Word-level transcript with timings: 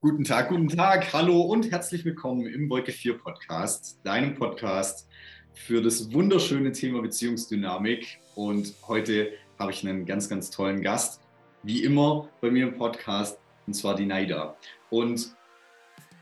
Guten 0.00 0.22
Tag, 0.22 0.50
guten 0.50 0.68
Tag, 0.68 1.12
hallo 1.12 1.40
und 1.40 1.72
herzlich 1.72 2.04
willkommen 2.04 2.46
im 2.46 2.70
Wolke 2.70 2.92
4 2.92 3.18
Podcast, 3.18 3.98
deinem 4.04 4.36
Podcast 4.36 5.08
für 5.54 5.82
das 5.82 6.12
wunderschöne 6.12 6.70
Thema 6.70 7.02
Beziehungsdynamik. 7.02 8.20
Und 8.36 8.74
heute 8.86 9.32
habe 9.58 9.72
ich 9.72 9.84
einen 9.84 10.06
ganz, 10.06 10.28
ganz 10.28 10.50
tollen 10.50 10.82
Gast, 10.82 11.20
wie 11.64 11.82
immer 11.82 12.28
bei 12.40 12.48
mir 12.48 12.68
im 12.68 12.76
Podcast, 12.76 13.40
und 13.66 13.74
zwar 13.74 13.96
die 13.96 14.06
Naida. 14.06 14.56
Und 14.88 15.34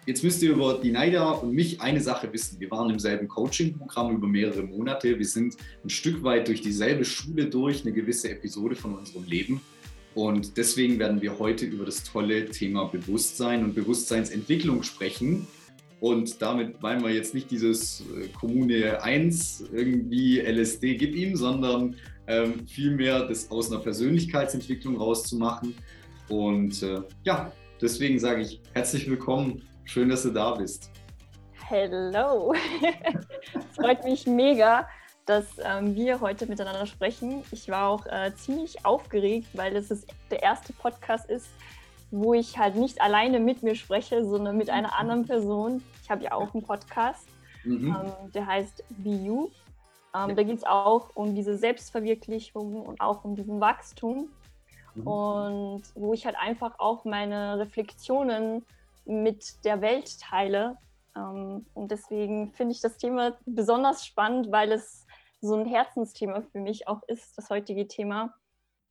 jetzt 0.06 0.24
müsst 0.24 0.42
ihr 0.42 0.52
über 0.52 0.80
die 0.82 0.90
Naida 0.90 1.32
und 1.32 1.52
mich 1.52 1.82
eine 1.82 2.00
Sache 2.00 2.32
wissen. 2.32 2.58
Wir 2.58 2.70
waren 2.70 2.88
im 2.88 2.98
selben 2.98 3.28
Coaching-Programm 3.28 4.16
über 4.16 4.26
mehrere 4.26 4.62
Monate. 4.62 5.18
Wir 5.18 5.26
sind 5.26 5.54
ein 5.84 5.90
Stück 5.90 6.22
weit 6.22 6.48
durch 6.48 6.62
dieselbe 6.62 7.04
Schule 7.04 7.44
durch, 7.50 7.82
eine 7.82 7.92
gewisse 7.92 8.30
Episode 8.30 8.74
von 8.74 8.96
unserem 8.96 9.24
Leben. 9.24 9.60
Und 10.16 10.56
deswegen 10.56 10.98
werden 10.98 11.20
wir 11.20 11.38
heute 11.38 11.66
über 11.66 11.84
das 11.84 12.02
tolle 12.02 12.46
Thema 12.46 12.86
Bewusstsein 12.86 13.62
und 13.62 13.74
Bewusstseinsentwicklung 13.74 14.82
sprechen. 14.82 15.46
Und 16.00 16.40
damit 16.40 16.80
meinen 16.80 17.04
wir 17.04 17.10
jetzt 17.10 17.34
nicht 17.34 17.50
dieses 17.50 18.00
äh, 18.00 18.28
Kommune 18.28 19.02
1 19.02 19.66
irgendwie 19.74 20.40
LSD 20.40 20.96
gib 20.96 21.14
ihm, 21.14 21.36
sondern 21.36 21.96
ähm, 22.28 22.66
vielmehr 22.66 23.26
das 23.26 23.50
aus 23.50 23.70
einer 23.70 23.82
Persönlichkeitsentwicklung 23.82 24.96
rauszumachen. 24.96 25.74
Und 26.30 26.82
äh, 26.82 27.02
ja, 27.24 27.52
deswegen 27.82 28.18
sage 28.18 28.40
ich 28.40 28.62
herzlich 28.72 29.10
willkommen. 29.10 29.64
Schön, 29.84 30.08
dass 30.08 30.22
du 30.22 30.30
da 30.30 30.54
bist. 30.54 30.90
Hello. 31.68 32.54
Freut 33.76 34.02
mich 34.02 34.26
mega 34.26 34.88
dass 35.26 35.44
ähm, 35.62 35.96
wir 35.96 36.20
heute 36.20 36.46
miteinander 36.46 36.86
sprechen. 36.86 37.42
Ich 37.50 37.68
war 37.68 37.88
auch 37.88 38.06
äh, 38.06 38.32
ziemlich 38.36 38.86
aufgeregt, 38.86 39.48
weil 39.54 39.76
es 39.76 39.90
ist 39.90 40.08
der 40.30 40.42
erste 40.42 40.72
Podcast 40.72 41.28
ist, 41.28 41.48
wo 42.12 42.32
ich 42.32 42.56
halt 42.56 42.76
nicht 42.76 43.00
alleine 43.00 43.40
mit 43.40 43.62
mir 43.64 43.74
spreche, 43.74 44.24
sondern 44.24 44.56
mit 44.56 44.70
einer 44.70 44.96
anderen 44.96 45.26
Person. 45.26 45.82
Ich 46.02 46.10
habe 46.10 46.24
ja 46.24 46.32
auch 46.32 46.54
einen 46.54 46.62
Podcast, 46.62 47.28
mhm. 47.64 47.88
ähm, 47.88 48.32
der 48.32 48.46
heißt 48.46 48.84
Be 48.90 49.10
You. 49.10 49.50
Ähm, 50.14 50.36
da 50.36 50.42
geht 50.44 50.58
es 50.58 50.64
auch 50.64 51.10
um 51.14 51.34
diese 51.34 51.58
Selbstverwirklichung 51.58 52.82
und 52.82 53.00
auch 53.00 53.24
um 53.24 53.34
diesen 53.34 53.60
Wachstum. 53.60 54.28
Mhm. 54.94 55.06
Und 55.06 55.82
wo 55.96 56.14
ich 56.14 56.24
halt 56.24 56.36
einfach 56.36 56.78
auch 56.78 57.04
meine 57.04 57.58
Reflexionen 57.58 58.64
mit 59.04 59.64
der 59.64 59.80
Welt 59.80 60.20
teile. 60.20 60.76
Ähm, 61.16 61.66
und 61.74 61.90
deswegen 61.90 62.52
finde 62.52 62.74
ich 62.74 62.80
das 62.80 62.96
Thema 62.96 63.36
besonders 63.44 64.06
spannend, 64.06 64.52
weil 64.52 64.70
es 64.70 65.05
so 65.40 65.54
ein 65.54 65.66
Herzensthema 65.66 66.42
für 66.42 66.60
mich 66.60 66.88
auch 66.88 67.02
ist, 67.08 67.36
das 67.36 67.50
heutige 67.50 67.86
Thema. 67.88 68.34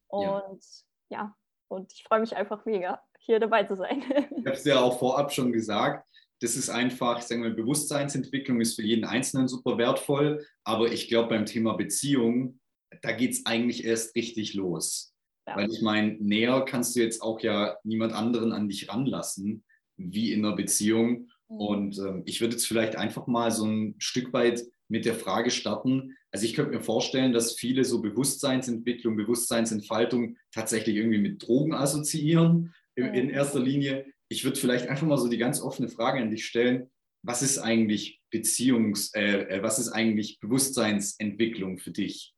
Und 0.07 0.63
ja, 1.09 1.17
ja 1.19 1.35
und 1.67 1.91
ich 1.91 2.03
freue 2.03 2.19
mich 2.19 2.35
einfach 2.35 2.65
mega, 2.65 3.01
hier 3.19 3.39
dabei 3.39 3.63
zu 3.63 3.75
sein. 3.75 4.03
Ich 4.37 4.45
habe 4.45 4.57
es 4.57 4.65
ja 4.65 4.79
auch 4.79 4.99
vorab 4.99 5.33
schon 5.33 5.51
gesagt. 5.51 6.07
Das 6.41 6.55
ist 6.55 6.69
einfach, 6.69 7.19
ich 7.19 7.25
sage 7.25 7.41
mal, 7.41 7.53
Bewusstseinsentwicklung 7.53 8.61
ist 8.61 8.75
für 8.75 8.83
jeden 8.83 9.05
Einzelnen 9.05 9.47
super 9.47 9.77
wertvoll. 9.77 10.45
Aber 10.63 10.91
ich 10.91 11.07
glaube, 11.07 11.29
beim 11.29 11.45
Thema 11.45 11.73
Beziehung, 11.73 12.59
da 13.01 13.11
geht 13.13 13.31
es 13.31 13.45
eigentlich 13.45 13.85
erst 13.85 14.15
richtig 14.15 14.53
los. 14.53 15.13
Ja. 15.47 15.55
Weil 15.55 15.71
ich 15.71 15.81
meine, 15.81 16.13
näher 16.19 16.61
kannst 16.65 16.95
du 16.95 16.99
jetzt 16.99 17.21
auch 17.21 17.39
ja 17.39 17.77
niemand 17.83 18.13
anderen 18.13 18.51
an 18.51 18.67
dich 18.67 18.89
ranlassen, 18.89 19.63
wie 19.97 20.33
in 20.33 20.45
einer 20.45 20.55
Beziehung. 20.55 21.29
Mhm. 21.47 21.57
Und 21.57 21.97
ähm, 21.99 22.23
ich 22.25 22.41
würde 22.41 22.55
jetzt 22.55 22.67
vielleicht 22.67 22.95
einfach 22.95 23.27
mal 23.27 23.51
so 23.51 23.65
ein 23.65 23.95
Stück 23.97 24.33
weit 24.33 24.61
mit 24.87 25.05
der 25.05 25.15
Frage 25.15 25.51
starten. 25.51 26.15
Also 26.31 26.45
ich 26.45 26.53
könnte 26.53 26.71
mir 26.71 26.81
vorstellen, 26.81 27.33
dass 27.33 27.53
viele 27.53 27.83
so 27.85 28.01
Bewusstseinsentwicklung, 28.01 29.15
Bewusstseinsentfaltung 29.15 30.37
tatsächlich 30.51 30.95
irgendwie 30.95 31.19
mit 31.19 31.45
Drogen 31.45 31.73
assoziieren 31.73 32.73
in, 32.95 33.05
in 33.13 33.29
erster 33.29 33.59
Linie. 33.59 34.05
Ich 34.29 34.43
würde 34.43 34.59
vielleicht 34.59 34.87
einfach 34.87 35.07
mal 35.07 35.17
so 35.17 35.27
die 35.27 35.37
ganz 35.37 35.61
offene 35.61 35.89
Frage 35.89 36.21
an 36.21 36.31
dich 36.31 36.45
stellen. 36.45 36.91
Was 37.23 37.41
ist 37.41 37.57
eigentlich 37.57 38.21
Beziehungs, 38.29 39.13
äh, 39.15 39.43
äh 39.47 39.63
was 39.63 39.79
ist 39.79 39.91
eigentlich 39.91 40.39
Bewusstseinsentwicklung 40.39 41.79
für 41.79 41.91
dich? 41.91 42.35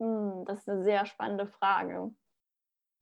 Hm, 0.00 0.44
das 0.46 0.60
ist 0.60 0.68
eine 0.68 0.84
sehr 0.84 1.06
spannende 1.06 1.46
Frage. 1.46 2.12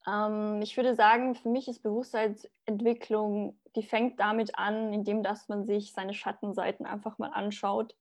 Ähm, 0.07 0.61
ich 0.61 0.77
würde 0.77 0.95
sagen, 0.95 1.35
für 1.35 1.49
mich 1.49 1.67
ist 1.67 1.83
Bewusstseinsentwicklung, 1.83 3.59
die 3.75 3.83
fängt 3.83 4.19
damit 4.19 4.57
an, 4.57 4.93
indem 4.93 5.21
dass 5.21 5.47
man 5.49 5.65
sich 5.65 5.91
seine 5.91 6.13
Schattenseiten 6.13 6.85
einfach 6.85 7.17
mal 7.17 7.29
anschaut 7.29 7.95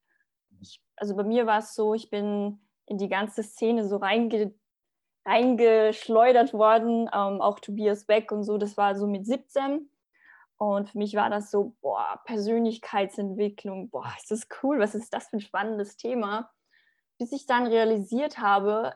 ich, 0.65 0.81
also 0.97 1.15
bei 1.15 1.25
mir 1.25 1.47
war 1.47 1.59
es 1.59 1.75
so, 1.75 1.95
ich 1.95 2.11
bin 2.11 2.61
in 2.87 2.99
die 2.99 3.09
ganze 3.09 3.43
Szene 3.43 3.87
so 3.87 3.97
reinge, 3.97 4.53
reingeschleudert 5.25 6.53
worden, 6.53 7.09
ähm, 7.13 7.41
auch 7.41 7.61
Tobias 7.61 8.05
Beck 8.05 8.33
und 8.33 8.45
so, 8.45 8.59
das 8.59 8.77
war 8.77 8.97
so 8.97 9.07
mit 9.07 9.27
17. 9.27 9.89
Und 10.57 10.91
für 10.91 10.99
mich 10.99 11.15
war 11.15 11.31
das 11.31 11.51
so, 11.51 11.75
boah, 11.81 12.21
Persönlichkeitsentwicklung, 12.25 13.91
boah, 13.91 14.13
ist 14.17 14.31
das 14.31 14.47
cool, 14.63 14.79
was 14.79 14.95
ist 14.95 15.13
das 15.13 15.29
für 15.29 15.37
ein 15.37 15.41
spannendes 15.41 15.97
Thema. 15.97 16.51
Bis 17.19 17.33
ich 17.33 17.47
dann 17.47 17.67
realisiert 17.67 18.39
habe, 18.39 18.95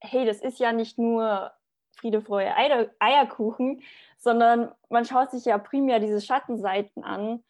hey, 0.00 0.24
das 0.24 0.40
ist 0.40 0.58
ja 0.58 0.72
nicht 0.72 0.98
nur 0.98 1.52
Friede, 1.92 2.20
Freude, 2.20 2.54
Eierkuchen, 2.98 3.82
sondern 4.18 4.72
man 4.90 5.04
schaut 5.04 5.30
sich 5.30 5.44
ja 5.46 5.58
primär 5.58 6.00
diese 6.00 6.20
Schattenseiten 6.20 7.04
an 7.04 7.42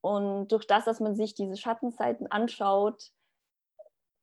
und 0.00 0.48
durch 0.48 0.66
das, 0.66 0.84
dass 0.84 1.00
man 1.00 1.14
sich 1.14 1.34
diese 1.34 1.56
Schattenseiten 1.56 2.30
anschaut, 2.30 3.12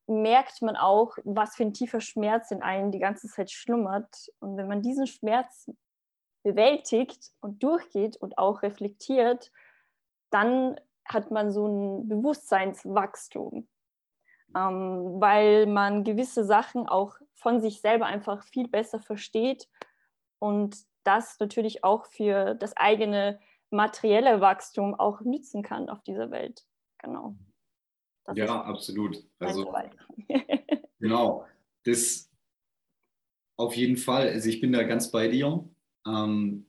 merkt 0.07 0.61
man 0.61 0.75
auch, 0.75 1.17
was 1.23 1.55
für 1.55 1.63
ein 1.63 1.73
tiefer 1.73 1.99
Schmerz 1.99 2.51
in 2.51 2.61
einem 2.61 2.91
die 2.91 2.99
ganze 2.99 3.27
Zeit 3.27 3.51
schlummert. 3.51 4.31
Und 4.39 4.57
wenn 4.57 4.67
man 4.67 4.81
diesen 4.81 5.05
Schmerz 5.05 5.69
bewältigt 6.43 7.31
und 7.41 7.61
durchgeht 7.61 8.15
und 8.17 8.38
auch 8.38 8.63
reflektiert, 8.63 9.51
dann 10.29 10.79
hat 11.05 11.29
man 11.29 11.51
so 11.51 11.67
ein 11.67 12.07
Bewusstseinswachstum, 12.07 13.67
ähm, 14.55 15.21
weil 15.21 15.65
man 15.67 16.03
gewisse 16.03 16.45
Sachen 16.45 16.88
auch 16.88 17.15
von 17.33 17.59
sich 17.59 17.81
selber 17.81 18.05
einfach 18.05 18.44
viel 18.44 18.67
besser 18.67 18.99
versteht 18.99 19.69
und 20.39 20.77
das 21.03 21.39
natürlich 21.39 21.83
auch 21.83 22.05
für 22.05 22.55
das 22.55 22.75
eigene 22.75 23.39
materielle 23.72 24.41
Wachstum 24.41 24.95
auch 24.95 25.22
nützen 25.22 25.63
kann 25.63 25.89
auf 25.89 26.01
dieser 26.03 26.31
Welt. 26.31 26.66
Genau. 27.00 27.35
Das 28.25 28.38
ja, 28.38 28.61
absolut. 28.61 29.23
Also, 29.39 29.73
genau. 31.00 31.45
Das 31.83 32.29
auf 33.57 33.75
jeden 33.75 33.97
Fall. 33.97 34.29
Also 34.29 34.50
ich 34.50 34.61
bin 34.61 34.72
da 34.72 34.83
ganz 34.83 35.11
bei 35.11 35.27
dir. 35.27 35.67
Ähm, 36.06 36.67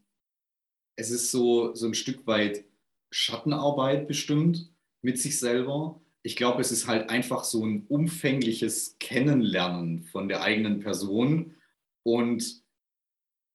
es 0.96 1.10
ist 1.10 1.30
so, 1.30 1.74
so 1.74 1.86
ein 1.86 1.94
Stück 1.94 2.26
weit 2.26 2.64
Schattenarbeit 3.10 4.08
bestimmt 4.08 4.72
mit 5.02 5.18
sich 5.18 5.38
selber. 5.38 6.00
Ich 6.22 6.36
glaube, 6.36 6.60
es 6.60 6.72
ist 6.72 6.86
halt 6.86 7.10
einfach 7.10 7.44
so 7.44 7.64
ein 7.64 7.86
umfängliches 7.86 8.98
Kennenlernen 8.98 10.02
von 10.04 10.28
der 10.28 10.42
eigenen 10.42 10.80
Person 10.80 11.54
und 12.02 12.62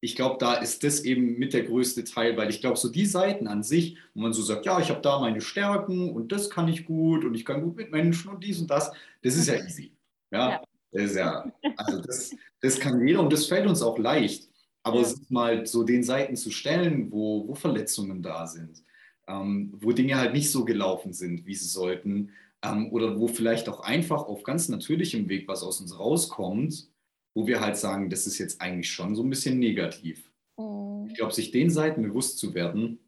ich 0.04 0.18
glaube, 0.18 0.36
da 0.38 0.56
ist 0.56 0.84
das 0.84 1.06
eben 1.06 1.40
mit 1.40 1.54
der 1.54 1.64
größte 1.64 2.04
Teil, 2.04 2.36
weil 2.36 2.50
ich 2.50 2.60
glaube, 2.60 2.76
so 2.76 2.90
die 2.90 3.06
Seiten 3.06 3.48
an 3.48 3.64
sich, 3.64 3.98
wo 4.14 4.20
man 4.20 4.34
so 4.34 4.42
sagt, 4.42 4.66
ja, 4.66 4.78
ich 4.82 4.90
habe 4.90 5.00
da 5.00 5.18
meine 5.22 5.40
Stärken 5.40 6.12
und 6.12 6.34
das 6.34 6.50
kann 6.50 6.68
ich 6.68 6.84
gut 6.84 7.24
und 7.24 7.36
ich 7.36 7.46
kann 7.46 7.62
gut 7.62 7.78
mit 7.78 7.90
Menschen 7.90 8.30
und 8.30 8.44
dies 8.44 8.60
und 8.60 8.70
das, 8.70 8.92
das 9.22 9.38
ist 9.38 9.48
ja 9.48 9.56
easy. 9.66 9.94
Ja, 10.30 10.50
ja. 10.50 10.62
das 10.92 11.04
ist 11.04 11.16
ja, 11.16 11.50
also 11.78 12.02
das, 12.02 12.36
das 12.60 12.80
kann 12.82 13.08
jeder 13.08 13.22
und 13.22 13.32
das 13.32 13.46
fällt 13.46 13.66
uns 13.66 13.82
auch 13.82 13.98
leicht. 13.98 14.50
Aber 14.84 14.98
ja. 14.98 15.04
es 15.04 15.14
ist 15.14 15.32
mal 15.32 15.66
so 15.66 15.84
den 15.84 16.04
Seiten 16.04 16.36
zu 16.36 16.52
stellen, 16.52 17.10
wo, 17.10 17.48
wo 17.48 17.56
Verletzungen 17.56 18.22
da 18.22 18.46
sind, 18.46 18.84
ähm, 19.30 19.72
wo 19.78 19.94
Dinge 19.94 20.18
halt 20.18 20.34
nicht 20.34 20.52
so 20.52 20.66
gelaufen 20.66 21.14
sind, 21.14 21.46
wie 21.46 21.56
sie 21.56 21.70
sollten, 21.70 22.32
ähm, 22.62 22.92
oder 22.92 23.18
wo 23.18 23.30
vielleicht 23.30 23.70
auch 23.70 23.80
einfach 23.80 24.24
auf 24.24 24.44
ganz 24.44 24.68
natürlichem 24.68 25.30
Weg 25.30 25.48
was 25.48 25.64
aus 25.64 25.80
uns 25.80 25.98
rauskommt, 25.98 26.90
wo 27.34 27.48
wir 27.48 27.60
halt 27.60 27.78
sagen, 27.78 28.10
das 28.10 28.28
ist 28.28 28.38
jetzt 28.38 28.62
eigentlich 28.62 28.92
schon 28.92 29.16
so 29.16 29.24
ein 29.24 29.30
bisschen 29.30 29.60
negativ. 29.60 30.32
Mhm. 30.58 31.08
Ich 31.08 31.16
glaube, 31.16 31.34
sich 31.34 31.52
den 31.52 31.70
Seiten 31.70 32.04
bewusst 32.04 32.38
zu 32.38 32.54
werden, 32.54 33.00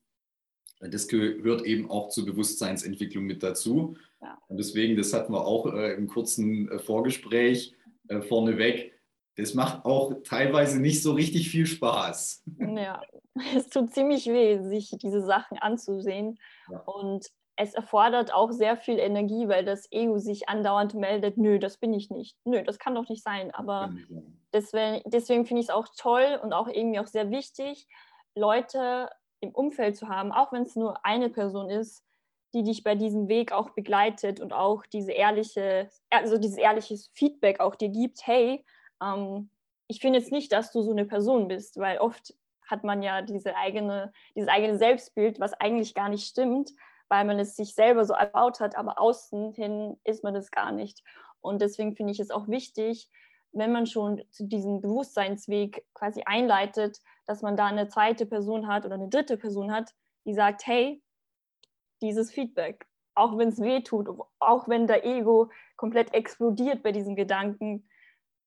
das 0.80 1.08
gehört 1.08 1.63
eben 1.66 1.89
auch 1.89 2.10
zur 2.10 2.25
Bewusstseinsentwicklung 2.25 3.24
mit 3.24 3.44
dazu. 3.44 3.95
Ja. 4.22 4.38
Und 4.48 4.57
deswegen, 4.57 4.98
das 4.98 5.13
hatten 5.13 5.33
wir 5.33 5.45
auch 5.45 5.72
äh, 5.74 5.94
im 5.94 6.07
kurzen 6.07 6.69
äh, 6.69 6.80
Vorgespräch 6.80 7.75
äh, 8.07 8.22
vorneweg, 8.22 8.92
das 9.38 9.54
macht 9.54 9.83
auch 9.83 10.13
teilweise 10.24 10.80
nicht 10.80 11.04
so 11.04 11.12
richtig 11.12 11.50
viel 11.50 11.66
Spaß. 11.66 12.44
Ja, 12.60 13.01
es 13.56 13.69
tut 13.69 13.94
ziemlich 13.94 14.27
weh, 14.27 14.62
sich 14.69 14.95
diese 15.01 15.22
Sachen 15.22 15.57
anzusehen. 15.57 16.38
Ja. 16.72 16.80
Und 16.81 17.27
es 17.57 17.74
erfordert 17.74 18.34
auch 18.34 18.52
sehr 18.52 18.75
viel 18.75 19.00
Energie, 19.00 19.48
weil 19.48 19.63
das 19.63 19.90
Ego 19.92 20.18
sich 20.18 20.50
andauernd 20.50 20.94
meldet, 20.94 21.38
nö, 21.38 21.57
das 21.60 21.78
bin 21.78 21.94
ich 21.94 22.10
nicht, 22.10 22.38
nö, 22.44 22.63
das 22.63 22.80
kann 22.80 22.96
doch 22.96 23.07
nicht 23.07 23.24
sein. 23.24 23.54
Aber 23.54 23.94
deswegen, 24.54 25.10
deswegen 25.10 25.46
finde 25.46 25.62
ich 25.62 25.68
es 25.68 25.74
auch 25.74 25.88
toll 25.98 26.40
und 26.44 26.54
auch 26.54 26.68
irgendwie 26.68 27.00
auch 27.00 27.07
sehr 27.07 27.31
wichtig, 27.31 27.88
Leute 28.36 29.10
im 29.40 29.52
Umfeld 29.52 29.96
zu 29.96 30.10
haben, 30.10 30.31
auch 30.31 30.52
wenn 30.52 30.63
es 30.63 30.75
nur 30.75 31.06
eine 31.06 31.30
Person 31.30 31.69
ist, 31.69 32.04
die 32.54 32.63
dich 32.63 32.84
bei 32.84 32.96
diesem 32.96 33.28
Weg 33.28 33.52
auch 33.52 33.72
begleitet 33.72 34.40
und 34.40 34.54
auch 34.54 34.86
diese 34.86 35.12
ehrliche, 35.12 35.90
also 36.10 36.38
dieses 36.38 36.58
ehrliche 36.58 36.98
Feedback 37.13 37.60
auch 37.60 37.75
dir 37.75 37.90
gibt, 37.90 38.25
hey, 38.28 38.66
ähm, 39.01 39.50
ich 39.88 40.00
finde 40.00 40.19
jetzt 40.19 40.31
nicht, 40.31 40.51
dass 40.51 40.72
du 40.72 40.81
so 40.81 40.92
eine 40.92 41.06
Person 41.06 41.48
bist, 41.48 41.78
weil 41.78 42.00
oft 42.00 42.34
hat 42.66 42.84
man 42.84 43.04
ja 43.04 43.22
diese 43.22 43.56
eigene, 43.56 44.12
dieses 44.36 44.50
eigene 44.50 44.78
Selbstbild, 44.78 45.40
was 45.40 45.54
eigentlich 45.54 45.94
gar 45.94 46.10
nicht 46.10 46.28
stimmt, 46.28 46.72
weil 47.10 47.25
man 47.25 47.40
es 47.40 47.56
sich 47.56 47.75
selber 47.75 48.06
so 48.06 48.13
erbaut 48.13 48.60
hat, 48.60 48.75
aber 48.75 49.00
außen 49.00 49.54
hin 49.54 49.98
ist 50.04 50.24
man 50.24 50.34
das 50.34 50.52
gar 50.52 50.72
nicht. 50.72 51.04
Und 51.42 51.62
deswegen 51.62 51.96
finde 51.96 52.13
ich 52.13 52.19
es 52.19 52.31
auch 52.31 52.48
wichtig, 52.48 53.10
wenn 53.52 53.72
man 53.72 53.86
schon 53.86 54.22
zu 54.31 54.46
diesem 54.46 54.81
Bewusstseinsweg 54.81 55.86
quasi 55.94 56.24
einleitet, 56.25 57.00
dass 57.25 57.42
man 57.42 57.56
da 57.56 57.68
eine 57.68 57.88
zweite 57.88 58.25
Person 58.25 58.68
hat 58.68 58.86
oder 58.86 58.96
eine 58.96 59.10
dritte 59.10 59.38
Person 59.38 59.72
hat, 59.72 59.94
die 60.25 60.34
sagt, 60.34 60.66
hey, 60.68 61.02
dieses 62.02 62.31
Feedback, 62.31 62.88
auch 63.16 63.38
wenn 63.38 63.50
es 63.50 63.62
weh 63.62 63.81
tut, 63.81 64.10
auch 64.40 64.68
wenn 64.68 64.88
der 64.88 65.06
Ego 65.06 65.50
komplett 65.78 66.13
explodiert 66.13 66.84
bei 66.84 66.92
diesen 66.92 67.16
Gedanken, 67.16 67.88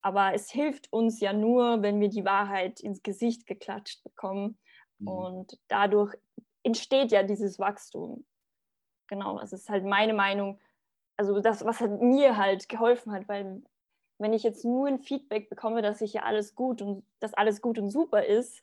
aber 0.03 0.35
es 0.35 0.51
hilft 0.51 0.93
uns 0.93 1.21
ja 1.21 1.33
nur, 1.33 1.83
wenn 1.83 2.01
wir 2.01 2.09
die 2.09 2.25
Wahrheit 2.25 2.81
ins 2.81 3.03
Gesicht 3.03 3.47
geklatscht 3.47 4.03
bekommen. 4.05 4.59
Mhm. 4.99 5.09
Und 5.09 5.59
dadurch 5.69 6.15
entsteht 6.63 7.13
ja 7.13 7.23
dieses 7.23 7.59
Wachstum. 7.59 8.25
Genau, 9.09 9.41
es 9.41 9.53
ist 9.53 9.69
halt 9.71 9.85
meine 9.85 10.15
Meinung, 10.15 10.61
also 11.17 11.41
das, 11.41 11.65
was 11.65 11.81
halt 11.81 12.01
mir 12.01 12.37
halt 12.37 12.69
geholfen 12.69 13.13
hat, 13.13 13.29
weil 13.29 13.63
wenn 14.19 14.33
ich 14.33 14.43
jetzt 14.43 14.65
nur 14.65 14.87
ein 14.89 15.01
Feedback 15.01 15.49
bekomme, 15.49 15.83
dass 15.83 16.01
ich 16.01 16.13
ja 16.13 16.23
alles 16.23 16.55
gut 16.55 16.83
und 16.83 17.05
dass 17.21 17.35
alles 17.35 17.61
gut 17.63 17.79
und 17.79 17.91
super 17.91 18.25
ist, 18.25 18.63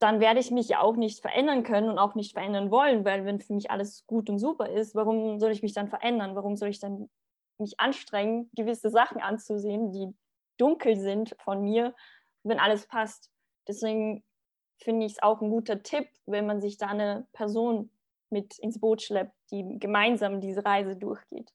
dann 0.00 0.18
werde 0.18 0.40
ich 0.40 0.50
mich 0.50 0.68
ja 0.68 0.80
auch 0.80 0.96
nicht 0.96 1.20
verändern 1.20 1.62
können 1.62 1.90
und 1.90 1.98
auch 1.98 2.14
nicht 2.14 2.32
verändern 2.32 2.70
wollen, 2.70 3.04
weil 3.04 3.26
wenn 3.26 3.38
für 3.40 3.52
mich 3.52 3.70
alles 3.70 4.06
gut 4.06 4.30
und 4.30 4.38
super 4.38 4.68
ist, 4.70 4.94
warum 4.94 5.38
soll 5.38 5.52
ich 5.52 5.62
mich 5.62 5.74
dann 5.74 5.88
verändern? 5.88 6.34
Warum 6.34 6.56
soll 6.56 6.70
ich 6.70 6.80
dann 6.80 7.10
mich 7.58 7.78
anstrengen, 7.78 8.50
gewisse 8.54 8.88
Sachen 8.88 9.20
anzusehen, 9.20 9.92
die 9.92 10.14
dunkel 10.56 10.96
sind 10.96 11.36
von 11.40 11.62
mir, 11.62 11.94
wenn 12.42 12.58
alles 12.58 12.86
passt? 12.86 13.30
Deswegen 13.68 14.24
finde 14.78 15.04
ich 15.04 15.12
es 15.12 15.22
auch 15.22 15.42
ein 15.42 15.50
guter 15.50 15.82
Tipp, 15.82 16.08
wenn 16.24 16.46
man 16.46 16.62
sich 16.62 16.78
da 16.78 16.86
eine 16.88 17.26
Person 17.32 17.90
mit 18.30 18.58
ins 18.58 18.78
Boot 18.78 19.02
schleppt, 19.02 19.34
die 19.50 19.78
gemeinsam 19.78 20.40
diese 20.40 20.64
Reise 20.64 20.96
durchgeht. 20.96 21.50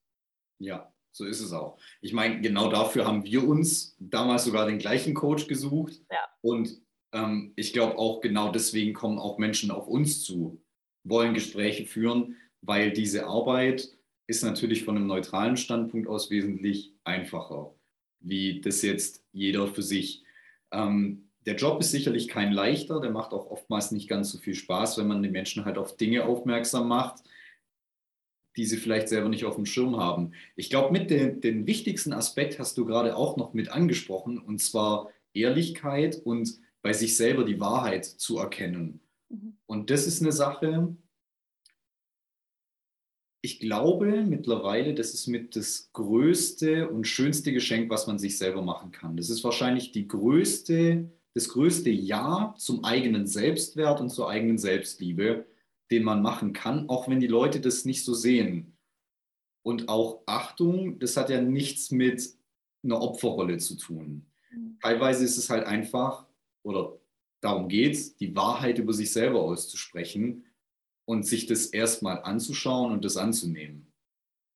Ja, 0.59 0.93
so 1.11 1.25
ist 1.25 1.41
es 1.41 1.53
auch. 1.53 1.77
Ich 2.01 2.13
meine, 2.13 2.41
genau 2.41 2.69
dafür 2.69 3.05
haben 3.05 3.23
wir 3.23 3.47
uns 3.47 3.95
damals 3.99 4.45
sogar 4.45 4.65
den 4.65 4.79
gleichen 4.79 5.13
Coach 5.13 5.47
gesucht. 5.47 6.01
Ja. 6.11 6.27
Und 6.41 6.81
ähm, 7.13 7.53
ich 7.55 7.73
glaube 7.73 7.97
auch 7.97 8.21
genau 8.21 8.51
deswegen 8.51 8.93
kommen 8.93 9.17
auch 9.17 9.37
Menschen 9.37 9.71
auf 9.71 9.87
uns 9.87 10.23
zu, 10.23 10.61
wollen 11.03 11.33
Gespräche 11.33 11.85
führen, 11.85 12.35
weil 12.61 12.91
diese 12.91 13.27
Arbeit 13.27 13.95
ist 14.27 14.43
natürlich 14.43 14.83
von 14.83 14.97
einem 14.97 15.07
neutralen 15.07 15.55
Standpunkt 15.55 16.07
aus 16.07 16.29
wesentlich 16.29 16.93
einfacher, 17.03 17.75
wie 18.19 18.59
das 18.59 18.81
jetzt 18.81 19.23
jeder 19.31 19.67
für 19.67 19.83
sich. 19.83 20.23
Ähm, 20.71 21.24
der 21.45 21.55
Job 21.55 21.79
ist 21.79 21.91
sicherlich 21.91 22.27
kein 22.27 22.51
leichter, 22.51 22.99
der 22.99 23.11
macht 23.11 23.31
auch 23.31 23.51
oftmals 23.51 23.91
nicht 23.91 24.07
ganz 24.07 24.31
so 24.31 24.37
viel 24.37 24.55
Spaß, 24.55 24.97
wenn 24.97 25.07
man 25.07 25.21
den 25.21 25.31
Menschen 25.31 25.65
halt 25.65 25.77
auf 25.77 25.95
Dinge 25.95 26.25
aufmerksam 26.25 26.87
macht, 26.87 27.23
die 28.57 28.65
sie 28.65 28.77
vielleicht 28.77 29.09
selber 29.09 29.29
nicht 29.29 29.45
auf 29.45 29.55
dem 29.55 29.65
Schirm 29.65 29.97
haben. 29.97 30.31
Ich 30.55 30.69
glaube, 30.69 30.91
mit 30.91 31.09
den, 31.09 31.41
den 31.41 31.67
wichtigsten 31.67 32.13
Aspekt 32.13 32.57
hast 32.57 32.77
du 32.77 32.85
gerade 32.85 33.15
auch 33.15 33.37
noch 33.37 33.53
mit 33.53 33.69
angesprochen, 33.69 34.39
und 34.39 34.59
zwar 34.59 35.09
Ehrlichkeit 35.33 36.15
und 36.23 36.57
bei 36.81 36.93
sich 36.93 37.17
selber 37.17 37.43
die 37.43 37.59
Wahrheit 37.59 38.05
zu 38.05 38.37
erkennen. 38.37 39.01
Mhm. 39.29 39.57
Und 39.65 39.89
das 39.89 40.07
ist 40.07 40.21
eine 40.21 40.31
Sache, 40.31 40.95
ich 43.45 43.59
glaube 43.59 44.23
mittlerweile, 44.23 44.95
das 44.95 45.13
ist 45.13 45.27
mit 45.27 45.55
das 45.55 45.91
größte 45.93 46.89
und 46.89 47.05
schönste 47.05 47.53
Geschenk, 47.53 47.91
was 47.91 48.07
man 48.07 48.17
sich 48.17 48.39
selber 48.39 48.63
machen 48.63 48.91
kann. 48.91 49.17
Das 49.17 49.29
ist 49.29 49.43
wahrscheinlich 49.43 49.91
die 49.91 50.07
größte, 50.07 51.11
das 51.35 51.49
größte 51.49 51.89
Ja 51.89 52.55
zum 52.57 52.83
eigenen 52.83 53.27
Selbstwert 53.27 53.99
und 53.99 54.09
zur 54.09 54.29
eigenen 54.29 54.57
Selbstliebe, 54.57 55.45
den 55.91 56.03
man 56.03 56.21
machen 56.21 56.53
kann, 56.53 56.89
auch 56.89 57.07
wenn 57.07 57.19
die 57.19 57.27
Leute 57.27 57.59
das 57.59 57.85
nicht 57.85 58.03
so 58.03 58.13
sehen. 58.13 58.77
Und 59.61 59.89
auch 59.89 60.23
Achtung, 60.25 60.97
das 60.99 61.17
hat 61.17 61.29
ja 61.29 61.41
nichts 61.41 61.91
mit 61.91 62.29
einer 62.83 63.01
Opferrolle 63.01 63.57
zu 63.57 63.75
tun. 63.75 64.25
Mhm. 64.51 64.79
Teilweise 64.81 65.25
ist 65.25 65.37
es 65.37 65.49
halt 65.49 65.65
einfach, 65.65 66.25
oder 66.63 66.97
darum 67.41 67.67
geht 67.67 67.93
es, 67.93 68.15
die 68.15 68.35
Wahrheit 68.35 68.77
über 68.77 68.93
sich 68.93 69.11
selber 69.11 69.41
auszusprechen 69.41 70.45
und 71.05 71.25
sich 71.25 71.47
das 71.47 71.67
erstmal 71.67 72.21
anzuschauen 72.23 72.93
und 72.93 73.03
das 73.03 73.17
anzunehmen. 73.17 73.91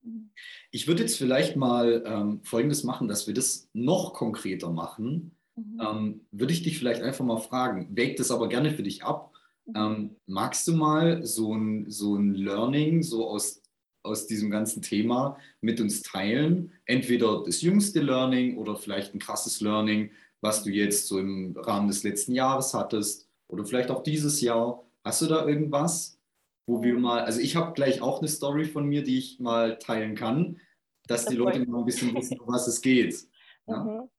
Mhm. 0.02 0.32
Ich 0.72 0.88
würde 0.88 1.02
jetzt 1.02 1.18
vielleicht 1.18 1.58
mal 1.58 2.04
ähm, 2.06 2.44
Folgendes 2.44 2.84
machen, 2.86 3.10
dass 3.10 3.28
wir 3.28 3.34
das 3.34 3.70
noch 3.74 4.14
konkreter 4.14 4.72
machen. 4.72 5.36
Mhm. 5.60 5.82
Ähm, 5.82 6.22
würde 6.32 6.54
ich 6.54 6.64
dich 6.64 6.78
vielleicht 6.78 7.02
einfach 7.02 7.26
mal 7.26 7.38
fragen, 7.38 7.90
wägt 7.96 8.20
das 8.20 8.32
aber 8.32 8.48
gerne 8.50 8.72
für 8.72 8.84
dich 8.84 9.04
ab. 9.04 9.34
Mhm. 9.66 9.74
Ähm, 9.76 10.16
magst 10.26 10.68
du 10.68 10.74
mal 10.74 11.26
so 11.26 11.54
ein, 11.54 11.90
so 11.90 12.16
ein 12.16 12.34
Learning, 12.34 13.04
so 13.04 13.28
aus, 13.28 13.62
aus 14.04 14.28
diesem 14.28 14.50
ganzen 14.50 14.82
Thema 14.82 15.38
mit 15.62 15.82
uns 15.82 16.02
teilen? 16.02 16.72
Entweder 16.86 17.44
das 17.46 17.62
jüngste 17.62 18.02
Learning 18.02 18.58
oder 18.58 18.76
vielleicht 18.76 19.14
ein 19.14 19.20
krasses 19.20 19.62
Learning, 19.62 20.12
was 20.42 20.64
du 20.64 20.70
jetzt 20.70 21.08
so 21.08 21.20
im 21.20 21.56
Rahmen 21.58 21.88
des 21.88 22.04
letzten 22.04 22.34
Jahres 22.34 22.74
hattest 22.74 23.28
oder 23.48 23.66
vielleicht 23.66 23.92
auch 23.92 24.04
dieses 24.04 24.42
Jahr. 24.42 24.84
Hast 25.04 25.22
du 25.22 25.26
da 25.26 25.46
irgendwas, 25.46 26.20
wo 26.68 26.84
wir 26.84 26.98
mal, 26.98 27.22
also 27.22 27.40
ich 27.40 27.56
habe 27.56 27.74
gleich 27.74 28.02
auch 28.02 28.20
eine 28.20 28.28
Story 28.28 28.66
von 28.66 28.86
mir, 28.88 29.04
die 29.04 29.18
ich 29.18 29.40
mal 29.40 29.78
teilen 29.80 30.16
kann, 30.16 30.60
dass 31.08 31.26
das 31.26 31.32
die 31.32 31.38
Leute 31.38 31.66
mal 31.66 31.80
ein 31.80 31.86
bisschen 31.86 32.14
wissen, 32.16 32.40
um 32.40 32.54
was 32.54 32.68
es 32.68 32.82
geht. 32.82 33.28
Ja? 33.68 33.84
Mhm. 33.84 34.10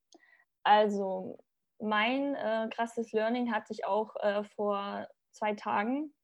Also 0.70 1.37
mein 1.81 2.37
äh, 2.37 2.69
krasses 2.72 3.11
Learning 3.11 3.52
hatte 3.52 3.72
ich 3.72 3.84
auch 3.87 4.14
äh, 4.20 4.44
vor 4.44 5.08
zwei 5.32 5.55
Tagen. 5.55 6.14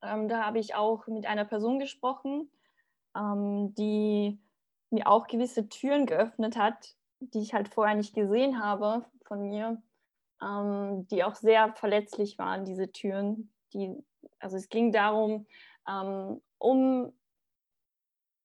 Ähm, 0.00 0.28
da 0.28 0.44
habe 0.44 0.60
ich 0.60 0.76
auch 0.76 1.08
mit 1.08 1.26
einer 1.26 1.44
Person 1.44 1.80
gesprochen, 1.80 2.52
ähm, 3.16 3.74
die 3.74 4.38
mir 4.90 5.08
auch 5.08 5.26
gewisse 5.26 5.68
Türen 5.68 6.06
geöffnet 6.06 6.56
hat, 6.56 6.94
die 7.18 7.40
ich 7.40 7.52
halt 7.52 7.66
vorher 7.66 7.96
nicht 7.96 8.14
gesehen 8.14 8.62
habe 8.62 9.04
von 9.24 9.48
mir, 9.48 9.82
ähm, 10.40 11.08
die 11.08 11.24
auch 11.24 11.34
sehr 11.34 11.74
verletzlich 11.74 12.38
waren, 12.38 12.64
diese 12.64 12.92
Türen. 12.92 13.52
Die, 13.72 13.92
also 14.38 14.56
es 14.56 14.68
ging 14.68 14.92
darum, 14.92 15.48
ähm, 15.88 16.40
um 16.58 17.12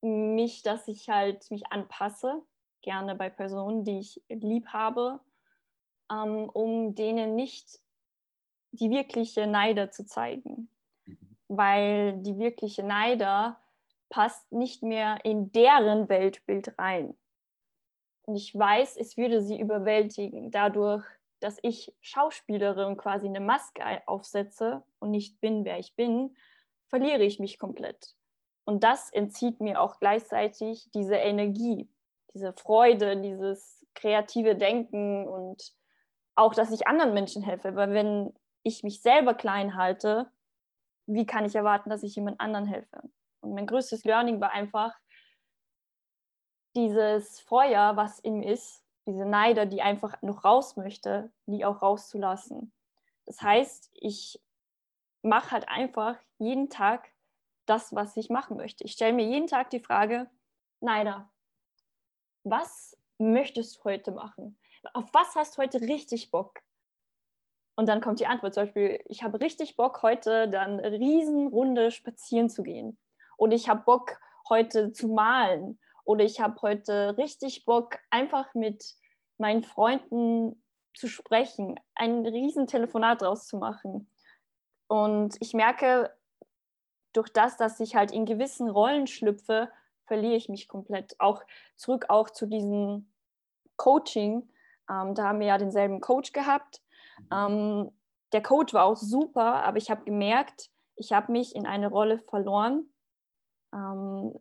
mich, 0.00 0.62
dass 0.62 0.88
ich 0.88 1.08
halt 1.08 1.48
mich 1.52 1.70
anpasse, 1.70 2.42
gerne 2.84 3.16
bei 3.16 3.30
Personen, 3.30 3.82
die 3.82 3.98
ich 3.98 4.22
lieb 4.28 4.68
habe, 4.68 5.18
ähm, 6.12 6.48
um 6.50 6.94
denen 6.94 7.34
nicht 7.34 7.80
die 8.70 8.90
wirkliche 8.90 9.46
Neider 9.46 9.90
zu 9.90 10.06
zeigen. 10.06 10.68
Mhm. 11.06 11.36
Weil 11.48 12.18
die 12.18 12.38
wirkliche 12.38 12.82
Neider 12.82 13.60
passt 14.10 14.52
nicht 14.52 14.82
mehr 14.82 15.24
in 15.24 15.50
deren 15.50 16.08
Weltbild 16.08 16.78
rein. 16.78 17.16
Und 18.26 18.36
ich 18.36 18.54
weiß, 18.54 18.96
es 18.96 19.16
würde 19.16 19.42
sie 19.42 19.58
überwältigen, 19.58 20.50
dadurch, 20.50 21.04
dass 21.40 21.58
ich 21.62 21.94
Schauspielerin 22.00 22.96
quasi 22.96 23.26
eine 23.26 23.40
Maske 23.40 23.82
aufsetze 24.06 24.82
und 24.98 25.10
nicht 25.10 25.40
bin, 25.40 25.64
wer 25.64 25.78
ich 25.78 25.94
bin, 25.94 26.36
verliere 26.88 27.24
ich 27.24 27.38
mich 27.38 27.58
komplett. 27.58 28.14
Und 28.64 28.82
das 28.82 29.10
entzieht 29.10 29.60
mir 29.60 29.80
auch 29.80 29.98
gleichzeitig 29.98 30.90
diese 30.94 31.16
Energie, 31.16 31.88
diese 32.34 32.52
Freude, 32.52 33.20
dieses 33.20 33.86
kreative 33.94 34.56
Denken 34.56 35.26
und 35.26 35.72
auch, 36.34 36.54
dass 36.54 36.72
ich 36.72 36.86
anderen 36.86 37.14
Menschen 37.14 37.42
helfe. 37.42 37.76
Weil 37.76 37.92
wenn 37.92 38.34
ich 38.62 38.82
mich 38.82 39.02
selber 39.02 39.34
klein 39.34 39.76
halte, 39.76 40.30
wie 41.06 41.26
kann 41.26 41.44
ich 41.44 41.54
erwarten, 41.54 41.90
dass 41.90 42.02
ich 42.02 42.16
jemand 42.16 42.40
anderen 42.40 42.66
helfe? 42.66 43.02
Und 43.40 43.54
mein 43.54 43.66
größtes 43.66 44.04
Learning 44.04 44.40
war 44.40 44.50
einfach, 44.50 44.94
dieses 46.76 47.40
Feuer, 47.40 47.96
was 47.96 48.18
in 48.18 48.38
mir 48.38 48.52
ist, 48.52 48.84
diese 49.06 49.24
Neider, 49.24 49.66
die 49.66 49.82
einfach 49.82 50.20
noch 50.22 50.44
raus 50.44 50.76
möchte, 50.76 51.30
die 51.46 51.64
auch 51.64 51.82
rauszulassen. 51.82 52.72
Das 53.26 53.40
heißt, 53.40 53.90
ich 53.94 54.42
mache 55.22 55.52
halt 55.52 55.68
einfach 55.68 56.16
jeden 56.38 56.70
Tag 56.70 57.08
das, 57.66 57.94
was 57.94 58.16
ich 58.16 58.28
machen 58.28 58.56
möchte. 58.56 58.84
Ich 58.84 58.92
stelle 58.92 59.12
mir 59.12 59.26
jeden 59.26 59.46
Tag 59.46 59.70
die 59.70 59.80
Frage, 59.80 60.28
Neider, 60.80 61.30
was 62.44 62.96
möchtest 63.18 63.76
du 63.76 63.84
heute 63.84 64.12
machen? 64.12 64.58
Auf 64.92 65.12
was 65.12 65.34
hast 65.34 65.56
du 65.56 65.62
heute 65.62 65.80
richtig 65.80 66.30
Bock? 66.30 66.60
Und 67.76 67.88
dann 67.88 68.00
kommt 68.00 68.20
die 68.20 68.26
Antwort 68.26 68.54
zum 68.54 68.64
Beispiel, 68.64 69.00
ich 69.06 69.22
habe 69.22 69.40
richtig 69.40 69.76
Bock, 69.76 70.02
heute 70.02 70.48
dann 70.48 70.78
Riesenrunde 70.78 71.90
spazieren 71.90 72.48
zu 72.48 72.62
gehen. 72.62 72.98
Oder 73.36 73.54
ich 73.54 73.68
habe 73.68 73.82
Bock, 73.84 74.20
heute 74.48 74.92
zu 74.92 75.08
malen 75.08 75.80
oder 76.04 76.24
ich 76.24 76.40
habe 76.40 76.60
heute 76.62 77.16
richtig 77.16 77.64
Bock, 77.64 77.98
einfach 78.10 78.54
mit 78.54 78.94
meinen 79.38 79.64
Freunden 79.64 80.62
zu 80.94 81.08
sprechen, 81.08 81.80
ein 81.94 82.24
riesen 82.26 82.66
Telefonat 82.66 83.22
draus 83.22 83.46
zu 83.46 83.56
machen. 83.56 84.08
Und 84.86 85.36
ich 85.40 85.54
merke, 85.54 86.14
durch 87.12 87.32
das, 87.32 87.56
dass 87.56 87.80
ich 87.80 87.96
halt 87.96 88.12
in 88.12 88.26
gewissen 88.26 88.68
Rollen 88.68 89.06
schlüpfe, 89.06 89.70
verliere 90.06 90.34
ich 90.34 90.48
mich 90.48 90.68
komplett. 90.68 91.18
Auch 91.18 91.42
zurück 91.76 92.06
auch 92.08 92.30
zu 92.30 92.46
diesem 92.46 93.10
Coaching. 93.76 94.48
Ähm, 94.90 95.14
da 95.14 95.28
haben 95.28 95.40
wir 95.40 95.46
ja 95.46 95.58
denselben 95.58 96.00
Coach 96.00 96.32
gehabt. 96.32 96.82
Mhm. 97.18 97.26
Ähm, 97.32 97.90
der 98.32 98.42
Coach 98.42 98.74
war 98.74 98.84
auch 98.84 98.96
super, 98.96 99.64
aber 99.64 99.78
ich 99.78 99.90
habe 99.90 100.04
gemerkt, 100.04 100.70
ich 100.96 101.12
habe 101.12 101.32
mich 101.32 101.54
in 101.54 101.66
eine 101.66 101.88
Rolle 101.88 102.18
verloren, 102.18 102.86
ähm, 103.72 104.34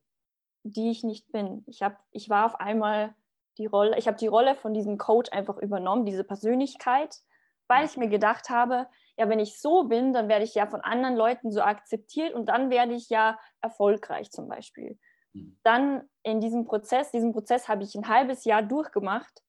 die 0.63 0.91
ich 0.91 1.03
nicht 1.03 1.31
bin. 1.31 1.63
Ich, 1.67 1.81
hab, 1.83 1.99
ich 2.11 2.29
war 2.29 2.45
auf 2.45 2.59
einmal 2.59 3.13
die 3.57 3.65
Rolle, 3.65 3.97
ich 3.97 4.07
habe 4.07 4.17
die 4.17 4.27
Rolle 4.27 4.55
von 4.55 4.73
diesem 4.73 4.97
Coach 4.97 5.31
einfach 5.31 5.57
übernommen, 5.57 6.05
diese 6.05 6.23
Persönlichkeit, 6.23 7.19
weil 7.67 7.85
ich 7.85 7.97
mir 7.97 8.07
gedacht 8.07 8.49
habe, 8.49 8.87
ja, 9.17 9.29
wenn 9.29 9.39
ich 9.39 9.61
so 9.61 9.83
bin, 9.83 10.11
dann 10.13 10.27
werde 10.27 10.43
ich 10.43 10.55
ja 10.55 10.65
von 10.65 10.81
anderen 10.81 11.15
Leuten 11.15 11.51
so 11.51 11.61
akzeptiert 11.61 12.33
und 12.33 12.47
dann 12.47 12.69
werde 12.69 12.93
ich 12.93 13.09
ja 13.09 13.37
erfolgreich 13.61 14.31
zum 14.31 14.47
Beispiel. 14.47 14.97
Mhm. 15.33 15.57
Dann 15.63 16.09
in 16.23 16.39
diesem 16.39 16.65
Prozess, 16.65 17.11
diesen 17.11 17.33
Prozess 17.33 17.67
habe 17.67 17.83
ich 17.83 17.95
ein 17.95 18.07
halbes 18.07 18.45
Jahr 18.45 18.63
durchgemacht, 18.63 19.43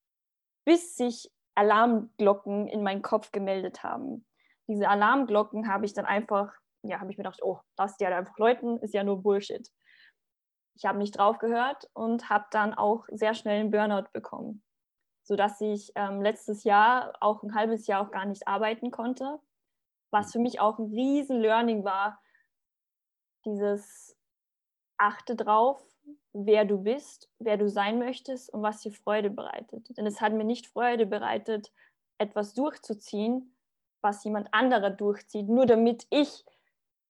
bis 0.64 0.96
sich 0.96 1.30
Alarmglocken 1.54 2.66
in 2.68 2.82
meinen 2.82 3.02
Kopf 3.02 3.30
gemeldet 3.30 3.82
haben. 3.82 4.26
Diese 4.66 4.88
Alarmglocken 4.88 5.68
habe 5.68 5.84
ich 5.84 5.92
dann 5.92 6.06
einfach, 6.06 6.52
ja, 6.82 7.00
habe 7.00 7.10
ich 7.10 7.18
mir 7.18 7.24
gedacht, 7.24 7.42
oh, 7.42 7.60
das 7.76 7.96
ja 8.00 8.08
einfach 8.08 8.38
Leuten, 8.38 8.78
ist 8.78 8.94
ja 8.94 9.04
nur 9.04 9.22
Bullshit. 9.22 9.70
Ich 10.76 10.84
habe 10.84 10.98
nicht 10.98 11.16
drauf 11.16 11.38
gehört 11.38 11.88
und 11.92 12.28
habe 12.30 12.46
dann 12.50 12.74
auch 12.74 13.06
sehr 13.12 13.34
schnell 13.34 13.60
einen 13.60 13.70
Burnout 13.70 14.08
bekommen, 14.12 14.64
sodass 15.22 15.60
ich 15.60 15.92
ähm, 15.94 16.20
letztes 16.20 16.64
Jahr 16.64 17.12
auch 17.20 17.42
ein 17.42 17.54
halbes 17.54 17.86
Jahr 17.86 18.04
auch 18.04 18.10
gar 18.10 18.24
nicht 18.24 18.48
arbeiten 18.48 18.90
konnte, 18.90 19.38
was 20.10 20.32
für 20.32 20.40
mich 20.40 20.60
auch 20.60 20.78
ein 20.78 20.90
riesen 20.90 21.40
Learning 21.40 21.84
war, 21.84 22.20
dieses 23.44 24.16
achte 24.98 25.36
drauf, 25.36 25.82
wer 26.32 26.64
du 26.64 26.78
bist, 26.78 27.30
wer 27.38 27.56
du 27.56 27.68
sein 27.68 27.98
möchtest 27.98 28.52
und 28.52 28.62
was 28.62 28.80
dir 28.80 28.92
Freude 28.92 29.30
bereitet. 29.30 29.96
Denn 29.96 30.06
es 30.06 30.20
hat 30.20 30.32
mir 30.32 30.44
nicht 30.44 30.66
Freude 30.66 31.06
bereitet, 31.06 31.72
etwas 32.18 32.54
durchzuziehen, 32.54 33.56
was 34.02 34.24
jemand 34.24 34.52
anderer 34.52 34.90
durchzieht, 34.90 35.48
nur 35.48 35.66
damit 35.66 36.06
ich 36.10 36.44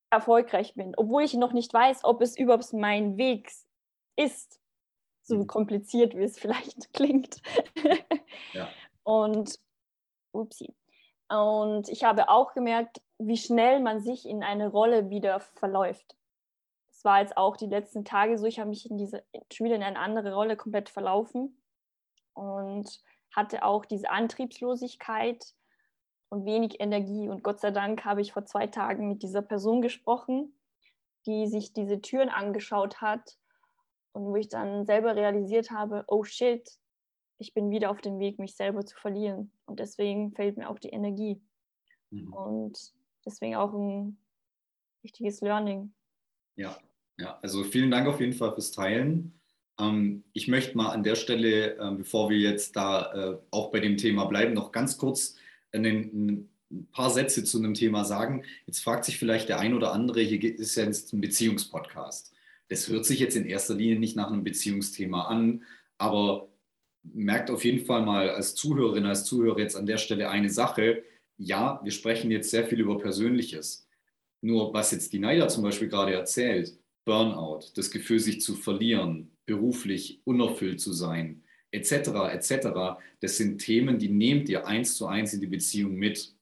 erfolgreich 0.09 0.75
bin, 0.75 0.93
obwohl 0.95 1.23
ich 1.23 1.33
noch 1.33 1.51
nicht 1.51 1.73
weiß, 1.73 2.03
ob 2.03 2.21
es 2.21 2.37
überhaupt 2.37 2.71
mein 2.73 3.17
Weg 3.17 3.51
ist, 4.15 4.61
so 5.21 5.37
mhm. 5.37 5.47
kompliziert 5.47 6.15
wie 6.15 6.23
es 6.23 6.39
vielleicht 6.39 6.93
klingt. 6.93 7.41
Ja. 8.53 8.69
Und 9.03 9.59
upsie. 10.31 10.73
Und 11.27 11.89
ich 11.89 12.03
habe 12.03 12.29
auch 12.29 12.53
gemerkt, 12.53 13.01
wie 13.17 13.37
schnell 13.37 13.79
man 13.79 13.99
sich 13.99 14.27
in 14.27 14.43
eine 14.43 14.67
Rolle 14.67 15.09
wieder 15.09 15.39
verläuft 15.39 16.15
war 17.05 17.21
jetzt 17.21 17.37
auch 17.37 17.55
die 17.55 17.67
letzten 17.67 18.03
Tage 18.03 18.37
so, 18.37 18.45
ich 18.45 18.59
habe 18.59 18.69
mich 18.69 18.89
in 18.89 18.97
diese, 18.97 19.23
schon 19.51 19.65
wieder 19.65 19.75
in 19.75 19.83
eine 19.83 19.99
andere 19.99 20.33
Rolle 20.33 20.57
komplett 20.57 20.89
verlaufen 20.89 21.61
und 22.33 23.01
hatte 23.33 23.63
auch 23.63 23.85
diese 23.85 24.09
Antriebslosigkeit 24.09 25.53
und 26.29 26.45
wenig 26.45 26.79
Energie. 26.79 27.29
Und 27.29 27.43
Gott 27.43 27.59
sei 27.59 27.71
Dank 27.71 28.05
habe 28.05 28.21
ich 28.21 28.33
vor 28.33 28.45
zwei 28.45 28.67
Tagen 28.67 29.09
mit 29.09 29.23
dieser 29.23 29.41
Person 29.41 29.81
gesprochen, 29.81 30.57
die 31.25 31.47
sich 31.47 31.73
diese 31.73 32.01
Türen 32.01 32.29
angeschaut 32.29 33.01
hat 33.01 33.37
und 34.13 34.25
wo 34.25 34.35
ich 34.35 34.47
dann 34.47 34.85
selber 34.85 35.15
realisiert 35.15 35.71
habe, 35.71 36.03
oh 36.07 36.23
shit, 36.23 36.69
ich 37.37 37.53
bin 37.53 37.69
wieder 37.69 37.91
auf 37.91 38.01
dem 38.01 38.19
Weg, 38.19 38.39
mich 38.39 38.55
selber 38.55 38.85
zu 38.85 38.95
verlieren. 38.95 39.51
Und 39.65 39.79
deswegen 39.79 40.31
fällt 40.31 40.57
mir 40.57 40.69
auch 40.69 40.79
die 40.79 40.89
Energie. 40.89 41.41
Mhm. 42.11 42.33
Und 42.33 42.93
deswegen 43.25 43.55
auch 43.55 43.73
ein 43.73 44.17
wichtiges 45.01 45.41
Learning. 45.41 45.93
Ja, 46.55 46.77
ja, 47.17 47.39
also 47.41 47.63
vielen 47.63 47.91
Dank 47.91 48.07
auf 48.07 48.19
jeden 48.19 48.33
Fall 48.33 48.53
fürs 48.53 48.71
Teilen. 48.71 49.39
Ähm, 49.79 50.23
ich 50.33 50.47
möchte 50.47 50.77
mal 50.77 50.89
an 50.89 51.03
der 51.03 51.15
Stelle, 51.15 51.77
äh, 51.77 51.91
bevor 51.95 52.29
wir 52.29 52.37
jetzt 52.37 52.75
da 52.75 53.13
äh, 53.13 53.37
auch 53.51 53.71
bei 53.71 53.79
dem 53.79 53.97
Thema 53.97 54.25
bleiben, 54.25 54.53
noch 54.53 54.71
ganz 54.71 54.97
kurz 54.97 55.35
einen, 55.71 56.49
ein 56.71 56.87
paar 56.91 57.09
Sätze 57.09 57.43
zu 57.43 57.57
einem 57.57 57.73
Thema 57.73 58.05
sagen. 58.05 58.43
Jetzt 58.65 58.83
fragt 58.83 59.05
sich 59.05 59.17
vielleicht 59.17 59.49
der 59.49 59.59
ein 59.59 59.73
oder 59.73 59.93
andere, 59.93 60.21
hier 60.21 60.43
ist 60.57 60.75
ja 60.75 60.83
jetzt 60.83 61.13
ein 61.13 61.21
Beziehungspodcast. 61.21 62.33
Das 62.69 62.89
hört 62.89 63.05
sich 63.05 63.19
jetzt 63.19 63.35
in 63.35 63.45
erster 63.45 63.75
Linie 63.75 63.99
nicht 63.99 64.15
nach 64.15 64.31
einem 64.31 64.43
Beziehungsthema 64.43 65.25
an, 65.27 65.63
aber 65.97 66.49
merkt 67.03 67.51
auf 67.51 67.63
jeden 67.63 67.85
Fall 67.85 68.01
mal 68.01 68.29
als 68.29 68.55
Zuhörerin, 68.55 69.05
als 69.05 69.25
Zuhörer 69.25 69.59
jetzt 69.59 69.75
an 69.75 69.85
der 69.85 69.97
Stelle 69.97 70.29
eine 70.29 70.49
Sache. 70.49 71.03
Ja, 71.37 71.79
wir 71.83 71.91
sprechen 71.91 72.31
jetzt 72.31 72.49
sehr 72.49 72.65
viel 72.65 72.79
über 72.79 72.97
Persönliches. 72.97 73.87
Nur 74.41 74.73
was 74.73 74.91
jetzt 74.91 75.13
die 75.13 75.19
Naida 75.19 75.47
zum 75.47 75.63
Beispiel 75.63 75.87
gerade 75.87 76.13
erzählt, 76.13 76.77
Burnout, 77.05 77.71
das 77.75 77.91
Gefühl, 77.91 78.19
sich 78.19 78.41
zu 78.41 78.55
verlieren, 78.55 79.31
beruflich 79.45 80.21
unerfüllt 80.25 80.81
zu 80.81 80.91
sein, 80.91 81.43
etc., 81.71 81.91
etc., 82.31 82.99
das 83.19 83.37
sind 83.37 83.59
Themen, 83.59 83.99
die 83.99 84.09
nehmt 84.09 84.49
ihr 84.49 84.65
eins 84.65 84.95
zu 84.95 85.05
eins 85.07 85.33
in 85.33 85.41
die 85.41 85.47
Beziehung 85.47 85.95
mit. 85.95 86.35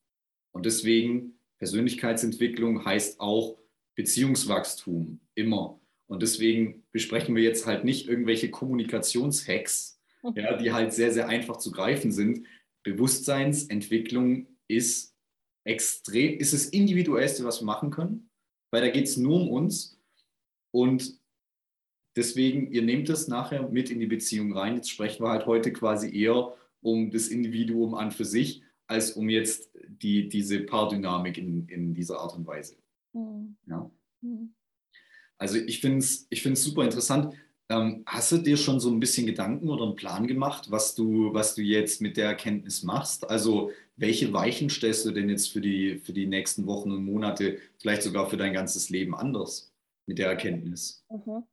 Und 0.51 0.65
deswegen, 0.65 1.38
Persönlichkeitsentwicklung 1.60 2.86
heißt 2.86 3.20
auch 3.20 3.58
Beziehungswachstum, 3.96 5.20
immer. 5.36 5.79
Und 6.08 6.22
deswegen 6.22 6.84
besprechen 6.91 7.36
wir 7.36 7.43
jetzt 7.43 7.65
halt 7.65 7.84
nicht 7.84 8.08
irgendwelche 8.08 8.50
Kommunikationshacks, 8.50 10.00
mhm. 10.24 10.34
ja, 10.36 10.58
die 10.58 10.72
halt 10.72 10.93
sehr, 10.93 11.12
sehr 11.12 11.27
einfach 11.27 11.58
zu 11.58 11.72
greifen 11.72 12.12
sind. 12.12 12.46
Bewusstseinsentwicklung 12.84 14.48
ist 14.67 15.15
extrem, 15.63 16.38
ist 16.38 16.53
das 16.53 16.65
Individuellste, 16.65 17.43
was 17.46 17.62
wir 17.62 17.65
machen 17.65 17.89
können, 17.89 18.29
weil 18.72 18.82
da 18.82 18.89
geht 18.89 19.05
es 19.05 19.17
nur 19.17 19.41
um 19.41 19.50
uns 19.50 20.00
und 20.74 21.20
deswegen, 22.15 22.72
ihr 22.72 22.82
nehmt 22.82 23.08
es 23.10 23.27
nachher 23.27 23.70
mit 23.70 23.92
in 23.92 24.00
die 24.00 24.08
Beziehung 24.08 24.58
rein. 24.58 24.75
Jetzt 24.75 24.89
sprechen 24.89 25.24
wir 25.24 25.30
halt 25.30 25.46
heute 25.46 25.72
quasi 25.72 26.13
eher 26.13 26.53
um 26.82 27.12
das 27.12 27.27
Individuum 27.27 27.94
an 27.94 28.12
für 28.12 28.25
sich, 28.25 28.63
als 28.88 29.12
um 29.12 29.30
jetzt 29.30 29.70
die, 29.88 30.27
diese 30.27 30.62
Paardynamik 30.62 31.38
in, 31.38 31.68
in 31.68 31.94
dieser 31.94 32.20
Art 32.20 32.36
und 32.36 32.48
Weise. 32.48 32.75
Mhm. 33.13 33.56
Ja. 33.68 33.89
Mhm. 34.22 34.53
Also 35.38 35.58
ich 35.58 35.80
finde 35.80 36.00
es 36.00 36.25
ich 36.30 36.44
super 36.56 36.84
interessant. 36.84 37.36
Ähm, 37.70 38.01
hast 38.08 38.32
du 38.32 38.38
dir 38.38 38.58
schon 38.58 38.80
so 38.80 38.89
ein 38.89 39.00
bisschen 39.00 39.27
Gedanken 39.27 39.70
oder 39.70 39.86
einen 39.86 39.96
Plan 39.96 40.25
gemacht, 40.25 40.72
was 40.72 40.96
du, 40.96 41.34
was 41.34 41.53
du 41.53 41.62
jetzt 41.62 42.01
mit 42.01 42.18
der 42.18 42.25
Erkenntnis 42.25 42.82
machst? 42.82 43.30
Also 43.30 43.70
welche 43.96 44.34
Weichen 44.34 44.72
stellst 44.72 45.06
du 45.06 45.12
denn 45.12 45.30
jetzt 45.30 45.51
für 45.51 45.62
die, 45.62 46.00
für 46.00 46.13
die 46.13 46.25
nächsten 46.25 46.65
Wochen 46.65 46.92
und 46.92 47.06
Monate, 47.06 47.60
vielleicht 47.77 48.01
sogar 48.01 48.27
für 48.27 48.38
dein 48.38 48.53
ganzes 48.53 48.89
Leben 48.89 49.13
anders? 49.13 49.73
Mit 50.05 50.19
der 50.19 50.29
Erkenntnis? 50.29 51.05
Mhm. 51.10 51.48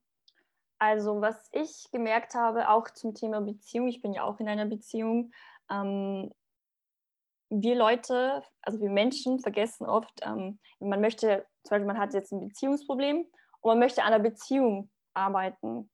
Also 0.78 1.20
was 1.20 1.48
ich 1.52 1.90
gemerkt 1.92 2.34
habe, 2.34 2.70
auch 2.70 2.88
zum 2.90 3.14
Thema 3.14 3.40
Beziehung, 3.40 3.88
ich 3.88 4.00
bin 4.00 4.14
ja 4.14 4.22
auch 4.24 4.40
in 4.40 4.48
einer 4.48 4.66
Beziehung, 4.66 5.32
ähm, 5.70 6.32
wir 7.50 7.74
Leute, 7.74 8.42
also 8.62 8.80
wir 8.80 8.90
Menschen 8.90 9.40
vergessen 9.40 9.84
oft, 9.86 10.20
ähm, 10.22 10.58
man 10.78 11.00
möchte, 11.00 11.46
zum 11.64 11.70
Beispiel 11.70 11.86
man 11.86 11.98
hat 11.98 12.14
jetzt 12.14 12.32
ein 12.32 12.40
Beziehungsproblem 12.40 13.26
und 13.60 13.68
man 13.68 13.78
möchte 13.78 14.04
an 14.04 14.12
der 14.12 14.20
Beziehung 14.20 14.88
arbeiten. 15.12 15.90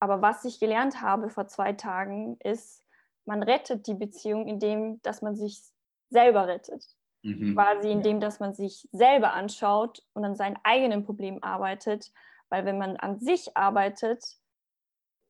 Aber 0.00 0.20
was 0.20 0.44
ich 0.44 0.58
gelernt 0.58 1.00
habe 1.00 1.30
vor 1.30 1.46
zwei 1.46 1.72
Tagen 1.72 2.36
ist, 2.40 2.84
man 3.24 3.42
rettet 3.42 3.86
die 3.86 3.94
Beziehung, 3.94 4.48
indem 4.48 5.00
dass 5.02 5.22
man 5.22 5.36
sich 5.36 5.62
selber 6.10 6.48
rettet. 6.48 6.96
Mhm. 7.22 7.54
Quasi 7.54 7.90
indem, 7.90 8.20
dass 8.20 8.40
man 8.40 8.54
sich 8.54 8.88
selber 8.92 9.32
anschaut 9.32 10.02
und 10.12 10.24
an 10.24 10.34
seinen 10.34 10.58
eigenen 10.64 11.04
Problemen 11.04 11.42
arbeitet. 11.42 12.12
Weil 12.48 12.64
wenn 12.64 12.78
man 12.78 12.96
an 12.96 13.20
sich 13.20 13.56
arbeitet, 13.56 14.38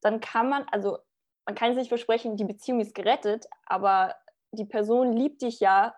dann 0.01 0.21
kann 0.21 0.49
man, 0.49 0.65
also 0.71 0.99
man 1.47 1.55
kann 1.55 1.75
sich 1.75 1.89
versprechen, 1.89 2.37
die 2.37 2.45
Beziehung 2.45 2.81
ist 2.81 2.95
gerettet, 2.95 3.47
aber 3.67 4.15
die 4.53 4.65
Person 4.65 5.13
liebt 5.13 5.43
dich 5.43 5.61
ja 5.61 5.95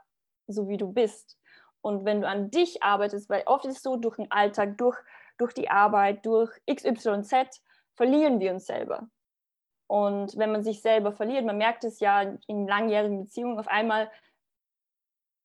so, 0.47 0.69
wie 0.69 0.77
du 0.77 0.93
bist. 0.93 1.39
Und 1.81 2.05
wenn 2.05 2.23
du 2.23 2.29
an 2.29 2.51
dich 2.51 2.83
arbeitest, 2.83 3.29
weil 3.29 3.43
oft 3.47 3.65
ist 3.67 3.77
es 3.77 3.83
so, 3.83 3.97
durch 3.97 4.17
den 4.17 4.31
Alltag, 4.31 4.79
durch, 4.79 4.99
durch 5.39 5.53
die 5.53 5.71
Arbeit, 5.71 6.25
durch 6.25 6.51
XYZ, 6.71 7.63
verlieren 7.95 8.41
wir 8.41 8.53
uns 8.53 8.67
selber. 8.67 9.09
Und 9.87 10.37
wenn 10.37 10.51
man 10.51 10.63
sich 10.63 10.81
selber 10.81 11.13
verliert, 11.13 11.45
man 11.45 11.59
merkt 11.59 11.85
es 11.85 12.01
ja 12.01 12.23
in 12.47 12.67
langjährigen 12.67 13.25
Beziehungen, 13.25 13.59
auf 13.59 13.69
einmal 13.69 14.11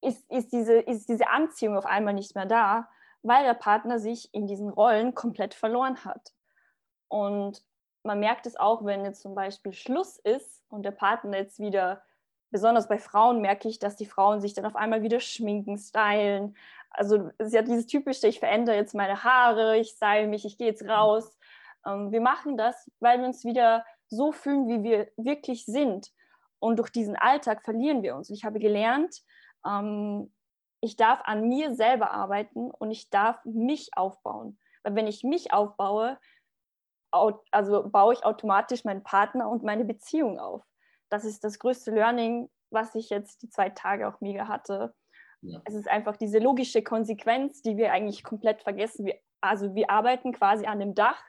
ist, 0.01 0.29
ist, 0.31 0.51
diese, 0.51 0.73
ist 0.73 1.09
diese 1.09 1.29
Anziehung 1.29 1.77
auf 1.77 1.85
einmal 1.85 2.13
nicht 2.13 2.35
mehr 2.35 2.45
da, 2.45 2.89
weil 3.21 3.43
der 3.43 3.53
Partner 3.53 3.99
sich 3.99 4.33
in 4.33 4.47
diesen 4.47 4.69
Rollen 4.69 5.13
komplett 5.13 5.53
verloren 5.53 6.03
hat. 6.05 6.33
Und 7.09 7.63
man 8.03 8.19
merkt 8.19 8.45
es 8.45 8.55
auch, 8.55 8.85
wenn 8.85 9.03
jetzt 9.03 9.21
zum 9.21 9.35
Beispiel 9.35 9.73
Schluss 9.73 10.17
ist 10.19 10.63
und 10.69 10.83
der 10.83 10.91
Partner 10.91 11.37
jetzt 11.37 11.59
wieder, 11.59 12.01
besonders 12.49 12.87
bei 12.87 12.97
Frauen 12.97 13.41
merke 13.41 13.67
ich, 13.67 13.79
dass 13.79 13.97
die 13.97 14.05
Frauen 14.05 14.41
sich 14.41 14.53
dann 14.53 14.65
auf 14.65 14.75
einmal 14.75 15.03
wieder 15.03 15.19
schminken, 15.19 15.77
stylen. 15.77 16.55
Also 16.91 17.29
es 17.37 17.47
ist 17.47 17.53
ja 17.53 17.61
dieses 17.61 17.87
typische, 17.87 18.27
ich 18.27 18.39
verändere 18.39 18.75
jetzt 18.75 18.95
meine 18.95 19.23
Haare, 19.23 19.77
ich 19.77 19.89
style 19.89 20.27
mich, 20.27 20.45
ich 20.45 20.57
gehe 20.57 20.67
jetzt 20.67 20.87
raus. 20.87 21.37
Ähm, 21.85 22.11
wir 22.11 22.21
machen 22.21 22.57
das, 22.57 22.89
weil 22.99 23.19
wir 23.19 23.27
uns 23.27 23.43
wieder 23.43 23.85
so 24.07 24.31
fühlen, 24.31 24.67
wie 24.67 24.83
wir 24.83 25.11
wirklich 25.17 25.65
sind. 25.65 26.11
Und 26.59 26.77
durch 26.77 26.89
diesen 26.89 27.15
Alltag 27.15 27.63
verlieren 27.63 28.01
wir 28.01 28.15
uns. 28.15 28.29
Und 28.29 28.35
ich 28.35 28.43
habe 28.43 28.59
gelernt, 28.59 29.21
ähm, 29.65 30.31
ich 30.81 30.95
darf 30.95 31.21
an 31.25 31.47
mir 31.47 31.75
selber 31.75 32.11
arbeiten 32.11 32.71
und 32.71 32.91
ich 32.91 33.09
darf 33.09 33.43
mich 33.45 33.89
aufbauen. 33.95 34.57
Weil 34.83 34.95
wenn 34.95 35.07
ich 35.07 35.23
mich 35.23 35.51
aufbaue, 35.51 36.17
also 37.11 37.89
baue 37.89 38.13
ich 38.13 38.23
automatisch 38.23 38.85
meinen 38.85 39.03
Partner 39.03 39.49
und 39.49 39.63
meine 39.63 39.83
Beziehung 39.83 40.39
auf. 40.39 40.63
Das 41.09 41.25
ist 41.25 41.43
das 41.43 41.59
größte 41.59 41.91
Learning, 41.91 42.49
was 42.69 42.95
ich 42.95 43.09
jetzt 43.09 43.41
die 43.41 43.49
zwei 43.49 43.69
Tage 43.69 44.07
auch 44.07 44.21
mega 44.21 44.47
hatte. 44.47 44.93
Ja. 45.41 45.61
Es 45.65 45.73
ist 45.73 45.87
einfach 45.87 46.17
diese 46.17 46.39
logische 46.39 46.83
Konsequenz, 46.83 47.61
die 47.61 47.77
wir 47.77 47.91
eigentlich 47.91 48.23
komplett 48.23 48.61
vergessen. 48.61 49.05
Wir, 49.05 49.19
also 49.41 49.73
wir 49.73 49.89
arbeiten 49.89 50.33
quasi 50.33 50.65
an 50.65 50.79
dem 50.79 50.93
Dach, 50.93 51.21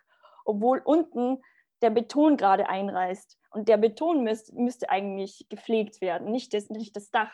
obwohl 0.44 0.80
unten 0.84 1.42
der 1.82 1.90
Beton 1.90 2.36
gerade 2.36 2.68
einreißt. 2.68 3.38
Und 3.52 3.68
der 3.68 3.78
Beton 3.78 4.22
müsst, 4.22 4.52
müsste 4.52 4.90
eigentlich 4.90 5.46
gepflegt 5.48 6.00
werden, 6.00 6.30
nicht 6.30 6.52
das, 6.54 6.68
nicht 6.68 6.94
das 6.94 7.10
Dach. 7.10 7.32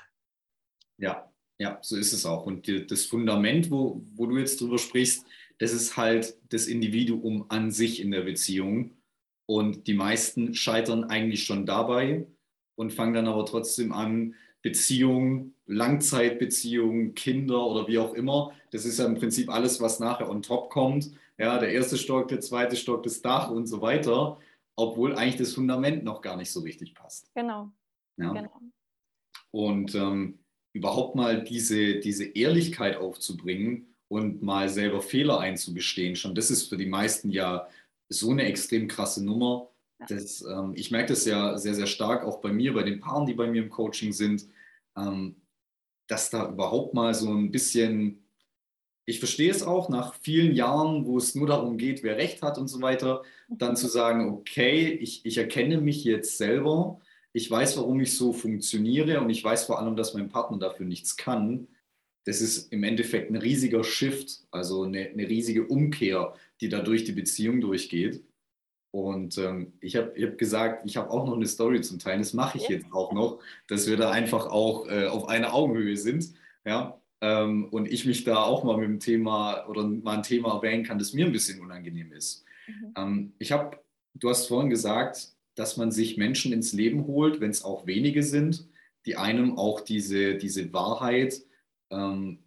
Ja, 0.99 1.31
ja, 1.59 1.79
so 1.83 1.97
ist 1.97 2.13
es 2.13 2.27
auch. 2.27 2.47
Und 2.47 2.67
die, 2.67 2.87
das 2.87 3.05
Fundament, 3.05 3.71
wo, 3.71 4.03
wo 4.15 4.27
du 4.27 4.39
jetzt 4.39 4.61
drüber 4.61 4.79
sprichst, 4.79 5.25
das 5.59 5.73
ist 5.73 5.97
halt 5.97 6.37
das 6.51 6.67
Individuum 6.67 7.47
an 7.49 7.71
sich 7.71 8.01
in 8.01 8.11
der 8.11 8.23
Beziehung. 8.23 8.93
Und 9.47 9.87
die 9.87 9.95
meisten 9.95 10.55
scheitern 10.55 11.05
eigentlich 11.05 11.45
schon 11.45 11.67
dabei 11.67 12.27
und 12.75 12.93
fangen 12.93 13.15
dann 13.15 13.29
aber 13.29 13.47
trotzdem 13.47 13.93
an, 13.93 14.35
Beziehungen, 14.63 15.55
Langzeitbeziehungen, 15.67 17.15
Kinder 17.15 17.65
oder 17.65 17.87
wie 17.87 17.99
auch 17.99 18.15
immer. 18.15 18.53
Das 18.73 18.85
ist 18.85 18.99
ja 18.99 19.07
im 19.07 19.15
Prinzip 19.15 19.49
alles, 19.49 19.81
was 19.81 20.01
nachher 20.01 20.29
on 20.29 20.43
top 20.43 20.71
kommt. 20.71 21.13
Ja, 21.39 21.59
der 21.59 21.71
erste 21.71 21.97
Stock, 21.97 22.29
der 22.29 22.41
zweite 22.41 22.75
Stock, 22.75 23.05
das 23.05 23.23
Dach 23.23 23.51
und 23.51 23.67
so 23.67 23.81
weiter, 23.81 24.41
obwohl 24.75 25.15
eigentlich 25.15 25.37
das 25.37 25.53
Fundament 25.53 26.03
noch 26.03 26.21
gar 26.21 26.37
nicht 26.37 26.51
so 26.51 26.61
richtig 26.61 26.95
passt. 26.95 27.33
Genau. 27.35 27.71
Ja? 28.17 28.33
genau. 28.33 28.61
Und 29.53 29.95
ähm, 29.95 30.41
überhaupt 30.77 31.17
mal 31.17 31.43
diese, 31.43 31.97
diese 31.97 32.25
Ehrlichkeit 32.25 32.97
aufzubringen 32.97 33.87
und 34.09 34.43
mal 34.43 34.69
selber 34.69 35.01
Fehler 35.01 35.41
einzugestehen, 35.41 36.15
schon 36.17 36.35
das 36.35 36.51
ist 36.51 36.69
für 36.69 36.77
die 36.77 36.87
meisten 36.87 37.31
ja 37.31 37.67
so 38.09 38.31
eine 38.31 38.45
extrem 38.45 38.87
krasse 38.87 39.25
Nummer. 39.25 39.69
Das, 40.09 40.43
ähm, 40.43 40.75
ich 40.77 40.91
merke 40.91 41.09
das 41.09 41.25
ja 41.25 41.57
sehr, 41.57 41.75
sehr 41.75 41.87
stark 41.87 42.25
auch 42.25 42.41
bei 42.41 42.53
mir, 42.53 42.75
bei 42.75 42.83
den 42.83 43.01
Paaren, 43.01 43.27
die 43.27 43.35
bei 43.35 43.47
mir 43.47 43.63
im 43.63 43.71
Coaching 43.71 44.13
sind, 44.13 44.47
ähm, 44.97 45.37
dass 46.07 46.31
da 46.31 46.51
überhaupt 46.51 46.95
mal 46.95 47.15
so 47.15 47.33
ein 47.33 47.51
bisschen, 47.51 48.23
ich 49.07 49.19
verstehe 49.19 49.51
es 49.51 49.63
auch 49.63 49.89
nach 49.89 50.15
vielen 50.21 50.55
Jahren, 50.55 51.07
wo 51.07 51.17
es 51.17 51.35
nur 51.35 51.47
darum 51.47 51.79
geht, 51.79 52.03
wer 52.03 52.17
recht 52.17 52.43
hat 52.43 52.59
und 52.59 52.69
so 52.69 52.83
weiter, 52.83 53.23
dann 53.49 53.71
mhm. 53.71 53.77
zu 53.77 53.89
sagen, 53.89 54.29
okay, 54.29 54.89
ich, 54.89 55.25
ich 55.25 55.39
erkenne 55.39 55.81
mich 55.81 56.05
jetzt 56.05 56.37
selber, 56.37 57.01
ich 57.37 57.51
weiß, 57.51 57.77
warum 57.77 58.01
ich 58.01 58.17
so 58.17 58.33
funktioniere 58.33 59.21
und 59.21 59.29
ich 59.29 59.45
weiß 59.45 59.67
vor 59.67 59.79
allem, 59.79 59.95
dass 59.95 60.15
mein 60.15 60.31
Partner 60.31 60.59
dafür 60.59 60.87
nichts 60.87 61.19
kann. 61.19 61.69
Das 62.25 62.41
ist 62.41 62.73
im 62.73 62.83
Endeffekt 62.83 63.31
ein 63.31 63.37
riesiger 63.37 63.85
Shift, 63.85 64.47
also 64.51 64.85
eine, 64.85 65.11
eine 65.11 65.29
riesige 65.29 65.67
Umkehr, 65.67 66.33
die 66.63 66.71
da 66.71 66.81
durch 66.81 67.05
die 67.05 67.13
Beziehung 67.13 67.61
durchgeht. 67.61 68.25
Und 68.91 69.37
ähm, 69.37 69.75
ich 69.81 69.97
habe 69.97 70.15
hab 70.19 70.39
gesagt, 70.39 70.87
ich 70.87 70.97
habe 70.97 71.11
auch 71.11 71.27
noch 71.27 71.37
eine 71.37 71.47
Story 71.47 71.83
zum 71.83 71.99
Teil, 71.99 72.17
das 72.17 72.33
mache 72.33 72.57
ich 72.57 72.71
jetzt 72.71 72.91
auch 72.91 73.13
noch, 73.13 73.43
dass 73.69 73.87
wir 73.87 73.99
da 73.99 74.11
einfach 74.11 74.47
auch 74.47 74.89
äh, 74.89 75.05
auf 75.05 75.29
einer 75.29 75.53
Augenhöhe 75.53 75.99
sind. 75.99 76.33
Ja? 76.65 76.99
Ähm, 77.21 77.67
und 77.67 77.87
ich 77.87 78.07
mich 78.07 78.25
da 78.25 78.45
auch 78.45 78.65
mal 78.65 78.79
mit 78.79 78.89
dem 78.89 78.99
Thema 78.99 79.67
oder 79.69 79.87
mal 79.87 80.17
ein 80.17 80.23
Thema 80.23 80.55
erwähnen 80.55 80.85
kann, 80.85 80.99
das 80.99 81.13
mir 81.13 81.27
ein 81.27 81.33
bisschen 81.33 81.61
unangenehm 81.61 82.13
ist. 82.13 82.47
Mhm. 82.67 82.95
Ähm, 82.97 83.33
ich 83.39 83.53
habe, 83.53 83.79
du 84.15 84.31
hast 84.31 84.47
vorhin 84.47 84.71
gesagt, 84.71 85.36
dass 85.57 85.77
man 85.77 85.91
sich 85.91 86.17
Menschen 86.17 86.53
ins 86.53 86.73
Leben 86.73 87.07
holt, 87.07 87.41
wenn 87.41 87.51
es 87.51 87.65
auch 87.65 87.87
wenige 87.87 88.23
sind, 88.23 88.69
die 89.07 89.17
einem 89.17 89.59
auch 89.59 89.81
diese, 89.81 90.37
diese 90.37 90.73
Wahrheit, 90.73 91.43
ähm, 91.91 92.45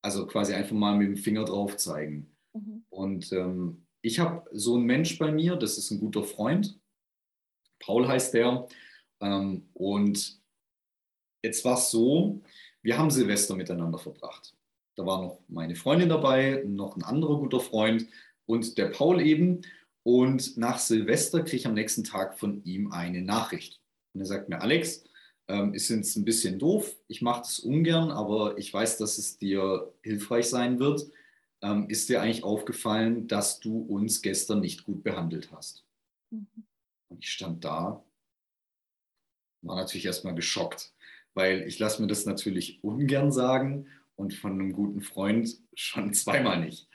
also 0.00 0.26
quasi 0.26 0.54
einfach 0.54 0.74
mal 0.74 0.96
mit 0.96 1.08
dem 1.08 1.16
Finger 1.16 1.44
drauf 1.44 1.76
zeigen. 1.76 2.34
Mhm. 2.54 2.84
Und 2.88 3.32
ähm, 3.32 3.86
ich 4.00 4.18
habe 4.18 4.48
so 4.52 4.76
einen 4.76 4.84
Mensch 4.84 5.18
bei 5.18 5.30
mir, 5.30 5.56
das 5.56 5.76
ist 5.76 5.90
ein 5.90 6.00
guter 6.00 6.22
Freund. 6.22 6.78
Paul 7.78 8.06
heißt 8.08 8.34
der. 8.34 8.66
Ähm, 9.20 9.68
und 9.74 10.40
jetzt 11.42 11.64
war 11.64 11.74
es 11.74 11.90
so, 11.90 12.42
wir 12.82 12.98
haben 12.98 13.10
Silvester 13.10 13.54
miteinander 13.54 13.98
verbracht. 13.98 14.54
Da 14.96 15.06
war 15.06 15.22
noch 15.22 15.40
meine 15.48 15.74
Freundin 15.74 16.08
dabei, 16.08 16.62
noch 16.66 16.96
ein 16.96 17.02
anderer 17.02 17.38
guter 17.38 17.60
Freund 17.60 18.06
und 18.46 18.76
der 18.76 18.86
Paul 18.86 19.20
eben. 19.20 19.62
Und 20.04 20.56
nach 20.56 20.78
Silvester 20.78 21.42
kriege 21.42 21.56
ich 21.56 21.66
am 21.66 21.74
nächsten 21.74 22.04
Tag 22.04 22.38
von 22.38 22.64
ihm 22.64 22.92
eine 22.92 23.22
Nachricht. 23.22 23.80
Und 24.14 24.20
er 24.20 24.26
sagt 24.26 24.48
mir, 24.48 24.60
Alex, 24.60 25.04
ähm, 25.48 25.74
ist 25.74 25.88
jetzt 25.88 26.16
ein 26.16 26.24
bisschen 26.24 26.58
doof, 26.58 26.94
ich 27.08 27.22
mache 27.22 27.42
das 27.42 27.60
ungern, 27.60 28.10
aber 28.10 28.58
ich 28.58 28.72
weiß, 28.72 28.98
dass 28.98 29.18
es 29.18 29.38
dir 29.38 29.92
hilfreich 30.02 30.48
sein 30.48 30.78
wird 30.78 31.10
ähm, 31.62 31.88
ist 31.88 32.08
dir 32.08 32.20
eigentlich 32.20 32.44
aufgefallen, 32.44 33.28
dass 33.28 33.60
du 33.60 33.78
uns 33.78 34.20
gestern 34.20 34.60
nicht 34.60 34.84
gut 34.84 35.02
behandelt 35.02 35.50
hast? 35.52 35.84
Mhm. 36.30 36.66
Und 37.08 37.24
ich 37.24 37.30
stand 37.30 37.64
da, 37.64 38.04
war 39.62 39.76
natürlich 39.76 40.06
erstmal 40.06 40.34
geschockt, 40.34 40.92
weil 41.34 41.62
ich 41.62 41.78
lasse 41.78 42.02
mir 42.02 42.08
das 42.08 42.26
natürlich 42.26 42.82
ungern 42.82 43.30
sagen 43.30 43.86
und 44.16 44.34
von 44.34 44.52
einem 44.52 44.72
guten 44.72 45.02
Freund 45.02 45.56
schon 45.74 46.12
zweimal 46.14 46.60
nicht. 46.60 46.88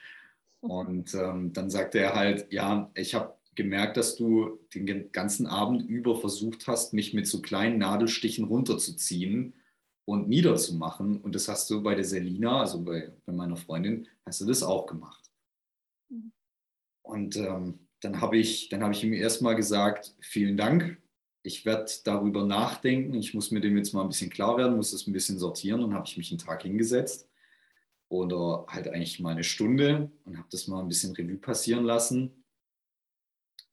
Und 0.60 1.14
ähm, 1.14 1.52
dann 1.52 1.70
sagte 1.70 1.98
er 2.00 2.14
halt, 2.14 2.52
ja, 2.52 2.90
ich 2.94 3.14
habe 3.14 3.36
gemerkt, 3.54 3.96
dass 3.96 4.16
du 4.16 4.58
den 4.74 5.10
ganzen 5.12 5.46
Abend 5.46 5.88
über 5.88 6.16
versucht 6.16 6.66
hast, 6.66 6.94
mich 6.94 7.14
mit 7.14 7.26
so 7.26 7.40
kleinen 7.42 7.78
Nadelstichen 7.78 8.44
runterzuziehen 8.44 9.54
und 10.04 10.28
niederzumachen. 10.28 11.20
Und 11.20 11.34
das 11.34 11.48
hast 11.48 11.68
du 11.70 11.82
bei 11.82 11.94
der 11.94 12.04
Selina, 12.04 12.60
also 12.60 12.82
bei, 12.82 13.12
bei 13.26 13.32
meiner 13.32 13.56
Freundin, 13.56 14.06
hast 14.24 14.40
du 14.40 14.46
das 14.46 14.62
auch 14.62 14.86
gemacht. 14.86 15.30
Mhm. 16.08 16.32
Und 17.02 17.36
ähm, 17.36 17.80
dann 18.00 18.20
habe 18.20 18.38
ich, 18.38 18.70
hab 18.72 18.90
ich 18.92 19.04
ihm 19.04 19.12
erstmal 19.12 19.56
gesagt, 19.56 20.14
vielen 20.20 20.56
Dank. 20.56 21.00
Ich 21.42 21.64
werde 21.64 21.90
darüber 22.04 22.44
nachdenken. 22.44 23.14
Ich 23.14 23.34
muss 23.34 23.50
mir 23.50 23.60
dem 23.60 23.76
jetzt 23.76 23.92
mal 23.92 24.02
ein 24.02 24.08
bisschen 24.08 24.30
klar 24.30 24.56
werden, 24.56 24.76
muss 24.76 24.92
das 24.92 25.06
ein 25.06 25.12
bisschen 25.12 25.38
sortieren. 25.38 25.82
Und 25.82 25.94
habe 25.94 26.06
ich 26.06 26.16
mich 26.16 26.30
einen 26.30 26.38
Tag 26.38 26.62
hingesetzt 26.62 27.28
oder 28.08 28.66
halt 28.68 28.88
eigentlich 28.88 29.20
mal 29.20 29.32
eine 29.32 29.44
Stunde 29.44 30.10
und 30.24 30.38
habe 30.38 30.48
das 30.50 30.66
mal 30.66 30.80
ein 30.80 30.88
bisschen 30.88 31.14
Revue 31.14 31.36
passieren 31.36 31.84
lassen. 31.84 32.44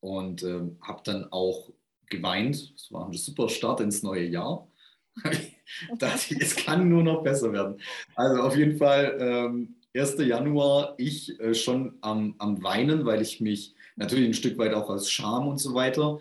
Und 0.02 0.44
äh, 0.44 0.62
habe 0.82 1.02
dann 1.04 1.32
auch 1.32 1.72
geweint. 2.08 2.74
Es 2.76 2.92
war 2.92 3.08
ein 3.08 3.14
super 3.14 3.50
Start 3.50 3.80
ins 3.80 4.04
neue 4.04 4.26
Jahr. 4.26 4.68
dachte 5.98 6.36
es 6.40 6.56
kann 6.56 6.90
nur 6.90 7.04
noch 7.04 7.24
besser 7.24 7.52
werden. 7.54 7.82
Also 8.16 8.42
auf 8.42 8.56
jeden 8.56 8.78
Fall, 8.78 9.18
ähm, 9.20 9.76
1. 9.96 10.18
Januar, 10.20 10.94
ich 10.98 11.40
äh, 11.40 11.54
schon 11.54 11.98
am, 12.02 12.36
am 12.38 12.62
Weinen, 12.62 13.06
weil 13.06 13.22
ich 13.22 13.40
mich 13.40 13.76
natürlich 13.96 14.28
ein 14.28 14.34
Stück 14.34 14.58
weit 14.58 14.74
auch 14.74 14.90
aus 14.90 15.10
Scham 15.10 15.48
und 15.48 15.58
so 15.58 15.74
weiter. 15.74 16.20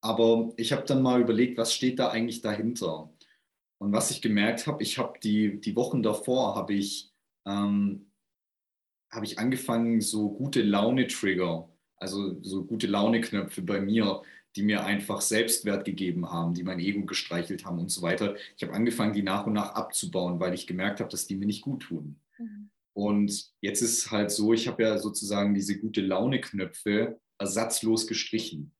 Aber 0.00 0.52
ich 0.56 0.72
habe 0.72 0.84
dann 0.86 1.02
mal 1.02 1.20
überlegt, 1.20 1.58
was 1.58 1.74
steht 1.74 1.98
da 1.98 2.08
eigentlich 2.08 2.40
dahinter? 2.40 3.10
Und 3.78 3.92
was 3.92 4.10
ich 4.10 4.22
gemerkt 4.22 4.66
habe, 4.66 4.82
ich 4.82 4.98
habe 4.98 5.18
die, 5.22 5.60
die 5.60 5.76
Wochen 5.76 6.02
davor, 6.02 6.54
habe 6.54 6.74
ich, 6.74 7.12
ähm, 7.46 8.10
hab 9.10 9.22
ich 9.22 9.38
angefangen, 9.38 10.00
so 10.00 10.30
gute 10.30 10.62
Laune-Trigger, 10.62 11.68
also 11.96 12.42
so 12.42 12.64
gute 12.64 12.86
Laune-Knöpfe 12.86 13.62
bei 13.62 13.80
mir 13.80 14.22
die 14.56 14.62
mir 14.62 14.84
einfach 14.84 15.20
Selbstwert 15.20 15.84
gegeben 15.84 16.30
haben, 16.30 16.54
die 16.54 16.62
mein 16.62 16.78
Ego 16.78 17.04
gestreichelt 17.04 17.64
haben 17.64 17.78
und 17.78 17.90
so 17.90 18.02
weiter. 18.02 18.36
Ich 18.56 18.62
habe 18.62 18.72
angefangen, 18.72 19.12
die 19.12 19.22
nach 19.22 19.46
und 19.46 19.54
nach 19.54 19.74
abzubauen, 19.74 20.38
weil 20.38 20.54
ich 20.54 20.66
gemerkt 20.66 21.00
habe, 21.00 21.10
dass 21.10 21.26
die 21.26 21.36
mir 21.36 21.46
nicht 21.46 21.62
gut 21.62 21.84
tun. 21.84 22.20
Mhm. 22.38 22.70
Und 22.92 23.52
jetzt 23.60 23.82
ist 23.82 24.12
halt 24.12 24.30
so, 24.30 24.52
ich 24.52 24.68
habe 24.68 24.84
ja 24.84 24.98
sozusagen 24.98 25.54
diese 25.54 25.78
gute 25.78 26.00
Laune-Knöpfe 26.00 27.20
ersatzlos 27.38 28.06
gestrichen. 28.06 28.72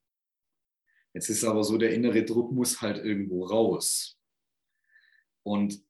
Jetzt 1.13 1.29
ist 1.29 1.45
aber 1.45 1.65
so, 1.65 1.77
der 1.77 1.93
innere 1.93 2.25
Druck 2.25 2.53
muss 2.53 2.81
halt 2.81 2.99
irgendwo 2.99 3.45
raus. 3.45 4.17
Und 5.43 5.81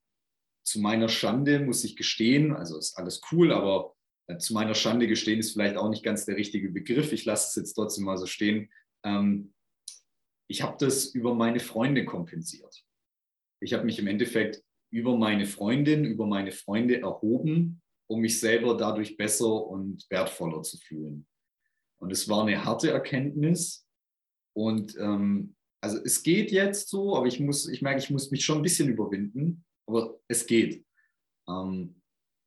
zu 0.64 0.80
meiner 0.80 1.08
Schande 1.08 1.60
muss 1.60 1.84
ich 1.84 1.94
gestehen, 1.94 2.52
also 2.52 2.78
ist 2.78 2.96
alles 2.96 3.20
cool, 3.30 3.52
aber 3.52 3.94
äh, 4.26 4.38
zu 4.38 4.54
meiner 4.54 4.74
Schande 4.74 5.06
gestehen 5.06 5.38
ist 5.38 5.52
vielleicht 5.52 5.76
auch 5.76 5.90
nicht 5.90 6.02
ganz 6.02 6.24
der 6.24 6.36
richtige 6.36 6.70
Begriff. 6.70 7.12
Ich 7.12 7.24
lasse 7.24 7.48
es 7.48 7.54
jetzt 7.54 7.74
trotzdem 7.74 8.04
mal 8.04 8.16
so 8.16 8.26
stehen. 8.26 8.70
Ähm, 9.04 9.52
ich 10.48 10.62
habe 10.62 10.76
das 10.78 11.06
über 11.06 11.34
meine 11.34 11.60
Freunde 11.60 12.04
kompensiert. 12.04 12.84
Ich 13.60 13.72
habe 13.72 13.84
mich 13.84 13.98
im 13.98 14.06
Endeffekt 14.06 14.62
über 14.90 15.16
meine 15.16 15.46
Freundin, 15.46 16.04
über 16.04 16.26
meine 16.26 16.52
Freunde 16.52 17.00
erhoben, 17.00 17.82
um 18.06 18.20
mich 18.20 18.40
selber 18.40 18.76
dadurch 18.76 19.16
besser 19.16 19.66
und 19.66 20.06
wertvoller 20.10 20.62
zu 20.62 20.78
fühlen. 20.78 21.26
Und 21.98 22.12
es 22.12 22.28
war 22.28 22.42
eine 22.42 22.64
harte 22.64 22.90
Erkenntnis. 22.90 23.86
Und 24.54 24.96
ähm, 24.98 25.56
also 25.80 25.98
es 26.02 26.22
geht 26.22 26.52
jetzt 26.52 26.88
so, 26.88 27.16
aber 27.16 27.26
ich 27.26 27.40
muss, 27.40 27.68
ich 27.68 27.82
merke, 27.82 28.00
ich 28.00 28.10
muss 28.10 28.30
mich 28.30 28.44
schon 28.44 28.58
ein 28.58 28.62
bisschen 28.62 28.88
überwinden, 28.88 29.64
aber 29.86 30.18
es 30.28 30.46
geht. 30.46 30.84
Ähm, 31.48 32.00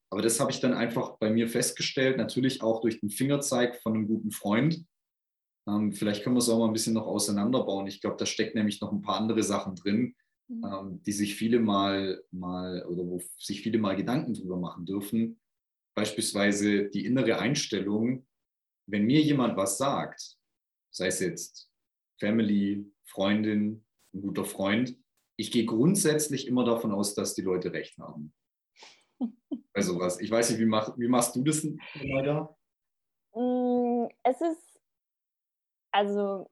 aber 0.09 0.21
das 0.21 0.39
habe 0.39 0.51
ich 0.51 0.59
dann 0.59 0.73
einfach 0.73 1.17
bei 1.17 1.29
mir 1.29 1.49
festgestellt, 1.49 2.17
natürlich 2.17 2.61
auch 2.61 2.81
durch 2.81 2.99
den 2.99 3.09
Fingerzeig 3.09 3.81
von 3.81 3.93
einem 3.93 4.07
guten 4.07 4.31
Freund, 4.31 4.85
ähm, 5.67 5.91
vielleicht 5.91 6.23
können 6.23 6.35
wir 6.35 6.39
es 6.39 6.49
auch 6.49 6.59
mal 6.59 6.67
ein 6.67 6.73
bisschen 6.73 6.93
noch 6.93 7.05
auseinanderbauen. 7.05 7.87
Ich 7.87 7.99
glaube, 7.99 8.15
da 8.17 8.25
steckt 8.25 8.55
nämlich 8.55 8.79
noch 8.79 8.91
ein 8.91 9.01
paar 9.01 9.19
andere 9.19 9.43
Sachen 9.43 9.75
drin, 9.75 10.15
mhm. 10.47 10.63
ähm, 10.63 11.03
die 11.03 11.11
sich 11.11 11.35
viele 11.35 11.59
mal, 11.59 12.23
mal 12.31 12.85
oder 12.85 13.05
wo 13.05 13.21
sich 13.37 13.61
viele 13.61 13.77
mal 13.77 13.95
Gedanken 13.95 14.33
drüber 14.33 14.57
machen 14.57 14.85
dürfen. 14.85 15.39
Beispielsweise 15.95 16.85
die 16.89 17.05
innere 17.05 17.39
Einstellung, 17.39 18.25
wenn 18.87 19.05
mir 19.05 19.21
jemand 19.21 19.57
was 19.57 19.77
sagt, 19.77 20.37
sei 20.89 21.07
es 21.07 21.19
jetzt 21.19 21.69
Family, 22.19 22.89
Freundin, 23.03 23.85
ein 24.13 24.21
guter 24.21 24.45
Freund, 24.45 24.97
ich 25.37 25.51
gehe 25.51 25.65
grundsätzlich 25.65 26.47
immer 26.47 26.65
davon 26.65 26.91
aus, 26.91 27.13
dass 27.13 27.35
die 27.35 27.43
Leute 27.43 27.71
recht 27.71 27.97
haben. 27.99 28.33
bei 29.73 29.81
sowas? 29.81 30.19
Ich 30.19 30.31
weiß 30.31 30.49
nicht, 30.49 30.59
wie, 30.59 30.65
mach, 30.65 30.97
wie 30.97 31.07
machst 31.07 31.35
du 31.35 31.43
das 31.43 31.65
leider? 32.01 32.57
Mm, 33.33 34.07
es 34.23 34.41
ist, 34.41 34.81
also 35.91 36.49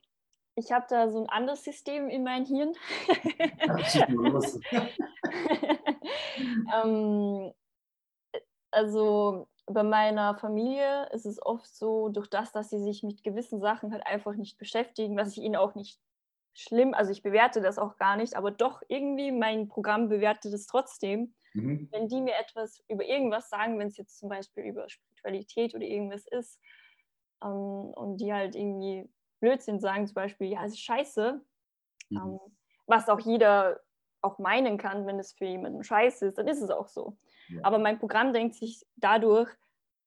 ich 0.55 0.71
habe 0.71 0.85
da 0.87 1.09
so 1.09 1.21
ein 1.21 1.29
anderes 1.29 1.63
System 1.63 2.07
in 2.07 2.23
meinem 2.23 2.45
Hirn. 2.45 2.73
ähm, 6.73 7.51
also 8.71 9.47
bei 9.65 9.83
meiner 9.83 10.35
Familie 10.35 11.09
ist 11.11 11.25
es 11.25 11.41
oft 11.41 11.67
so, 11.67 12.09
durch 12.09 12.27
das, 12.27 12.51
dass 12.51 12.69
sie 12.69 12.79
sich 12.79 13.01
mit 13.01 13.23
gewissen 13.23 13.59
Sachen 13.59 13.91
halt 13.91 14.05
einfach 14.05 14.35
nicht 14.35 14.59
beschäftigen, 14.59 15.17
was 15.17 15.31
ich 15.31 15.39
ihnen 15.39 15.55
auch 15.55 15.73
nicht 15.75 15.99
schlimm, 16.55 16.93
also 16.93 17.11
ich 17.11 17.21
bewerte 17.21 17.61
das 17.61 17.77
auch 17.77 17.97
gar 17.97 18.15
nicht, 18.15 18.35
aber 18.35 18.49
doch 18.49 18.81
irgendwie 18.87 19.31
mein 19.31 19.67
Programm 19.67 20.09
bewertet 20.09 20.53
es 20.53 20.65
trotzdem. 20.65 21.35
Mhm. 21.53 21.89
Wenn 21.91 22.07
die 22.07 22.21
mir 22.21 22.35
etwas 22.35 22.83
über 22.87 23.05
irgendwas 23.05 23.49
sagen, 23.49 23.77
wenn 23.77 23.87
es 23.87 23.97
jetzt 23.97 24.17
zum 24.17 24.29
Beispiel 24.29 24.63
über 24.63 24.89
Spiritualität 24.89 25.75
oder 25.75 25.85
irgendwas 25.85 26.25
ist, 26.27 26.59
ähm, 27.43 27.49
und 27.49 28.17
die 28.17 28.33
halt 28.33 28.55
irgendwie 28.55 29.09
Blödsinn 29.39 29.79
sagen, 29.79 30.07
zum 30.07 30.15
Beispiel, 30.15 30.47
ja, 30.47 30.63
es 30.65 30.73
ist 30.73 30.81
scheiße, 30.81 31.41
mhm. 32.09 32.17
ähm, 32.17 32.39
was 32.87 33.09
auch 33.09 33.19
jeder 33.19 33.81
auch 34.21 34.39
meinen 34.39 34.77
kann, 34.77 35.05
wenn 35.05 35.19
es 35.19 35.33
für 35.33 35.45
jemanden 35.45 35.83
scheiße 35.83 36.27
ist, 36.27 36.37
dann 36.37 36.47
ist 36.47 36.61
es 36.61 36.71
auch 36.71 36.87
so. 36.87 37.17
Ja. 37.49 37.59
Aber 37.63 37.77
mein 37.77 37.99
Programm 37.99 38.33
denkt 38.33 38.55
sich 38.55 38.85
dadurch, 38.95 39.49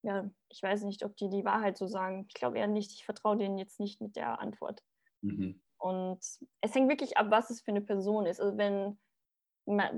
ja, 0.03 0.29
ich 0.49 0.63
weiß 0.63 0.85
nicht, 0.85 1.05
ob 1.05 1.17
die 1.17 1.29
die 1.29 1.45
Wahrheit 1.45 1.77
so 1.77 1.87
sagen. 1.87 2.25
Ich 2.29 2.35
glaube 2.35 2.59
eher 2.59 2.67
nicht. 2.67 2.93
Ich 2.93 3.05
vertraue 3.05 3.37
denen 3.37 3.59
jetzt 3.59 3.81
nicht 3.81 4.01
mit 4.01 4.17
der 4.17 4.41
Antwort. 4.41 4.83
Mhm. 5.23 5.61
Und 5.79 6.19
es 6.61 6.75
hängt 6.75 6.88
wirklich 6.88 7.17
ab, 7.17 7.27
was 7.31 7.51
es 7.51 7.61
für 7.61 7.71
eine 7.71 7.81
Person 7.81 8.27
ist. 8.27 8.41
Also 8.41 8.57
wenn 8.59 8.99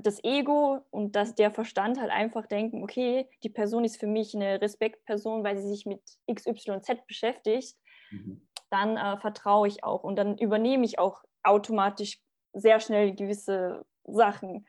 das 0.02 0.22
Ego 0.24 0.80
und 0.90 1.14
das, 1.14 1.34
der 1.34 1.50
Verstand 1.50 2.00
halt 2.00 2.10
einfach 2.10 2.46
denken, 2.46 2.82
okay, 2.82 3.28
die 3.42 3.50
Person 3.50 3.84
ist 3.84 3.98
für 3.98 4.06
mich 4.06 4.34
eine 4.34 4.60
Respektperson, 4.60 5.44
weil 5.44 5.56
sie 5.58 5.68
sich 5.68 5.86
mit 5.86 6.02
XYZ 6.30 7.06
beschäftigt, 7.06 7.76
mhm. 8.10 8.48
dann 8.70 8.96
äh, 8.96 9.16
vertraue 9.18 9.68
ich 9.68 9.84
auch 9.84 10.02
und 10.02 10.16
dann 10.16 10.36
übernehme 10.38 10.84
ich 10.84 10.98
auch 10.98 11.22
automatisch 11.42 12.20
sehr 12.52 12.80
schnell 12.80 13.14
gewisse 13.14 13.84
Sachen. 14.04 14.66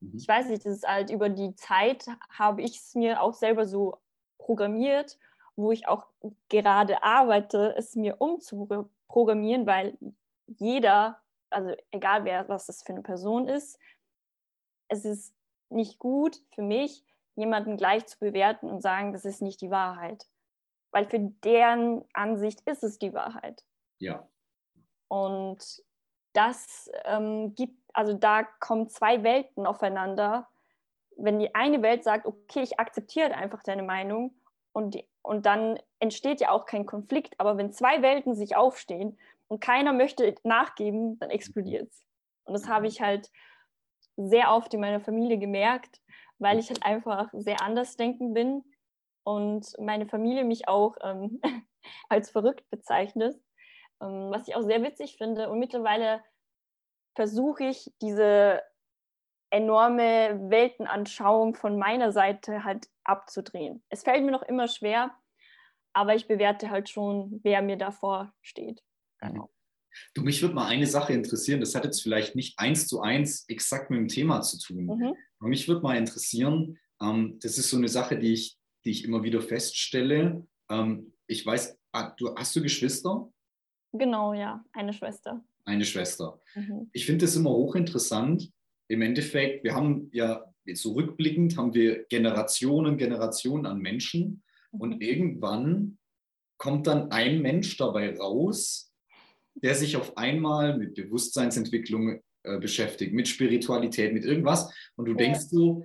Mhm. 0.00 0.16
Ich 0.16 0.26
weiß 0.26 0.48
nicht, 0.48 0.64
das 0.66 0.78
ist 0.78 0.88
halt 0.88 1.10
über 1.10 1.28
die 1.28 1.54
Zeit 1.54 2.06
habe 2.28 2.62
ich 2.62 2.78
es 2.78 2.94
mir 2.94 3.22
auch 3.22 3.34
selber 3.34 3.66
so 3.66 3.98
programmiert, 4.38 5.16
wo 5.54 5.70
ich 5.70 5.86
auch 5.86 6.06
gerade 6.48 7.02
arbeite, 7.02 7.74
es 7.76 7.94
mir 7.94 8.16
umzuprogrammieren, 8.20 9.66
weil 9.66 9.96
jeder, 10.58 11.20
also 11.50 11.74
egal 11.90 12.24
wer, 12.24 12.48
was 12.48 12.66
das 12.66 12.82
für 12.82 12.92
eine 12.92 13.02
Person 13.02 13.48
ist, 13.48 13.78
es 14.88 15.04
ist 15.04 15.34
nicht 15.68 15.98
gut 15.98 16.40
für 16.54 16.62
mich, 16.62 17.04
jemanden 17.36 17.76
gleich 17.76 18.06
zu 18.06 18.18
bewerten 18.18 18.68
und 18.68 18.82
sagen, 18.82 19.12
das 19.12 19.24
ist 19.24 19.40
nicht 19.40 19.60
die 19.60 19.70
Wahrheit. 19.70 20.26
Weil 20.90 21.08
für 21.08 21.20
deren 21.20 22.04
Ansicht 22.12 22.60
ist 22.62 22.82
es 22.82 22.98
die 22.98 23.14
Wahrheit. 23.14 23.64
Ja. 23.98 24.28
Und 25.08 25.82
das 26.32 26.90
ähm, 27.04 27.54
gibt, 27.54 27.78
also 27.92 28.12
da 28.12 28.42
kommen 28.42 28.88
zwei 28.88 29.22
Welten 29.22 29.66
aufeinander. 29.66 30.48
Wenn 31.16 31.38
die 31.38 31.54
eine 31.54 31.82
Welt 31.82 32.02
sagt, 32.02 32.26
okay, 32.26 32.62
ich 32.62 32.80
akzeptiere 32.80 33.34
einfach 33.34 33.62
deine 33.62 33.82
Meinung 33.82 34.34
und, 34.72 34.94
die, 34.94 35.08
und 35.22 35.46
dann 35.46 35.78
entsteht 36.00 36.40
ja 36.40 36.50
auch 36.50 36.66
kein 36.66 36.86
Konflikt. 36.86 37.38
Aber 37.38 37.56
wenn 37.56 37.72
zwei 37.72 38.02
Welten 38.02 38.34
sich 38.34 38.56
aufstehen 38.56 39.18
und 39.50 39.60
keiner 39.60 39.92
möchte 39.92 40.32
nachgeben, 40.44 41.18
dann 41.18 41.30
explodiert 41.30 41.90
es. 41.90 42.04
Und 42.44 42.54
das 42.54 42.68
habe 42.68 42.86
ich 42.86 43.00
halt 43.00 43.30
sehr 44.16 44.52
oft 44.52 44.72
in 44.72 44.80
meiner 44.80 45.00
Familie 45.00 45.38
gemerkt, 45.38 46.00
weil 46.38 46.58
ich 46.58 46.68
halt 46.68 46.84
einfach 46.84 47.28
sehr 47.32 47.60
anders 47.60 47.96
denken 47.96 48.32
bin 48.32 48.62
und 49.24 49.66
meine 49.78 50.06
Familie 50.06 50.44
mich 50.44 50.68
auch 50.68 50.96
ähm, 51.02 51.40
als 52.08 52.30
verrückt 52.30 52.68
bezeichnet, 52.70 53.34
ähm, 54.00 54.30
was 54.30 54.46
ich 54.46 54.54
auch 54.54 54.62
sehr 54.62 54.82
witzig 54.82 55.16
finde. 55.16 55.50
Und 55.50 55.58
mittlerweile 55.58 56.22
versuche 57.16 57.64
ich 57.64 57.92
diese 58.00 58.62
enorme 59.50 60.48
Weltenanschauung 60.48 61.56
von 61.56 61.76
meiner 61.76 62.12
Seite 62.12 62.62
halt 62.62 62.88
abzudrehen. 63.02 63.82
Es 63.88 64.04
fällt 64.04 64.24
mir 64.24 64.30
noch 64.30 64.42
immer 64.42 64.68
schwer, 64.68 65.12
aber 65.92 66.14
ich 66.14 66.28
bewerte 66.28 66.70
halt 66.70 66.88
schon, 66.88 67.40
wer 67.42 67.62
mir 67.62 67.76
davor 67.76 68.32
steht. 68.42 68.80
Genau. 69.20 69.50
Du, 70.14 70.22
mich 70.22 70.40
würde 70.42 70.54
mal 70.54 70.66
eine 70.66 70.86
Sache 70.86 71.12
interessieren, 71.12 71.60
das 71.60 71.74
hat 71.74 71.84
jetzt 71.84 72.02
vielleicht 72.02 72.36
nicht 72.36 72.58
eins 72.58 72.86
zu 72.86 73.00
eins 73.00 73.44
exakt 73.48 73.90
mit 73.90 73.98
dem 73.98 74.08
Thema 74.08 74.40
zu 74.40 74.58
tun. 74.58 74.86
Mhm. 74.86 75.14
Aber 75.38 75.48
mich 75.48 75.68
würde 75.68 75.82
mal 75.82 75.96
interessieren, 75.96 76.78
ähm, 77.02 77.38
das 77.42 77.58
ist 77.58 77.70
so 77.70 77.76
eine 77.76 77.88
Sache, 77.88 78.18
die 78.18 78.32
ich, 78.32 78.58
die 78.84 78.90
ich 78.90 79.04
immer 79.04 79.22
wieder 79.22 79.40
feststelle. 79.42 80.46
Ähm, 80.68 81.12
ich 81.26 81.44
weiß, 81.44 81.78
ah, 81.92 82.10
du, 82.16 82.34
hast 82.34 82.54
du 82.54 82.62
Geschwister? 82.62 83.30
Genau, 83.92 84.34
ja, 84.34 84.64
eine 84.72 84.92
Schwester. 84.92 85.44
Eine 85.64 85.84
Schwester. 85.84 86.40
Mhm. 86.54 86.88
Ich 86.92 87.06
finde 87.06 87.24
das 87.24 87.36
immer 87.36 87.50
hochinteressant. 87.50 88.52
Im 88.88 89.02
Endeffekt, 89.02 89.64
wir 89.64 89.74
haben 89.74 90.10
ja 90.12 90.44
so 90.74 90.92
rückblickend, 90.92 91.56
haben 91.56 91.74
wir 91.74 92.04
Generationen, 92.04 92.96
Generationen 92.96 93.66
an 93.66 93.78
Menschen 93.78 94.42
mhm. 94.72 94.80
und 94.80 95.02
irgendwann 95.02 95.98
kommt 96.58 96.86
dann 96.86 97.10
ein 97.10 97.40
Mensch 97.40 97.76
dabei 97.78 98.16
raus, 98.16 98.89
der 99.62 99.74
sich 99.74 99.96
auf 99.96 100.16
einmal 100.16 100.76
mit 100.76 100.94
Bewusstseinsentwicklung 100.94 102.20
äh, 102.42 102.58
beschäftigt, 102.58 103.12
mit 103.12 103.28
Spiritualität, 103.28 104.12
mit 104.12 104.24
irgendwas. 104.24 104.72
Und 104.96 105.06
du 105.06 105.12
ja. 105.12 105.18
denkst 105.18 105.46
so, 105.50 105.84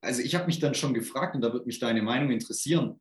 also 0.00 0.22
ich 0.22 0.34
habe 0.34 0.46
mich 0.46 0.60
dann 0.60 0.74
schon 0.74 0.94
gefragt 0.94 1.34
und 1.34 1.40
da 1.40 1.52
wird 1.52 1.66
mich 1.66 1.78
deine 1.78 2.02
Meinung 2.02 2.30
interessieren. 2.30 3.00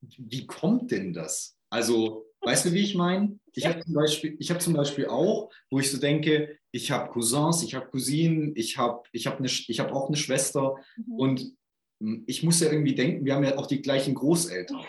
Wie 0.00 0.46
kommt 0.46 0.90
denn 0.92 1.12
das? 1.12 1.56
Also, 1.68 2.26
weißt 2.42 2.66
du, 2.66 2.72
wie 2.72 2.82
ich 2.82 2.94
meine? 2.94 3.38
Ich 3.54 3.66
habe 3.66 3.80
zum, 3.80 3.94
Beispiel, 3.94 4.38
hab 4.40 4.62
zum 4.62 4.74
Beispiel 4.74 5.06
auch, 5.06 5.50
wo 5.70 5.80
ich 5.80 5.90
so 5.90 5.98
denke, 5.98 6.58
ich 6.70 6.90
habe 6.90 7.10
Cousins, 7.10 7.62
ich 7.62 7.74
habe 7.74 7.86
Cousinen, 7.86 8.52
ich 8.54 8.78
habe 8.78 9.02
ich 9.12 9.26
hab, 9.26 9.40
hab 9.40 9.92
auch 9.92 10.08
eine 10.08 10.16
Schwester 10.16 10.76
mhm. 10.96 11.12
und 11.14 11.56
hm, 12.00 12.24
ich 12.26 12.42
muss 12.42 12.60
ja 12.60 12.70
irgendwie 12.70 12.94
denken, 12.94 13.24
wir 13.24 13.34
haben 13.34 13.44
ja 13.44 13.58
auch 13.58 13.66
die 13.66 13.82
gleichen 13.82 14.14
Großeltern. 14.14 14.84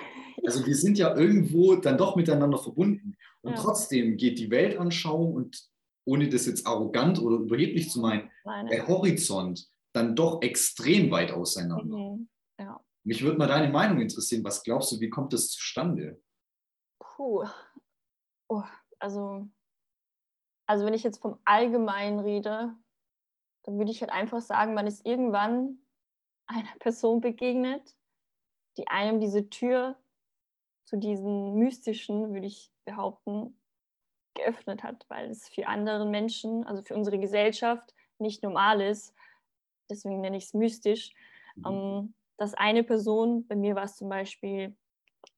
Also 0.45 0.65
wir 0.65 0.75
sind 0.75 0.97
ja 0.97 1.15
irgendwo 1.15 1.75
dann 1.75 1.97
doch 1.97 2.15
miteinander 2.15 2.57
verbunden. 2.57 3.17
Und 3.41 3.53
ja. 3.53 3.57
trotzdem 3.61 4.17
geht 4.17 4.39
die 4.39 4.51
Weltanschauung 4.51 5.33
und 5.33 5.69
ohne 6.05 6.29
das 6.29 6.45
jetzt 6.45 6.65
arrogant 6.65 7.19
oder 7.19 7.37
überheblich 7.37 7.89
zu 7.89 7.99
meinen, 7.99 8.31
Nein. 8.45 8.67
der 8.67 8.87
Horizont 8.87 9.67
dann 9.93 10.15
doch 10.15 10.41
extrem 10.41 11.11
weit 11.11 11.31
auseinander. 11.31 11.97
Mhm. 11.97 12.29
Ja. 12.59 12.79
Mich 13.03 13.23
würde 13.23 13.37
mal 13.37 13.47
deine 13.47 13.71
Meinung 13.71 13.99
interessieren. 13.99 14.43
Was 14.43 14.63
glaubst 14.63 14.91
du, 14.91 14.99
wie 14.99 15.09
kommt 15.09 15.33
das 15.33 15.49
zustande? 15.49 16.21
Puh. 16.99 17.45
Oh, 18.49 18.63
also, 18.99 19.47
also 20.65 20.85
wenn 20.85 20.93
ich 20.93 21.03
jetzt 21.03 21.21
vom 21.21 21.39
Allgemeinen 21.45 22.19
rede, 22.19 22.75
dann 23.63 23.77
würde 23.77 23.91
ich 23.91 24.01
halt 24.01 24.11
einfach 24.11 24.41
sagen, 24.41 24.73
man 24.73 24.87
ist 24.87 25.05
irgendwann 25.05 25.79
einer 26.47 26.75
Person 26.79 27.19
begegnet, 27.19 27.97
die 28.77 28.87
einem 28.87 29.19
diese 29.19 29.49
Tür 29.49 29.97
zu 30.87 30.97
diesen 30.97 31.55
mystischen, 31.55 32.33
würde 32.33 32.47
ich 32.47 32.71
behaupten, 32.85 33.59
geöffnet 34.35 34.83
hat, 34.83 35.05
weil 35.09 35.29
es 35.29 35.49
für 35.49 35.67
andere 35.67 36.05
Menschen, 36.05 36.63
also 36.65 36.81
für 36.81 36.95
unsere 36.95 37.19
Gesellschaft, 37.19 37.93
nicht 38.19 38.41
normal 38.41 38.79
ist. 38.81 39.13
Deswegen 39.89 40.21
nenne 40.21 40.37
ich 40.37 40.45
es 40.45 40.53
mystisch. 40.53 41.11
Mhm. 41.55 41.65
Ähm, 41.65 42.13
dass 42.37 42.53
eine 42.53 42.83
Person, 42.83 43.45
bei 43.47 43.55
mir 43.55 43.75
war 43.75 43.83
es 43.83 43.97
zum 43.97 44.07
Beispiel 44.07 44.77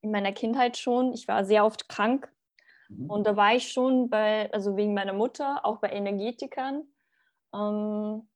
in 0.02 0.12
meiner 0.12 0.34
Kindheit 0.34 0.78
schon, 0.78 1.14
ich 1.14 1.28
war 1.28 1.44
sehr 1.44 1.66
oft 1.66 1.90
krank 1.90 2.32
mhm. 2.90 3.10
und 3.10 3.26
da 3.26 3.36
war 3.36 3.56
ich 3.56 3.72
schon 3.72 4.10
bei, 4.10 4.54
also 4.54 4.78
wegen 4.78 4.94
meiner 4.94 5.14
Mutter, 5.14 5.66
auch 5.66 5.78
bei 5.80 5.90
Energetikern. 5.90 6.84
Ähm, 7.56 8.28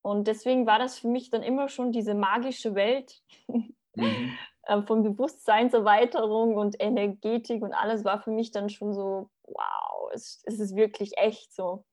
und 0.00 0.26
deswegen 0.26 0.66
war 0.66 0.78
das 0.78 0.98
für 0.98 1.08
mich 1.08 1.28
dann 1.28 1.42
immer 1.42 1.68
schon 1.68 1.92
diese 1.92 2.14
magische 2.14 2.74
Welt, 2.74 3.22
mhm. 3.48 4.38
Ähm, 4.68 4.86
von 4.86 5.02
Bewusstseinserweiterung 5.02 6.56
und 6.56 6.76
Energetik 6.80 7.62
und 7.62 7.72
alles 7.72 8.04
war 8.04 8.20
für 8.20 8.30
mich 8.30 8.50
dann 8.50 8.68
schon 8.68 8.92
so, 8.94 9.30
wow, 9.44 10.10
es, 10.12 10.42
es 10.44 10.58
ist 10.58 10.74
wirklich 10.74 11.16
echt 11.18 11.54
so. 11.54 11.84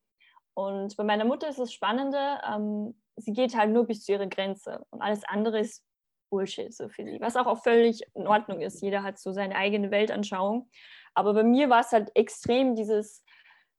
Und 0.56 0.96
bei 0.98 1.04
meiner 1.04 1.26
Mutter 1.26 1.50
ist 1.50 1.60
das 1.60 1.74
Spannende, 1.74 2.40
ähm, 2.48 2.96
sie 3.16 3.34
geht 3.34 3.56
halt 3.56 3.72
nur 3.72 3.86
bis 3.86 4.04
zu 4.04 4.14
ihrer 4.14 4.28
Grenze 4.28 4.86
und 4.90 5.02
alles 5.02 5.24
andere 5.26 5.60
ist 5.60 5.84
Bullshit 6.30 6.74
so 6.74 6.90
für 6.90 7.06
sie, 7.06 7.22
was 7.22 7.36
auch, 7.36 7.46
auch 7.46 7.62
völlig 7.62 8.02
in 8.16 8.28
Ordnung 8.28 8.62
ist. 8.62 8.82
Jeder 8.82 9.04
hat 9.04 9.20
so 9.20 9.32
seine 9.32 9.56
eigene 9.56 9.92
Weltanschauung. 9.92 10.68
Aber 11.14 11.36
bei 11.36 11.44
mir 11.44 11.70
war 11.70 11.82
es 11.82 11.92
halt 11.92 12.12
extrem 12.16 12.76
dieses, 12.76 13.23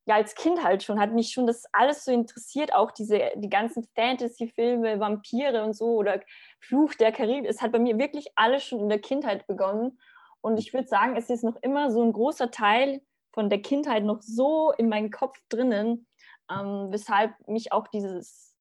ja, 0.07 0.17
als 0.17 0.35
Kind 0.35 0.63
halt 0.63 0.83
schon, 0.83 1.01
hat 1.01 1.13
mich 1.13 1.33
schon 1.33 1.47
das 1.47 1.65
alles 1.73 2.05
so 2.05 2.13
interessiert, 2.13 2.75
auch 2.75 2.91
diese, 2.91 3.33
die 3.37 3.49
ganzen 3.49 3.85
Fantasy-Filme, 3.95 5.01
Vampire 5.01 5.65
und 5.65 5.75
so 5.75 5.97
oder 5.97 6.21
Fluch 6.61 6.95
der 6.95 7.13
Karibik. 7.13 7.49
Es 7.49 7.63
hat 7.63 7.73
bei 7.73 7.79
mir 7.79 7.99
wirklich 7.99 8.29
alles 8.37 8.65
schon 8.65 8.81
in 8.81 8.89
der 8.89 9.01
Kindheit 9.01 9.47
begonnen. 9.47 9.99
Und 10.43 10.59
ich 10.59 10.75
würde 10.75 10.89
sagen, 10.89 11.17
es 11.17 11.31
ist 11.31 11.43
noch 11.45 11.57
immer 11.63 11.91
so 11.91 12.03
ein 12.03 12.13
großer 12.13 12.51
Teil 12.51 13.01
von 13.33 13.49
der 13.49 13.63
Kindheit 13.63 14.05
noch 14.05 14.21
so 14.23 14.73
in 14.73 14.89
meinem 14.89 15.11
Kopf 15.11 15.39
drinnen, 15.49 16.07
ähm, 16.51 16.89
weshalb 16.91 17.33
mich 17.49 17.73
auch 17.73 17.89
dieses 17.89 18.55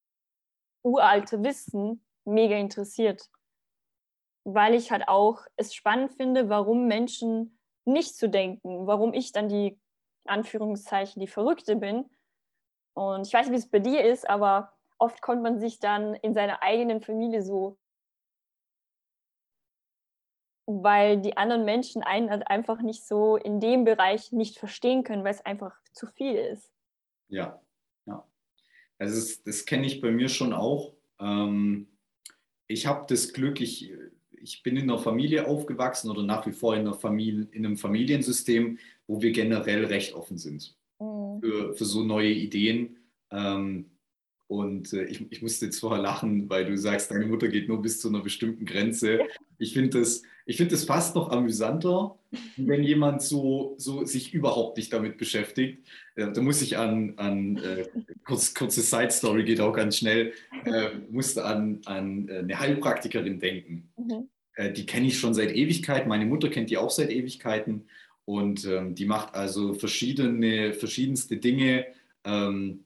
uralte 0.84 1.43
Wissen 1.43 2.06
mega 2.25 2.56
interessiert. 2.56 3.29
weil 4.45 4.73
ich 4.75 4.91
halt 4.91 5.08
auch 5.08 5.39
es 5.56 5.73
spannend 5.73 6.13
finde, 6.13 6.49
warum 6.49 6.88
Menschen 6.88 7.60
nicht 7.86 8.15
zu 8.15 8.29
denken, 8.29 8.88
warum 8.88 9.13
ich 9.13 9.32
dann 9.32 9.49
die 9.49 9.79
Anführungszeichen 10.25 11.19
die 11.19 11.27
Verrückte 11.27 11.75
bin. 11.75 12.09
Und 12.93 13.27
ich 13.27 13.33
weiß 13.33 13.47
nicht, 13.47 13.53
wie 13.53 13.65
es 13.65 13.69
bei 13.69 13.79
dir 13.79 14.03
ist, 14.03 14.29
aber 14.29 14.73
oft 14.97 15.21
kommt 15.21 15.41
man 15.41 15.59
sich 15.59 15.79
dann 15.79 16.13
in 16.15 16.33
seiner 16.33 16.62
eigenen 16.62 17.01
Familie 17.01 17.41
so, 17.41 17.77
weil 20.65 21.19
die 21.19 21.36
anderen 21.36 21.65
Menschen 21.65 22.03
einen 22.03 22.29
halt 22.29 22.47
einfach 22.47 22.81
nicht 22.81 23.05
so 23.05 23.36
in 23.36 23.59
dem 23.59 23.83
Bereich 23.83 24.31
nicht 24.31 24.57
verstehen 24.57 25.03
können, 25.03 25.23
weil 25.23 25.33
es 25.33 25.45
einfach 25.45 25.75
zu 25.91 26.07
viel 26.07 26.36
ist. 26.36 26.71
Ja, 27.27 27.62
ja. 28.05 28.25
Also 28.97 29.15
das, 29.15 29.43
das 29.43 29.65
kenne 29.65 29.86
ich 29.86 29.99
bei 29.99 30.12
mir 30.12 30.29
schon 30.29 30.53
auch. 30.53 30.93
Ähm, 31.19 31.97
ich 32.67 32.86
habe 32.86 33.05
das 33.07 33.33
Glück, 33.33 33.59
ich, 33.59 33.93
ich 34.43 34.62
bin 34.62 34.75
in 34.75 34.84
einer 34.84 34.99
Familie 34.99 35.47
aufgewachsen 35.47 36.12
oder 36.12 36.23
nach 36.23 36.45
wie 36.45 36.51
vor 36.51 36.75
in, 36.75 36.82
einer 36.82 36.93
Familie, 36.93 37.47
in 37.51 37.65
einem 37.65 37.77
Familiensystem, 37.77 38.77
wo 39.08 39.21
wir 39.21 39.32
generell 39.32 39.86
recht 39.86 40.13
offen 40.13 40.38
sind 40.38 40.75
mhm. 40.99 41.39
für, 41.41 41.73
für 41.73 41.86
so 41.86 42.03
neue 42.03 42.32
Ideen. 42.32 42.97
Ähm, 43.32 43.86
und 44.47 44.93
äh, 44.93 45.06
ich, 45.06 45.25
ich 45.32 45.41
musste 45.41 45.65
jetzt 45.65 45.79
vorher 45.79 46.01
lachen, 46.01 46.49
weil 46.49 46.65
du 46.65 46.77
sagst, 46.77 47.10
deine 47.10 47.25
Mutter 47.25 47.47
geht 47.47 47.67
nur 47.67 47.82
bis 47.82 47.99
zu 48.01 48.10
einer 48.10 48.21
bestimmten 48.21 48.65
Grenze. 48.65 49.21
Ich 49.58 49.73
finde 49.73 49.99
das, 49.99 50.21
find 50.47 50.71
das 50.71 50.84
fast 50.84 51.15
noch 51.15 51.32
amüsanter, 51.32 52.19
wenn 52.58 52.84
jemand 52.84 53.21
so, 53.21 53.75
so 53.77 54.06
sich 54.06 54.34
überhaupt 54.34 54.77
nicht 54.77 54.91
damit 54.91 55.17
beschäftigt. 55.17 55.88
Äh, 56.15 56.32
da 56.34 56.41
muss 56.41 56.62
ich 56.62 56.77
an, 56.77 57.13
an 57.17 57.58
äh, 57.58 57.86
kurz, 58.25 58.53
kurze 58.53 58.82
Side-Story, 58.82 59.43
geht 59.43 59.62
auch 59.62 59.73
ganz 59.73 59.97
schnell, 59.97 60.34
äh, 60.65 60.89
musste 61.10 61.45
an, 61.45 61.79
an 61.86 62.27
äh, 62.27 62.39
eine 62.39 62.60
Heilpraktikerin 62.60 63.39
denken. 63.39 63.89
Mhm. 63.97 64.29
Äh, 64.55 64.71
die 64.71 64.85
kenne 64.85 65.07
ich 65.07 65.19
schon 65.19 65.33
seit 65.33 65.55
Ewigkeiten. 65.55 66.09
Meine 66.09 66.25
Mutter 66.25 66.49
kennt 66.49 66.69
die 66.69 66.77
auch 66.77 66.91
seit 66.91 67.11
Ewigkeiten. 67.11 67.87
Und 68.25 68.65
ähm, 68.65 68.95
die 68.95 69.05
macht 69.05 69.35
also 69.35 69.73
verschiedene, 69.73 70.73
verschiedenste 70.73 71.37
Dinge. 71.37 71.85
Ähm, 72.23 72.85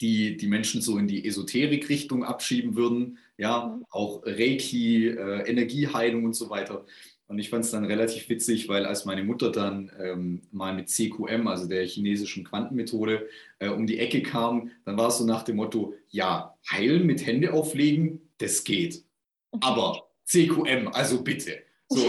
die 0.00 0.36
die 0.36 0.46
Menschen 0.46 0.80
so 0.80 0.98
in 0.98 1.06
die 1.06 1.26
Esoterik-Richtung 1.26 2.24
abschieben 2.24 2.74
würden. 2.76 3.18
Ja, 3.36 3.66
mhm. 3.66 3.84
auch 3.90 4.22
Reiki, 4.24 5.08
äh, 5.08 5.48
Energieheilung 5.48 6.24
und 6.24 6.34
so 6.34 6.50
weiter. 6.50 6.84
Und 7.26 7.38
ich 7.38 7.48
fand 7.48 7.64
es 7.64 7.70
dann 7.70 7.84
relativ 7.84 8.28
witzig, 8.28 8.68
weil 8.68 8.84
als 8.86 9.04
meine 9.04 9.22
Mutter 9.22 9.52
dann 9.52 9.92
ähm, 10.00 10.42
mal 10.50 10.74
mit 10.74 10.88
CQM, 10.88 11.46
also 11.46 11.68
der 11.68 11.86
chinesischen 11.86 12.42
Quantenmethode, 12.42 13.28
äh, 13.60 13.68
um 13.68 13.86
die 13.86 14.00
Ecke 14.00 14.22
kam, 14.22 14.72
dann 14.84 14.98
war 14.98 15.08
es 15.08 15.18
so 15.18 15.24
nach 15.24 15.44
dem 15.44 15.56
Motto, 15.56 15.94
ja, 16.08 16.56
heilen 16.68 17.06
mit 17.06 17.24
Hände 17.24 17.52
auflegen, 17.52 18.20
das 18.38 18.64
geht. 18.64 19.04
Aber 19.60 20.09
CQM, 20.30 20.88
also 20.92 21.22
bitte. 21.22 21.62
So, 21.92 22.06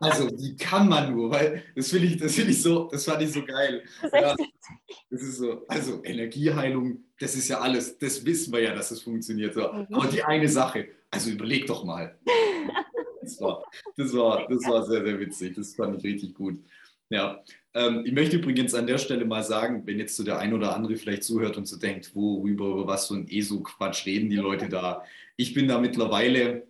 also 0.00 0.28
wie 0.36 0.56
kann 0.56 0.88
man 0.88 1.14
nur, 1.14 1.30
weil 1.30 1.62
das 1.76 1.90
finde 1.90 2.08
ich, 2.08 2.16
das 2.16 2.34
finde 2.34 2.50
ich 2.50 2.60
so, 2.60 2.88
das 2.90 3.04
fand 3.04 3.22
ich 3.22 3.30
so 3.30 3.44
geil. 3.44 3.84
Das 4.02 4.12
ist, 4.12 4.20
ja, 4.20 4.36
das 5.10 5.22
ist 5.22 5.36
so, 5.36 5.64
also 5.68 6.02
Energieheilung, 6.02 7.04
das 7.20 7.36
ist 7.36 7.46
ja 7.46 7.60
alles, 7.60 7.96
das 7.98 8.24
wissen 8.24 8.52
wir 8.52 8.62
ja, 8.62 8.74
dass 8.74 8.90
es 8.90 9.02
funktioniert. 9.02 9.54
So. 9.54 9.60
Mhm. 9.60 9.86
Aber 9.92 10.08
die 10.08 10.24
eine 10.24 10.48
Sache, 10.48 10.88
also 11.08 11.30
überleg 11.30 11.66
doch 11.66 11.84
mal. 11.84 12.18
Das 13.22 13.40
war, 13.40 13.64
das 13.96 14.12
war, 14.12 14.46
das 14.48 14.64
war 14.66 14.84
sehr, 14.84 15.04
sehr 15.04 15.20
witzig. 15.20 15.54
Das 15.54 15.74
fand 15.74 15.98
ich 15.98 16.04
richtig 16.04 16.34
gut. 16.34 16.58
Ja, 17.08 17.42
ähm, 17.74 18.02
ich 18.04 18.12
möchte 18.12 18.36
übrigens 18.36 18.74
an 18.74 18.88
der 18.88 18.98
Stelle 18.98 19.24
mal 19.24 19.44
sagen, 19.44 19.86
wenn 19.86 19.98
jetzt 19.98 20.16
so 20.16 20.24
der 20.24 20.38
ein 20.38 20.52
oder 20.52 20.74
andere 20.74 20.96
vielleicht 20.96 21.22
zuhört 21.22 21.56
und 21.56 21.66
so 21.66 21.76
denkt, 21.76 22.14
worüber, 22.16 22.66
über 22.66 22.86
was 22.88 23.06
für 23.06 23.14
ein 23.14 23.28
ESO-Quatsch 23.28 24.06
reden 24.06 24.30
die 24.30 24.36
Leute 24.36 24.68
da. 24.68 25.04
Ich 25.36 25.54
bin 25.54 25.68
da 25.68 25.78
mittlerweile 25.78 26.66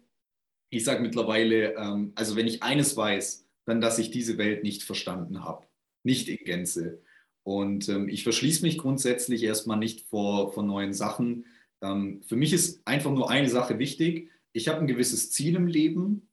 ich 0.70 0.84
sage 0.84 1.02
mittlerweile, 1.02 1.74
ähm, 1.74 2.12
also 2.14 2.36
wenn 2.36 2.46
ich 2.46 2.62
eines 2.62 2.96
weiß, 2.96 3.46
dann, 3.64 3.80
dass 3.80 3.98
ich 3.98 4.10
diese 4.10 4.38
Welt 4.38 4.62
nicht 4.62 4.82
verstanden 4.82 5.44
habe, 5.44 5.66
nicht 6.02 6.28
in 6.28 6.44
Gänze. 6.44 7.02
Und 7.42 7.88
ähm, 7.88 8.08
ich 8.08 8.22
verschließe 8.22 8.62
mich 8.62 8.78
grundsätzlich 8.78 9.42
erstmal 9.42 9.78
nicht 9.78 10.08
vor, 10.08 10.52
vor 10.52 10.62
neuen 10.62 10.92
Sachen. 10.92 11.46
Ähm, 11.80 12.22
für 12.22 12.36
mich 12.36 12.52
ist 12.52 12.86
einfach 12.86 13.12
nur 13.12 13.30
eine 13.30 13.48
Sache 13.48 13.78
wichtig. 13.78 14.30
Ich 14.52 14.68
habe 14.68 14.80
ein 14.80 14.86
gewisses 14.86 15.30
Ziel 15.30 15.54
im 15.56 15.66
Leben. 15.66 16.28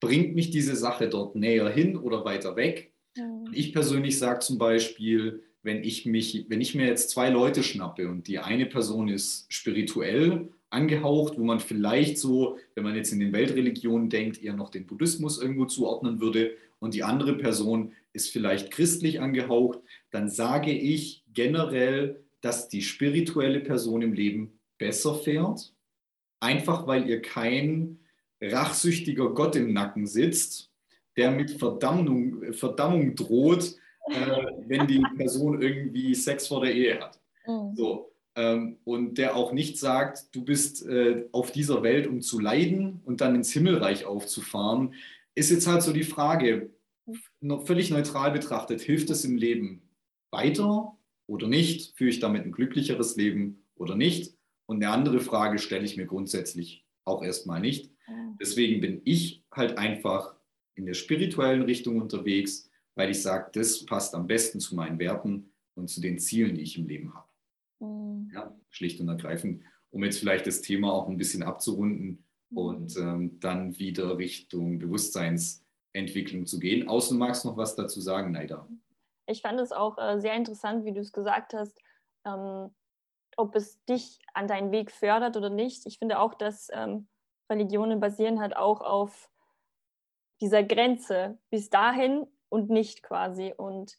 Bringt 0.00 0.34
mich 0.34 0.50
diese 0.50 0.76
Sache 0.76 1.08
dort 1.08 1.36
näher 1.36 1.68
hin 1.70 1.96
oder 1.96 2.24
weiter 2.24 2.56
weg? 2.56 2.92
Mhm. 3.16 3.50
Ich 3.52 3.72
persönlich 3.72 4.18
sage 4.18 4.40
zum 4.40 4.58
Beispiel, 4.58 5.42
wenn 5.62 5.84
ich, 5.84 6.06
mich, 6.06 6.46
wenn 6.48 6.60
ich 6.60 6.74
mir 6.74 6.86
jetzt 6.86 7.10
zwei 7.10 7.28
Leute 7.28 7.62
schnappe 7.62 8.08
und 8.08 8.28
die 8.28 8.38
eine 8.38 8.66
Person 8.66 9.08
ist 9.08 9.46
spirituell 9.52 10.48
angehaucht, 10.70 11.36
wo 11.36 11.44
man 11.44 11.60
vielleicht 11.60 12.18
so, 12.18 12.58
wenn 12.74 12.84
man 12.84 12.94
jetzt 12.94 13.12
in 13.12 13.20
den 13.20 13.32
Weltreligionen 13.32 14.08
denkt, 14.08 14.42
eher 14.42 14.54
noch 14.54 14.70
den 14.70 14.86
Buddhismus 14.86 15.40
irgendwo 15.40 15.66
zuordnen 15.66 16.20
würde 16.20 16.56
und 16.78 16.94
die 16.94 17.02
andere 17.02 17.36
Person 17.36 17.92
ist 18.12 18.30
vielleicht 18.30 18.70
christlich 18.70 19.20
angehaucht, 19.20 19.80
dann 20.10 20.28
sage 20.28 20.72
ich 20.72 21.24
generell, 21.32 22.24
dass 22.40 22.68
die 22.68 22.82
spirituelle 22.82 23.60
Person 23.60 24.02
im 24.02 24.12
Leben 24.12 24.58
besser 24.78 25.14
fährt, 25.14 25.74
einfach 26.40 26.86
weil 26.86 27.08
ihr 27.08 27.20
kein 27.20 27.98
rachsüchtiger 28.40 29.30
Gott 29.34 29.56
im 29.56 29.72
Nacken 29.72 30.06
sitzt, 30.06 30.70
der 31.16 31.30
mit 31.30 31.50
Verdammung, 31.50 32.52
Verdammung 32.52 33.14
droht, 33.14 33.74
äh, 34.06 34.46
wenn 34.66 34.86
die 34.86 35.02
Person 35.16 35.60
irgendwie 35.60 36.14
Sex 36.14 36.46
vor 36.46 36.62
der 36.62 36.74
Ehe 36.74 37.00
hat. 37.00 37.20
Mhm. 37.46 37.74
So, 37.76 38.09
und 38.84 39.18
der 39.18 39.36
auch 39.36 39.52
nicht 39.52 39.78
sagt, 39.78 40.34
du 40.34 40.44
bist 40.44 40.86
äh, 40.86 41.26
auf 41.32 41.52
dieser 41.52 41.82
Welt, 41.82 42.06
um 42.06 42.20
zu 42.20 42.38
leiden 42.38 43.00
und 43.04 43.20
dann 43.20 43.34
ins 43.34 43.52
Himmelreich 43.52 44.04
aufzufahren, 44.04 44.94
ist 45.34 45.50
jetzt 45.50 45.66
halt 45.66 45.82
so 45.82 45.92
die 45.92 46.04
Frage, 46.04 46.70
noch 47.40 47.66
völlig 47.66 47.90
neutral 47.90 48.30
betrachtet, 48.30 48.80
hilft 48.80 49.10
es 49.10 49.24
im 49.24 49.36
Leben 49.36 49.82
weiter 50.30 50.96
oder 51.26 51.48
nicht? 51.48 51.96
Führe 51.96 52.10
ich 52.10 52.20
damit 52.20 52.44
ein 52.44 52.52
glücklicheres 52.52 53.16
Leben 53.16 53.64
oder 53.76 53.96
nicht? 53.96 54.34
Und 54.66 54.82
eine 54.82 54.92
andere 54.92 55.20
Frage 55.20 55.58
stelle 55.58 55.84
ich 55.84 55.96
mir 55.96 56.06
grundsätzlich 56.06 56.84
auch 57.04 57.22
erstmal 57.22 57.60
nicht. 57.60 57.90
Deswegen 58.40 58.80
bin 58.80 59.02
ich 59.04 59.44
halt 59.52 59.78
einfach 59.78 60.34
in 60.74 60.86
der 60.86 60.94
spirituellen 60.94 61.62
Richtung 61.62 62.00
unterwegs, 62.00 62.70
weil 62.94 63.10
ich 63.10 63.22
sage, 63.22 63.50
das 63.52 63.84
passt 63.84 64.14
am 64.14 64.26
besten 64.26 64.60
zu 64.60 64.74
meinen 64.74 64.98
Werten 64.98 65.52
und 65.74 65.88
zu 65.88 66.00
den 66.00 66.18
Zielen, 66.18 66.54
die 66.54 66.62
ich 66.62 66.78
im 66.78 66.86
Leben 66.86 67.14
habe. 67.14 67.29
Mhm. 67.80 68.30
Ja, 68.32 68.54
schlicht 68.70 69.00
und 69.00 69.08
ergreifend, 69.08 69.62
um 69.90 70.04
jetzt 70.04 70.18
vielleicht 70.18 70.46
das 70.46 70.60
Thema 70.60 70.92
auch 70.92 71.08
ein 71.08 71.16
bisschen 71.16 71.42
abzurunden 71.42 72.24
mhm. 72.50 72.58
und 72.58 72.96
ähm, 72.96 73.40
dann 73.40 73.78
wieder 73.78 74.18
Richtung 74.18 74.78
Bewusstseinsentwicklung 74.78 76.46
zu 76.46 76.58
gehen. 76.58 76.88
Außen 76.88 77.18
magst 77.18 77.44
du 77.44 77.48
noch 77.48 77.56
was 77.56 77.74
dazu 77.74 78.00
sagen, 78.00 78.32
Naida? 78.32 78.68
Ich 79.26 79.42
fand 79.42 79.60
es 79.60 79.72
auch 79.72 79.98
äh, 79.98 80.20
sehr 80.20 80.34
interessant, 80.34 80.84
wie 80.84 80.92
du 80.92 81.00
es 81.00 81.12
gesagt 81.12 81.54
hast, 81.54 81.78
ähm, 82.26 82.70
ob 83.36 83.54
es 83.54 83.82
dich 83.84 84.18
an 84.34 84.48
deinen 84.48 84.72
Weg 84.72 84.90
fördert 84.90 85.36
oder 85.36 85.50
nicht. 85.50 85.86
Ich 85.86 85.98
finde 85.98 86.18
auch, 86.18 86.34
dass 86.34 86.68
ähm, 86.72 87.08
Religionen 87.48 88.00
basieren 88.00 88.40
halt 88.40 88.56
auch 88.56 88.80
auf 88.80 89.30
dieser 90.40 90.62
Grenze 90.62 91.38
bis 91.50 91.70
dahin 91.70 92.26
und 92.48 92.70
nicht 92.70 93.02
quasi. 93.02 93.54
Und 93.56 93.96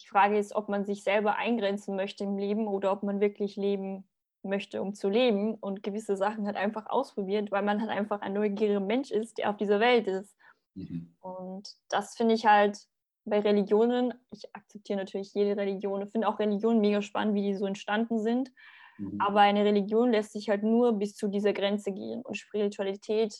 die 0.00 0.06
Frage 0.06 0.38
ist, 0.38 0.54
ob 0.54 0.68
man 0.68 0.84
sich 0.84 1.02
selber 1.02 1.36
eingrenzen 1.36 1.96
möchte 1.96 2.24
im 2.24 2.38
Leben 2.38 2.66
oder 2.66 2.92
ob 2.92 3.02
man 3.02 3.20
wirklich 3.20 3.56
leben 3.56 4.08
möchte, 4.42 4.80
um 4.80 4.94
zu 4.94 5.08
leben 5.08 5.54
und 5.54 5.82
gewisse 5.82 6.16
Sachen 6.16 6.46
halt 6.46 6.56
einfach 6.56 6.86
ausprobiert, 6.88 7.50
weil 7.50 7.62
man 7.62 7.80
halt 7.80 7.90
einfach 7.90 8.20
ein 8.20 8.32
neugieriger 8.32 8.80
Mensch 8.80 9.10
ist, 9.10 9.38
der 9.38 9.50
auf 9.50 9.56
dieser 9.56 9.80
Welt 9.80 10.06
ist. 10.06 10.36
Mhm. 10.74 11.14
Und 11.20 11.68
das 11.88 12.14
finde 12.14 12.34
ich 12.34 12.46
halt 12.46 12.78
bei 13.24 13.40
Religionen, 13.40 14.14
ich 14.30 14.54
akzeptiere 14.54 14.98
natürlich 14.98 15.34
jede 15.34 15.56
Religion, 15.60 16.02
ich 16.02 16.10
finde 16.10 16.28
auch 16.28 16.38
Religionen 16.38 16.80
mega 16.80 17.02
spannend, 17.02 17.34
wie 17.34 17.42
die 17.42 17.56
so 17.56 17.66
entstanden 17.66 18.20
sind. 18.20 18.50
Mhm. 18.98 19.20
Aber 19.20 19.40
eine 19.40 19.64
Religion 19.64 20.10
lässt 20.10 20.32
sich 20.32 20.48
halt 20.48 20.62
nur 20.62 20.92
bis 20.92 21.14
zu 21.14 21.28
dieser 21.28 21.52
Grenze 21.52 21.92
gehen. 21.92 22.22
Und 22.22 22.36
Spiritualität, 22.36 23.34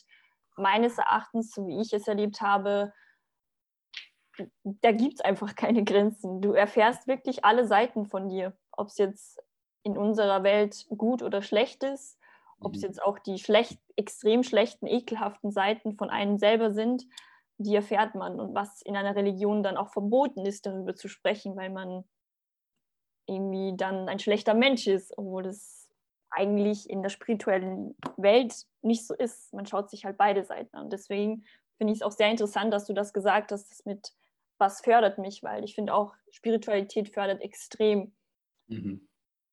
meines 0.57 0.97
Erachtens, 0.97 1.51
so 1.51 1.65
wie 1.67 1.81
ich 1.81 1.93
es 1.93 2.07
erlebt 2.07 2.41
habe, 2.41 2.93
da 4.63 4.91
gibt 4.91 5.15
es 5.15 5.21
einfach 5.21 5.55
keine 5.55 5.83
Grenzen. 5.83 6.41
Du 6.41 6.53
erfährst 6.53 7.07
wirklich 7.07 7.45
alle 7.45 7.65
Seiten 7.65 8.05
von 8.05 8.29
dir, 8.29 8.53
ob 8.71 8.87
es 8.87 8.97
jetzt 8.97 9.41
in 9.83 9.97
unserer 9.97 10.43
Welt 10.43 10.85
gut 10.89 11.23
oder 11.23 11.41
schlecht 11.41 11.83
ist, 11.83 12.17
ob 12.59 12.75
es 12.75 12.81
mhm. 12.81 12.87
jetzt 12.87 13.01
auch 13.01 13.19
die 13.19 13.39
schlecht, 13.39 13.79
extrem 13.95 14.43
schlechten, 14.43 14.87
ekelhaften 14.87 15.51
Seiten 15.51 15.93
von 15.95 16.09
einem 16.09 16.37
selber 16.37 16.71
sind, 16.71 17.05
die 17.57 17.75
erfährt 17.75 18.15
man. 18.15 18.39
Und 18.39 18.55
was 18.55 18.81
in 18.81 18.95
einer 18.95 19.15
Religion 19.15 19.63
dann 19.63 19.77
auch 19.77 19.89
verboten 19.89 20.45
ist, 20.45 20.65
darüber 20.65 20.95
zu 20.95 21.07
sprechen, 21.07 21.55
weil 21.55 21.69
man 21.69 22.03
irgendwie 23.27 23.75
dann 23.77 24.09
ein 24.09 24.19
schlechter 24.19 24.53
Mensch 24.53 24.87
ist, 24.87 25.17
obwohl 25.17 25.43
das 25.43 25.87
eigentlich 26.31 26.89
in 26.89 27.01
der 27.01 27.09
spirituellen 27.09 27.95
Welt 28.17 28.65
nicht 28.81 29.05
so 29.05 29.13
ist. 29.13 29.53
Man 29.53 29.65
schaut 29.65 29.89
sich 29.89 30.05
halt 30.05 30.17
beide 30.17 30.43
Seiten 30.43 30.75
an. 30.75 30.89
Deswegen 30.89 31.43
finde 31.77 31.93
ich 31.93 31.99
es 31.99 32.03
auch 32.03 32.11
sehr 32.11 32.29
interessant, 32.29 32.73
dass 32.73 32.85
du 32.85 32.93
das 32.93 33.13
gesagt 33.13 33.51
hast, 33.51 33.69
das 33.69 33.85
mit 33.85 34.13
was 34.59 34.81
fördert 34.81 35.17
mich, 35.17 35.41
weil 35.43 35.63
ich 35.63 35.75
finde 35.75 35.93
auch, 35.93 36.13
Spiritualität 36.31 37.09
fördert 37.09 37.41
extrem. 37.41 38.13
Mhm. 38.67 39.07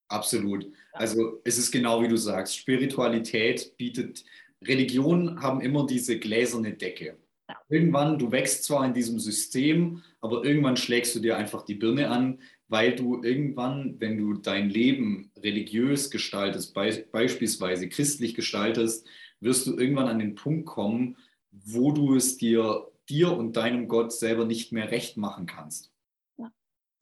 Absolut. 0.09 0.71
Also 0.92 1.40
es 1.45 1.59
ist 1.59 1.73
genau 1.73 2.03
wie 2.03 2.09
du 2.09 2.16
sagst, 2.16 2.57
Spiritualität 2.57 3.77
bietet 3.77 4.25
Religionen 4.64 5.42
haben 5.42 5.61
immer 5.61 5.87
diese 5.87 6.19
gläserne 6.19 6.73
Decke. 6.75 7.19
Ja. 7.49 7.57
Irgendwann, 7.69 8.19
du 8.19 8.33
wächst 8.33 8.64
zwar 8.64 8.85
in 8.85 8.95
diesem 8.95 9.19
System, 9.19 10.03
aber 10.21 10.45
irgendwann 10.45 10.77
schlägst 10.77 11.14
du 11.14 11.21
dir 11.21 11.37
einfach 11.37 11.64
die 11.64 11.75
Birne 11.75 12.11
an, 12.11 12.40
weil 12.69 12.97
du 12.97 13.23
irgendwann, 13.23 14.01
wenn 14.01 14.19
du 14.19 14.35
dein 14.35 14.71
Leben 14.71 15.31
religiös 15.37 16.11
gestaltest, 16.11 16.75
be 16.75 17.07
beispielsweise 17.12 17.88
christlich 17.88 18.35
gestaltest, 18.35 19.07
wirst 19.40 19.66
du 19.66 19.77
irgendwann 19.77 20.09
an 20.09 20.19
den 20.19 20.35
Punkt 20.35 20.66
kommen, 20.66 21.16
wo 21.53 21.92
du 21.92 22.16
es 22.16 22.37
dir, 22.38 22.88
dir 23.09 23.37
und 23.37 23.57
deinem 23.57 23.88
Gott 23.88 24.12
selber 24.12 24.45
nicht 24.45 24.73
mehr 24.73 24.90
recht 24.90 25.16
machen 25.16 25.47
kannst. 25.47 25.92
Ja. 26.38 26.53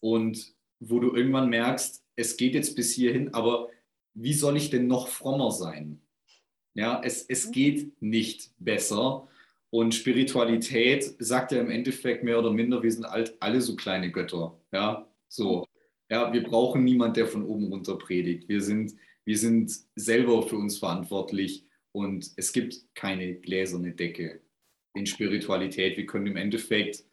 Und 0.00 0.54
wo 0.80 1.00
du 1.00 1.14
irgendwann 1.14 1.48
merkst, 1.48 2.04
es 2.16 2.36
geht 2.36 2.54
jetzt 2.54 2.76
bis 2.76 2.92
hierhin, 2.92 3.34
aber 3.34 3.68
wie 4.14 4.34
soll 4.34 4.56
ich 4.56 4.70
denn 4.70 4.86
noch 4.86 5.08
frommer 5.08 5.50
sein? 5.50 6.00
Ja, 6.74 7.00
es, 7.02 7.24
es 7.28 7.46
mhm. 7.48 7.52
geht 7.52 8.02
nicht 8.02 8.52
besser. 8.58 9.28
Und 9.70 9.94
Spiritualität 9.94 11.16
sagt 11.18 11.52
ja 11.52 11.60
im 11.60 11.70
Endeffekt 11.70 12.22
mehr 12.22 12.38
oder 12.38 12.52
minder, 12.52 12.82
wir 12.82 12.92
sind 12.92 13.04
alt, 13.04 13.36
alle 13.40 13.60
so 13.60 13.74
kleine 13.74 14.12
Götter. 14.12 14.56
Ja, 14.72 15.08
so. 15.28 15.66
Ja, 16.10 16.32
wir 16.32 16.42
brauchen 16.42 16.84
niemand, 16.84 17.16
der 17.16 17.26
von 17.26 17.44
oben 17.44 17.66
runter 17.68 17.96
predigt. 17.96 18.48
Wir 18.48 18.60
sind, 18.60 18.94
wir 19.24 19.38
sind 19.38 19.72
selber 19.96 20.42
für 20.42 20.56
uns 20.56 20.78
verantwortlich 20.78 21.66
und 21.92 22.30
es 22.36 22.52
gibt 22.52 22.94
keine 22.94 23.34
gläserne 23.34 23.92
Decke 23.92 24.43
in 24.94 25.06
Spiritualität. 25.06 25.96
Wir 25.96 26.06
können 26.06 26.26
im 26.26 26.36
Endeffekt 26.36 27.04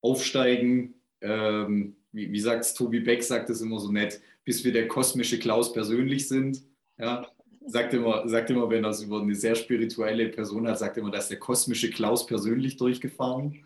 aufsteigen. 0.00 0.94
Ähm, 1.20 1.96
wie, 2.12 2.30
wie 2.30 2.40
sagt 2.40 2.64
es 2.64 2.74
Tobi 2.74 3.00
Beck, 3.00 3.22
sagt 3.22 3.48
es 3.50 3.60
immer 3.60 3.78
so 3.78 3.90
nett, 3.90 4.20
bis 4.44 4.64
wir 4.64 4.72
der 4.72 4.88
kosmische 4.88 5.38
Klaus 5.38 5.72
persönlich 5.72 6.28
sind. 6.28 6.62
Ja, 6.98 7.26
sagt 7.66 7.94
immer, 7.94 8.28
sagt 8.28 8.50
immer, 8.50 8.68
wenn 8.68 8.84
es 8.84 9.02
über 9.02 9.20
eine 9.20 9.34
sehr 9.34 9.54
spirituelle 9.54 10.28
Person 10.28 10.66
hat, 10.68 10.78
sagt 10.78 10.98
immer, 10.98 11.10
dass 11.10 11.28
der 11.28 11.38
kosmische 11.38 11.90
Klaus 11.90 12.26
persönlich 12.26 12.76
durchgefahren. 12.76 13.64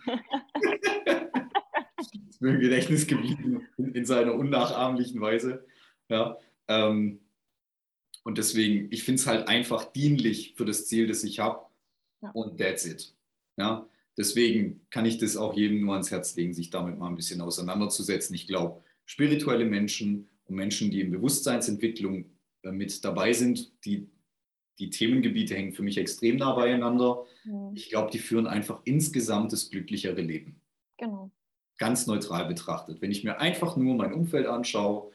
ist 2.28 2.42
mir 2.42 2.50
im 2.50 2.60
Gedächtnis 2.60 3.06
geblieben 3.06 3.66
in, 3.78 3.94
in 3.94 4.04
seiner 4.04 4.34
unnachahmlichen 4.34 5.20
Weise. 5.20 5.64
Ja, 6.08 6.36
ähm, 6.68 7.20
und 8.22 8.38
deswegen, 8.38 8.88
ich 8.90 9.04
finde 9.04 9.20
es 9.20 9.26
halt 9.26 9.48
einfach 9.48 9.84
dienlich 9.92 10.54
für 10.56 10.64
das 10.64 10.86
Ziel, 10.86 11.06
das 11.06 11.24
ich 11.24 11.38
habe. 11.38 11.64
Ja. 12.22 12.30
Und 12.30 12.58
that's 12.58 12.84
it. 12.84 13.15
Ja, 13.56 13.88
deswegen 14.16 14.86
kann 14.90 15.06
ich 15.06 15.18
das 15.18 15.36
auch 15.36 15.54
jedem 15.54 15.80
nur 15.80 15.92
ans 15.92 16.10
Herz 16.10 16.36
legen, 16.36 16.52
sich 16.52 16.70
damit 16.70 16.98
mal 16.98 17.08
ein 17.08 17.16
bisschen 17.16 17.40
auseinanderzusetzen. 17.40 18.34
Ich 18.34 18.46
glaube, 18.46 18.82
spirituelle 19.04 19.64
Menschen 19.64 20.28
und 20.44 20.56
Menschen, 20.56 20.90
die 20.90 21.00
in 21.00 21.10
Bewusstseinsentwicklung 21.10 22.26
mit 22.72 23.04
dabei 23.04 23.32
sind. 23.32 23.72
Die, 23.84 24.08
die 24.78 24.90
Themengebiete 24.90 25.54
hängen 25.54 25.72
für 25.72 25.82
mich 25.82 25.98
extrem 25.98 26.36
nah 26.36 26.54
beieinander. 26.54 27.24
Mhm. 27.44 27.72
Ich 27.74 27.88
glaube, 27.88 28.10
die 28.10 28.18
führen 28.18 28.46
einfach 28.46 28.80
insgesamt 28.84 29.52
das 29.52 29.70
glücklichere 29.70 30.20
Leben. 30.20 30.60
Genau. 30.98 31.30
Ganz 31.78 32.06
neutral 32.06 32.46
betrachtet. 32.46 33.00
Wenn 33.00 33.10
ich 33.10 33.24
mir 33.24 33.38
einfach 33.40 33.76
nur 33.76 33.94
mein 33.94 34.12
Umfeld 34.12 34.46
anschaue 34.46 35.10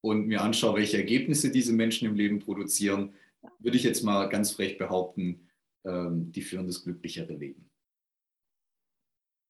und 0.00 0.26
mir 0.26 0.42
anschaue, 0.42 0.76
welche 0.76 0.98
Ergebnisse 0.98 1.50
diese 1.50 1.72
Menschen 1.72 2.06
im 2.06 2.14
Leben 2.14 2.38
produzieren, 2.38 3.14
würde 3.58 3.76
ich 3.76 3.82
jetzt 3.82 4.02
mal 4.02 4.28
ganz 4.28 4.52
frech 4.52 4.78
behaupten, 4.78 5.48
ähm, 5.84 6.30
die 6.32 6.42
führen 6.42 6.66
das 6.66 6.84
glücklichere 6.84 7.34
Leben. 7.34 7.70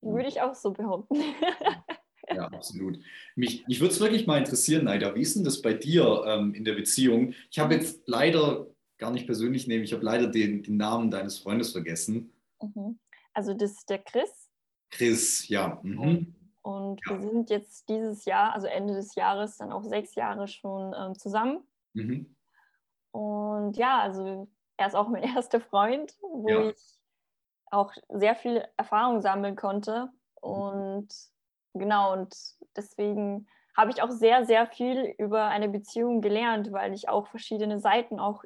Würde 0.02 0.28
ich 0.28 0.40
auch 0.40 0.54
so 0.54 0.72
behaupten. 0.72 1.16
Ja, 2.34 2.46
absolut. 2.46 2.98
Mich, 3.34 3.66
mich 3.66 3.80
würde 3.80 3.94
es 3.94 4.00
wirklich 4.00 4.26
mal 4.26 4.38
interessieren, 4.38 4.84
Naida, 4.84 5.14
wie 5.14 5.22
ist 5.22 5.36
denn 5.36 5.44
das 5.44 5.62
bei 5.62 5.74
dir 5.74 6.24
ähm, 6.26 6.54
in 6.54 6.64
der 6.64 6.74
Beziehung? 6.74 7.34
Ich 7.50 7.58
habe 7.58 7.74
jetzt 7.74 8.02
leider 8.06 8.66
gar 8.98 9.10
nicht 9.10 9.26
persönlich 9.26 9.66
nehmen, 9.66 9.84
ich 9.84 9.92
habe 9.92 10.04
leider 10.04 10.26
den, 10.26 10.62
den, 10.62 10.76
Namen 10.76 11.10
deines 11.10 11.38
Freundes 11.38 11.72
vergessen. 11.72 12.32
Mhm. 12.60 12.98
Also 13.32 13.54
das 13.54 13.72
ist 13.72 13.90
der 13.90 13.98
Chris. 13.98 14.50
Chris, 14.90 15.48
ja. 15.48 15.78
Mhm. 15.82 16.34
Und 16.62 17.00
ja. 17.06 17.20
wir 17.20 17.30
sind 17.30 17.50
jetzt 17.50 17.88
dieses 17.88 18.24
Jahr, 18.24 18.54
also 18.54 18.66
Ende 18.66 18.94
des 18.94 19.14
Jahres, 19.14 19.58
dann 19.58 19.70
auch 19.70 19.84
sechs 19.84 20.14
Jahre 20.14 20.48
schon 20.48 20.94
ähm, 20.98 21.16
zusammen. 21.16 21.62
Mhm. 21.92 22.34
Und 23.12 23.76
ja, 23.76 24.00
also 24.00 24.48
er 24.76 24.86
ist 24.86 24.94
auch 24.94 25.08
mein 25.08 25.22
erster 25.36 25.60
Freund, 25.60 26.16
wo 26.20 26.48
ja. 26.48 26.70
ich 26.70 26.98
auch 27.70 27.92
sehr 28.08 28.34
viel 28.34 28.64
Erfahrung 28.76 29.20
sammeln 29.20 29.56
konnte. 29.56 30.06
Mhm. 30.42 30.50
Und 30.50 31.08
genau, 31.74 32.12
und 32.12 32.34
deswegen 32.76 33.46
habe 33.76 33.90
ich 33.90 34.02
auch 34.02 34.10
sehr, 34.10 34.44
sehr 34.46 34.66
viel 34.66 35.14
über 35.18 35.48
eine 35.48 35.68
Beziehung 35.68 36.20
gelernt, 36.20 36.72
weil 36.72 36.94
ich 36.94 37.08
auch 37.08 37.26
verschiedene 37.26 37.78
Seiten 37.78 38.18
auch 38.18 38.42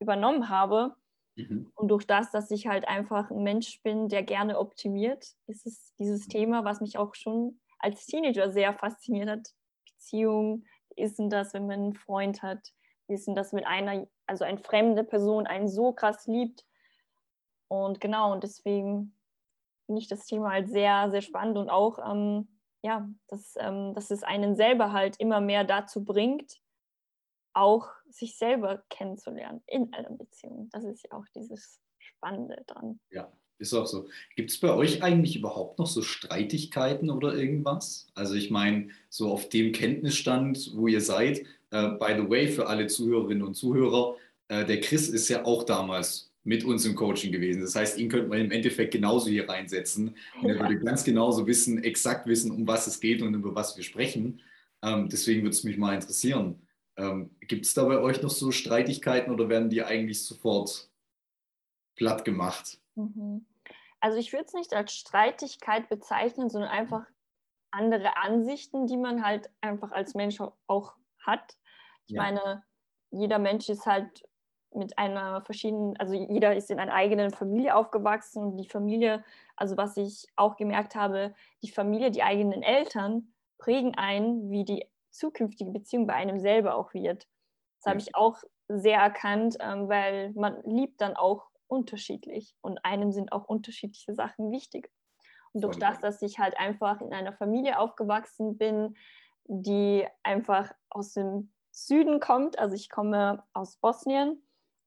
übernommen 0.00 0.48
habe. 0.48 0.96
Mhm. 1.36 1.70
Und 1.74 1.88
durch 1.88 2.06
das, 2.06 2.30
dass 2.30 2.50
ich 2.50 2.66
halt 2.66 2.88
einfach 2.88 3.30
ein 3.30 3.42
Mensch 3.42 3.80
bin, 3.82 4.08
der 4.08 4.22
gerne 4.22 4.58
optimiert, 4.58 5.26
ist 5.46 5.66
es 5.66 5.94
dieses 5.98 6.26
Thema, 6.26 6.64
was 6.64 6.80
mich 6.80 6.98
auch 6.98 7.14
schon 7.14 7.60
als 7.78 8.06
Teenager 8.06 8.50
sehr 8.50 8.74
fasziniert 8.74 9.28
hat. 9.28 9.48
Beziehung, 9.86 10.64
wie 10.90 11.02
ist 11.02 11.18
denn 11.18 11.30
das, 11.30 11.54
wenn 11.54 11.66
man 11.66 11.80
einen 11.80 11.94
Freund 11.94 12.42
hat? 12.42 12.72
Wie 13.06 13.14
ist 13.14 13.26
denn 13.26 13.34
das 13.34 13.52
mit 13.52 13.66
einer, 13.66 14.06
also 14.26 14.44
eine 14.44 14.58
fremde 14.58 15.04
Person 15.04 15.46
einen 15.46 15.68
so 15.68 15.92
krass 15.92 16.26
liebt? 16.26 16.64
Und 17.72 18.02
genau, 18.02 18.32
und 18.32 18.42
deswegen 18.42 19.14
finde 19.86 20.02
ich 20.02 20.06
das 20.06 20.26
Thema 20.26 20.50
halt 20.50 20.68
sehr, 20.68 21.10
sehr 21.10 21.22
spannend 21.22 21.56
und 21.56 21.70
auch 21.70 21.98
ähm, 21.98 22.46
ja, 22.82 23.08
dass, 23.28 23.54
ähm, 23.58 23.94
dass 23.94 24.10
es 24.10 24.22
einen 24.24 24.56
selber 24.56 24.92
halt 24.92 25.16
immer 25.18 25.40
mehr 25.40 25.64
dazu 25.64 26.04
bringt, 26.04 26.60
auch 27.54 27.88
sich 28.10 28.36
selber 28.36 28.84
kennenzulernen 28.90 29.62
in 29.66 29.90
einer 29.94 30.10
Beziehung. 30.10 30.68
Das 30.70 30.84
ist 30.84 31.04
ja 31.04 31.16
auch 31.16 31.24
dieses 31.34 31.80
Spannende 31.96 32.62
dran. 32.66 33.00
Ja, 33.10 33.32
ist 33.56 33.72
auch 33.72 33.86
so. 33.86 34.06
Gibt 34.36 34.50
es 34.50 34.60
bei 34.60 34.74
euch 34.74 35.02
eigentlich 35.02 35.36
überhaupt 35.36 35.78
noch 35.78 35.86
so 35.86 36.02
Streitigkeiten 36.02 37.08
oder 37.08 37.34
irgendwas? 37.34 38.08
Also 38.14 38.34
ich 38.34 38.50
meine, 38.50 38.90
so 39.08 39.32
auf 39.32 39.48
dem 39.48 39.72
Kenntnisstand, 39.72 40.72
wo 40.74 40.88
ihr 40.88 41.00
seid, 41.00 41.38
äh, 41.70 41.88
by 41.92 42.16
the 42.18 42.28
way, 42.28 42.48
für 42.48 42.66
alle 42.66 42.86
Zuhörerinnen 42.86 43.42
und 43.42 43.54
Zuhörer, 43.54 44.16
äh, 44.48 44.66
der 44.66 44.82
Chris 44.82 45.08
ist 45.08 45.30
ja 45.30 45.46
auch 45.46 45.62
damals 45.62 46.31
mit 46.44 46.64
uns 46.64 46.84
im 46.84 46.94
Coaching 46.94 47.32
gewesen. 47.32 47.62
Das 47.62 47.74
heißt, 47.74 47.98
ihn 47.98 48.08
könnte 48.08 48.28
man 48.28 48.40
im 48.40 48.50
Endeffekt 48.50 48.92
genauso 48.92 49.28
hier 49.28 49.48
reinsetzen. 49.48 50.16
Und 50.40 50.50
er 50.50 50.58
würde 50.58 50.78
ganz 50.80 51.04
genauso 51.04 51.46
wissen, 51.46 51.82
exakt 51.84 52.26
wissen, 52.26 52.50
um 52.50 52.66
was 52.66 52.86
es 52.86 53.00
geht 53.00 53.22
und 53.22 53.34
über 53.34 53.54
was 53.54 53.76
wir 53.76 53.84
sprechen. 53.84 54.42
Ähm, 54.82 55.08
deswegen 55.08 55.42
würde 55.42 55.54
es 55.54 55.64
mich 55.64 55.78
mal 55.78 55.94
interessieren. 55.94 56.66
Ähm, 56.96 57.30
Gibt 57.40 57.66
es 57.66 57.74
da 57.74 57.84
bei 57.84 57.98
euch 57.98 58.22
noch 58.22 58.30
so 58.30 58.50
Streitigkeiten 58.50 59.32
oder 59.32 59.48
werden 59.48 59.70
die 59.70 59.82
eigentlich 59.82 60.24
sofort 60.24 60.90
platt 61.94 62.24
gemacht? 62.24 62.78
Mhm. 62.96 63.46
Also 64.00 64.18
ich 64.18 64.32
würde 64.32 64.46
es 64.46 64.52
nicht 64.52 64.74
als 64.74 64.92
Streitigkeit 64.92 65.88
bezeichnen, 65.88 66.50
sondern 66.50 66.70
einfach 66.70 67.06
andere 67.70 68.16
Ansichten, 68.16 68.86
die 68.86 68.96
man 68.96 69.24
halt 69.24 69.48
einfach 69.60 69.92
als 69.92 70.14
Mensch 70.14 70.38
auch 70.66 70.94
hat. 71.20 71.56
Ich 72.08 72.16
ja. 72.16 72.22
meine, 72.22 72.64
jeder 73.12 73.38
Mensch 73.38 73.68
ist 73.68 73.86
halt 73.86 74.24
mit 74.74 74.98
einer 74.98 75.42
verschiedenen, 75.42 75.96
also 75.98 76.14
jeder 76.14 76.56
ist 76.56 76.70
in 76.70 76.78
einer 76.78 76.94
eigenen 76.94 77.30
Familie 77.30 77.76
aufgewachsen 77.76 78.42
und 78.42 78.56
die 78.56 78.68
Familie, 78.68 79.24
also 79.56 79.76
was 79.76 79.96
ich 79.96 80.26
auch 80.36 80.56
gemerkt 80.56 80.94
habe, 80.94 81.34
die 81.62 81.70
Familie, 81.70 82.10
die 82.10 82.22
eigenen 82.22 82.62
Eltern 82.62 83.32
prägen 83.58 83.94
ein, 83.96 84.50
wie 84.50 84.64
die 84.64 84.86
zukünftige 85.10 85.70
Beziehung 85.70 86.06
bei 86.06 86.14
einem 86.14 86.38
selber 86.38 86.74
auch 86.74 86.94
wird. 86.94 87.26
Das 87.78 87.90
habe 87.90 88.00
ich 88.00 88.14
auch 88.14 88.38
sehr 88.68 88.98
erkannt, 88.98 89.56
ähm, 89.60 89.88
weil 89.88 90.32
man 90.32 90.62
liebt 90.64 91.00
dann 91.00 91.16
auch 91.16 91.48
unterschiedlich 91.66 92.54
und 92.60 92.84
einem 92.84 93.12
sind 93.12 93.32
auch 93.32 93.46
unterschiedliche 93.46 94.14
Sachen 94.14 94.50
wichtig. 94.50 94.90
Und 95.52 95.64
durch 95.64 95.78
das, 95.78 96.00
dass 96.00 96.22
ich 96.22 96.38
halt 96.38 96.58
einfach 96.58 97.00
in 97.00 97.12
einer 97.12 97.32
Familie 97.32 97.78
aufgewachsen 97.78 98.56
bin, 98.56 98.96
die 99.44 100.06
einfach 100.22 100.72
aus 100.88 101.12
dem 101.12 101.52
Süden 101.70 102.20
kommt, 102.20 102.58
also 102.58 102.74
ich 102.74 102.88
komme 102.90 103.42
aus 103.52 103.76
Bosnien 103.76 104.42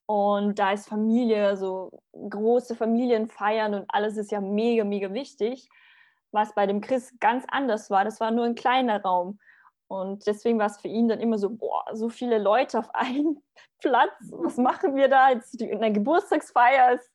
und 0.07 0.59
da 0.59 0.71
ist 0.71 0.87
Familie, 0.87 1.57
so 1.57 1.91
große 2.13 2.75
Familienfeiern 2.75 3.73
und 3.73 3.85
alles 3.87 4.17
ist 4.17 4.31
ja 4.31 4.39
mega, 4.39 4.83
mega 4.83 5.11
wichtig. 5.13 5.67
Was 6.31 6.53
bei 6.53 6.67
dem 6.67 6.81
Chris 6.81 7.13
ganz 7.19 7.45
anders 7.49 7.89
war, 7.89 8.03
das 8.03 8.19
war 8.19 8.31
nur 8.31 8.45
ein 8.45 8.55
kleiner 8.55 9.01
Raum. 9.01 9.39
Und 9.87 10.27
deswegen 10.27 10.59
war 10.59 10.67
es 10.67 10.79
für 10.79 10.87
ihn 10.87 11.07
dann 11.07 11.19
immer 11.19 11.37
so, 11.37 11.49
boah, 11.49 11.85
so 11.93 12.09
viele 12.09 12.37
Leute 12.37 12.79
auf 12.79 12.89
einem 12.93 13.41
Platz, 13.79 14.13
was 14.31 14.57
machen 14.57 14.95
wir 14.95 15.07
da? 15.07 15.31
Jetzt 15.31 15.59
eine 15.61 15.91
Geburtstagsfeier 15.91 16.93
ist, 16.93 17.11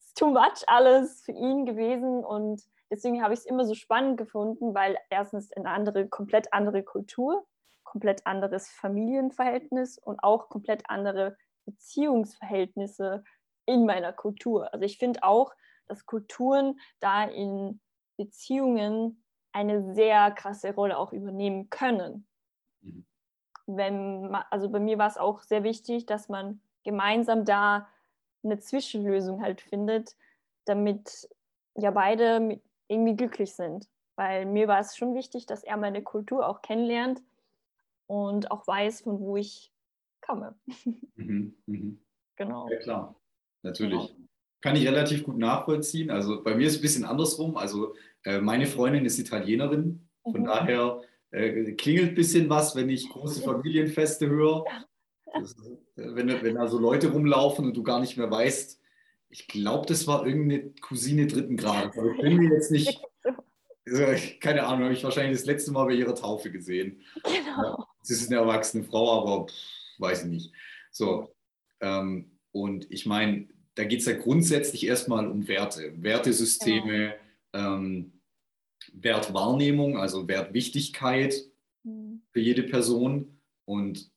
ist 0.00 0.16
too 0.18 0.30
much 0.30 0.64
alles 0.66 1.22
für 1.22 1.32
ihn 1.32 1.66
gewesen. 1.66 2.24
Und 2.24 2.62
deswegen 2.90 3.22
habe 3.22 3.34
ich 3.34 3.40
es 3.40 3.46
immer 3.46 3.64
so 3.64 3.74
spannend 3.74 4.16
gefunden, 4.16 4.74
weil 4.74 4.96
erstens 5.10 5.52
eine 5.52 5.70
andere, 5.70 6.08
komplett 6.08 6.52
andere 6.52 6.82
Kultur, 6.82 7.46
komplett 7.84 8.26
anderes 8.26 8.68
Familienverhältnis 8.70 9.98
und 9.98 10.22
auch 10.22 10.48
komplett 10.48 10.82
andere 10.88 11.36
Beziehungsverhältnisse 11.64 13.24
in 13.66 13.86
meiner 13.86 14.12
Kultur. 14.12 14.72
Also 14.72 14.84
ich 14.84 14.98
finde 14.98 15.22
auch, 15.22 15.54
dass 15.86 16.06
Kulturen 16.06 16.80
da 17.00 17.24
in 17.24 17.80
Beziehungen 18.16 19.22
eine 19.52 19.94
sehr 19.94 20.30
krasse 20.32 20.74
Rolle 20.74 20.98
auch 20.98 21.12
übernehmen 21.12 21.70
können. 21.70 22.26
Mhm. 22.80 23.06
Wenn 23.66 24.30
man, 24.30 24.44
also 24.50 24.68
bei 24.68 24.80
mir 24.80 24.98
war 24.98 25.08
es 25.08 25.16
auch 25.16 25.42
sehr 25.42 25.62
wichtig, 25.62 26.06
dass 26.06 26.28
man 26.28 26.60
gemeinsam 26.84 27.44
da 27.44 27.88
eine 28.42 28.58
Zwischenlösung 28.58 29.42
halt 29.42 29.60
findet, 29.60 30.16
damit 30.66 31.28
ja 31.74 31.90
beide 31.90 32.60
irgendwie 32.88 33.16
glücklich 33.16 33.54
sind. 33.54 33.88
Weil 34.16 34.46
mir 34.46 34.68
war 34.68 34.80
es 34.80 34.96
schon 34.96 35.14
wichtig, 35.14 35.46
dass 35.46 35.64
er 35.64 35.76
meine 35.76 36.02
Kultur 36.02 36.46
auch 36.46 36.62
kennenlernt 36.62 37.22
und 38.06 38.50
auch 38.50 38.66
weiß, 38.66 39.02
von 39.02 39.18
wo 39.20 39.36
ich 39.36 39.72
komme. 40.26 40.54
Mhm, 41.16 41.54
mhm. 41.66 42.00
Genau. 42.36 42.68
Ja, 42.68 42.76
klar, 42.78 43.20
natürlich. 43.62 44.08
Genau. 44.08 44.28
Kann 44.60 44.76
ich 44.76 44.86
relativ 44.86 45.22
gut 45.22 45.38
nachvollziehen. 45.38 46.10
Also 46.10 46.42
bei 46.42 46.54
mir 46.54 46.66
ist 46.66 46.72
es 46.72 46.78
ein 46.78 46.82
bisschen 46.82 47.04
andersrum. 47.04 47.56
Also 47.56 47.94
äh, 48.24 48.40
meine 48.40 48.66
Freundin 48.66 49.04
ist 49.04 49.18
Italienerin. 49.18 50.08
Von 50.22 50.40
mhm. 50.40 50.44
daher 50.44 51.02
äh, 51.30 51.72
klingelt 51.72 52.10
ein 52.10 52.14
bisschen 52.14 52.48
was, 52.48 52.74
wenn 52.74 52.88
ich 52.88 53.08
große 53.10 53.42
Familienfeste 53.42 54.28
höre. 54.28 54.64
Das, 55.32 55.56
wenn, 55.96 56.28
wenn 56.28 56.54
da 56.54 56.66
so 56.66 56.78
Leute 56.78 57.12
rumlaufen 57.12 57.66
und 57.66 57.76
du 57.76 57.82
gar 57.82 58.00
nicht 58.00 58.16
mehr 58.16 58.30
weißt, 58.30 58.80
ich 59.28 59.48
glaube, 59.48 59.86
das 59.86 60.06
war 60.06 60.26
irgendeine 60.26 60.70
Cousine 60.80 61.26
dritten 61.26 61.56
Grades. 61.56 61.98
Aber 61.98 62.12
ich 62.12 62.20
bin 62.20 62.36
mir 62.36 62.54
jetzt 62.54 62.70
nicht, 62.70 63.00
keine 64.40 64.64
Ahnung, 64.64 64.84
habe 64.84 64.94
ich 64.94 65.02
wahrscheinlich 65.02 65.36
das 65.36 65.46
letzte 65.46 65.72
Mal 65.72 65.86
bei 65.86 65.94
ihrer 65.94 66.14
Taufe 66.14 66.52
gesehen. 66.52 67.02
Genau. 67.24 67.84
Sie 68.02 68.14
ist 68.14 68.30
eine 68.30 68.40
erwachsene 68.40 68.84
Frau, 68.84 69.20
aber 69.20 69.46
pff, 69.48 69.54
weiß 69.98 70.24
ich 70.24 70.30
nicht. 70.30 70.52
So. 70.90 71.34
Ähm, 71.80 72.38
und 72.52 72.90
ich 72.90 73.06
meine, 73.06 73.48
da 73.74 73.84
geht 73.84 74.00
es 74.00 74.06
ja 74.06 74.14
grundsätzlich 74.14 74.86
erstmal 74.86 75.26
um 75.26 75.48
Werte, 75.48 75.92
Wertesysteme, 76.02 77.14
genau. 77.52 77.76
ähm, 77.76 78.20
Wertwahrnehmung, 78.92 79.96
also 79.96 80.28
Wertwichtigkeit 80.28 81.34
mhm. 81.82 82.22
für 82.30 82.40
jede 82.40 82.62
Person. 82.62 83.40
Und 83.64 84.10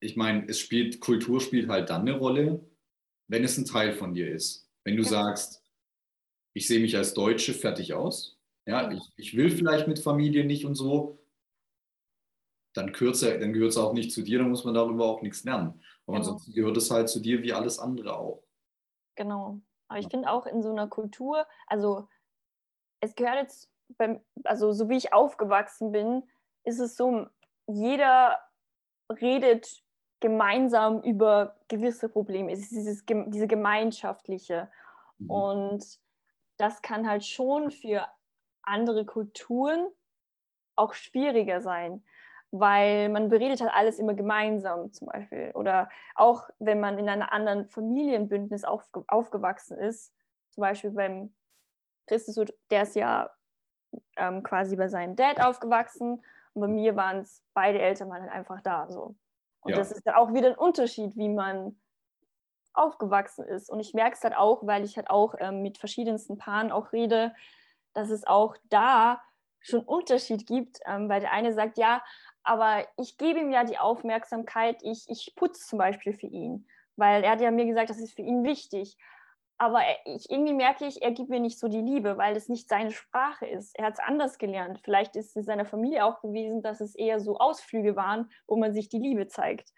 ich 0.00 0.16
meine, 0.16 0.46
es 0.48 0.60
spielt, 0.60 1.00
Kultur 1.00 1.40
spielt 1.40 1.68
halt 1.68 1.90
dann 1.90 2.02
eine 2.02 2.18
Rolle, 2.18 2.64
wenn 3.28 3.44
es 3.44 3.58
ein 3.58 3.64
Teil 3.64 3.92
von 3.92 4.14
dir 4.14 4.30
ist. 4.30 4.68
Wenn 4.84 4.96
du 4.96 5.02
ja. 5.02 5.08
sagst, 5.08 5.62
ich 6.52 6.68
sehe 6.68 6.80
mich 6.80 6.96
als 6.96 7.14
Deutsche 7.14 7.54
fertig 7.54 7.94
aus, 7.94 8.38
ja. 8.66 8.90
Ich, 8.92 9.02
ich 9.16 9.36
will 9.36 9.50
vielleicht 9.50 9.88
mit 9.88 9.98
Familie 9.98 10.44
nicht 10.44 10.64
und 10.64 10.74
so, 10.74 11.18
dann 12.74 12.92
gehört 12.92 13.16
es 13.16 13.76
auch 13.76 13.92
nicht 13.92 14.12
zu 14.12 14.22
dir, 14.22 14.38
dann 14.38 14.50
muss 14.50 14.64
man 14.64 14.74
darüber 14.74 15.06
auch 15.06 15.22
nichts 15.22 15.44
lernen. 15.44 15.80
Aber 16.06 16.16
genau. 16.16 16.18
ansonsten 16.18 16.52
gehört 16.52 16.76
es 16.76 16.90
halt 16.90 17.08
zu 17.08 17.20
dir 17.20 17.42
wie 17.42 17.52
alles 17.52 17.78
andere 17.78 18.18
auch. 18.18 18.42
Genau. 19.14 19.60
Aber 19.88 20.00
ich 20.00 20.08
finde 20.08 20.30
auch 20.30 20.46
in 20.46 20.62
so 20.62 20.70
einer 20.70 20.88
Kultur, 20.88 21.46
also 21.66 22.08
es 23.00 23.14
gehört 23.14 23.36
jetzt, 23.36 23.70
beim, 23.96 24.20
also 24.44 24.72
so 24.72 24.88
wie 24.88 24.96
ich 24.96 25.12
aufgewachsen 25.12 25.92
bin, 25.92 26.24
ist 26.64 26.80
es 26.80 26.96
so, 26.96 27.26
jeder 27.66 28.38
redet 29.08 29.82
gemeinsam 30.20 31.02
über 31.02 31.56
gewisse 31.68 32.08
Probleme. 32.08 32.50
Es 32.50 32.60
ist 32.60 32.72
dieses, 32.72 33.04
diese 33.06 33.46
gemeinschaftliche. 33.46 34.70
Mhm. 35.18 35.30
Und 35.30 36.00
das 36.56 36.82
kann 36.82 37.06
halt 37.08 37.24
schon 37.24 37.70
für 37.70 38.06
andere 38.62 39.04
Kulturen 39.04 39.86
auch 40.76 40.94
schwieriger 40.94 41.60
sein, 41.60 42.02
weil 42.56 43.08
man 43.08 43.30
beredet 43.30 43.60
halt 43.60 43.72
alles 43.74 43.98
immer 43.98 44.14
gemeinsam 44.14 44.92
zum 44.92 45.08
Beispiel. 45.08 45.50
Oder 45.54 45.88
auch 46.14 46.48
wenn 46.60 46.78
man 46.78 46.98
in 46.98 47.08
einer 47.08 47.32
anderen 47.32 47.66
Familienbündnis 47.66 48.62
aufge 48.62 49.02
aufgewachsen 49.08 49.76
ist, 49.76 50.14
zum 50.50 50.60
Beispiel 50.60 50.92
beim 50.92 51.34
Christus, 52.06 52.46
der 52.70 52.82
ist 52.82 52.94
ja 52.94 53.28
ähm, 54.16 54.44
quasi 54.44 54.76
bei 54.76 54.86
seinem 54.86 55.16
Dad 55.16 55.40
aufgewachsen 55.40 56.24
und 56.52 56.60
bei 56.60 56.68
mir 56.68 56.94
waren 56.94 57.22
es 57.22 57.42
beide 57.54 57.80
Eltern 57.80 58.08
waren 58.08 58.22
halt 58.22 58.30
einfach 58.32 58.60
da. 58.60 58.88
So. 58.88 59.16
Und 59.62 59.72
ja. 59.72 59.76
das 59.76 59.90
ist 59.90 60.06
dann 60.06 60.14
auch 60.14 60.32
wieder 60.32 60.50
ein 60.50 60.56
Unterschied, 60.56 61.16
wie 61.16 61.30
man 61.30 61.76
aufgewachsen 62.72 63.44
ist. 63.46 63.68
Und 63.68 63.80
ich 63.80 63.94
merke 63.94 64.14
es 64.14 64.22
halt 64.22 64.36
auch, 64.36 64.64
weil 64.64 64.84
ich 64.84 64.96
halt 64.96 65.10
auch 65.10 65.34
ähm, 65.40 65.62
mit 65.62 65.78
verschiedensten 65.78 66.38
Paaren 66.38 66.70
auch 66.70 66.92
rede, 66.92 67.34
dass 67.94 68.10
es 68.10 68.24
auch 68.24 68.56
da 68.68 69.20
schon 69.58 69.80
Unterschied 69.80 70.46
gibt, 70.46 70.78
ähm, 70.86 71.08
weil 71.08 71.20
der 71.20 71.32
eine 71.32 71.52
sagt, 71.52 71.78
ja, 71.78 72.00
aber 72.44 72.86
ich 72.98 73.16
gebe 73.16 73.40
ihm 73.40 73.50
ja 73.50 73.64
die 73.64 73.78
Aufmerksamkeit, 73.78 74.82
ich, 74.82 75.06
ich 75.08 75.34
putze 75.34 75.66
zum 75.66 75.78
Beispiel 75.78 76.12
für 76.12 76.26
ihn, 76.26 76.68
weil 76.96 77.24
er 77.24 77.32
hat 77.32 77.40
ja 77.40 77.50
mir 77.50 77.64
gesagt, 77.64 77.90
das 77.90 77.98
ist 77.98 78.14
für 78.14 78.22
ihn 78.22 78.44
wichtig. 78.44 78.96
Aber 79.56 79.80
ich, 80.04 80.30
irgendwie 80.30 80.52
merke 80.52 80.84
ich, 80.84 81.00
er 81.00 81.12
gibt 81.12 81.30
mir 81.30 81.40
nicht 81.40 81.58
so 81.58 81.68
die 81.68 81.80
Liebe, 81.80 82.18
weil 82.18 82.36
es 82.36 82.48
nicht 82.48 82.68
seine 82.68 82.90
Sprache 82.90 83.46
ist. 83.46 83.78
Er 83.78 83.86
hat 83.86 83.94
es 83.94 84.00
anders 84.00 84.38
gelernt. 84.38 84.80
Vielleicht 84.82 85.16
ist 85.16 85.36
es 85.36 85.46
seiner 85.46 85.64
Familie 85.64 86.04
auch 86.04 86.20
gewesen, 86.20 86.60
dass 86.60 86.80
es 86.80 86.94
eher 86.94 87.20
so 87.20 87.38
Ausflüge 87.38 87.96
waren, 87.96 88.30
wo 88.46 88.56
man 88.56 88.74
sich 88.74 88.88
die 88.88 88.98
Liebe 88.98 89.26
zeigt. 89.28 89.72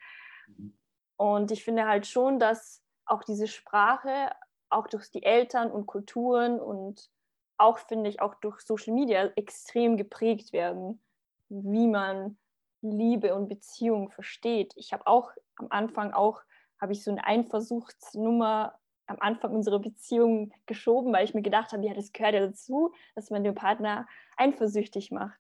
Mhm. 0.47 0.77
Und 1.17 1.51
ich 1.51 1.62
finde 1.62 1.87
halt 1.87 2.07
schon, 2.07 2.39
dass 2.39 2.83
auch 3.05 3.23
diese 3.23 3.47
Sprache 3.47 4.31
auch 4.71 4.89
durch 4.89 5.11
die 5.11 5.23
Eltern 5.23 5.71
und 5.71 5.87
Kulturen 5.87 6.59
und 6.59 7.11
auch, 7.59 7.79
finde 7.79 8.11
ich, 8.11 8.21
auch 8.21 8.35
durch 8.35 8.61
Social 8.61 8.95
Media 8.95 9.31
extrem 9.37 9.97
geprägt 9.97 10.53
werden, 10.53 11.03
wie 11.49 11.87
man 11.87 12.37
Liebe 12.81 13.35
und 13.35 13.49
Beziehung 13.49 14.11
versteht. 14.11 14.72
Ich 14.77 14.93
habe 14.93 15.07
auch 15.07 15.31
am 15.57 15.68
Anfang 15.70 16.12
auch, 16.12 16.43
habe 16.81 16.93
ich 16.93 17.03
so 17.03 17.11
eine 17.11 17.24
Eifersuchtsnummer 17.27 18.79
am 19.07 19.16
Anfang 19.20 19.55
unserer 19.55 19.79
Beziehung 19.79 20.53
geschoben, 20.66 21.12
weil 21.12 21.24
ich 21.24 21.35
mir 21.35 21.43
gedacht 21.43 21.72
habe, 21.72 21.85
ja, 21.85 21.95
das 21.95 22.12
gehört 22.12 22.35
ja 22.35 22.41
dazu, 22.41 22.93
dass 23.14 23.31
man 23.31 23.45
den 23.45 23.55
Partner 23.55 24.07
eifersüchtig 24.37 25.11
macht. 25.11 25.39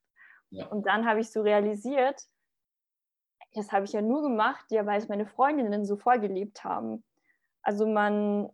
Ja. 0.50 0.66
Und 0.66 0.86
dann 0.86 1.06
habe 1.06 1.20
ich 1.20 1.30
so 1.30 1.42
realisiert, 1.42 2.22
das 3.54 3.72
habe 3.72 3.84
ich 3.84 3.92
ja 3.92 4.02
nur 4.02 4.22
gemacht, 4.22 4.66
ja, 4.70 4.86
weil 4.86 4.98
es 4.98 5.08
meine 5.08 5.26
Freundinnen 5.26 5.84
so 5.84 5.96
vorgelebt 5.96 6.62
haben. 6.62 7.04
Also 7.62 7.86
man 7.86 8.50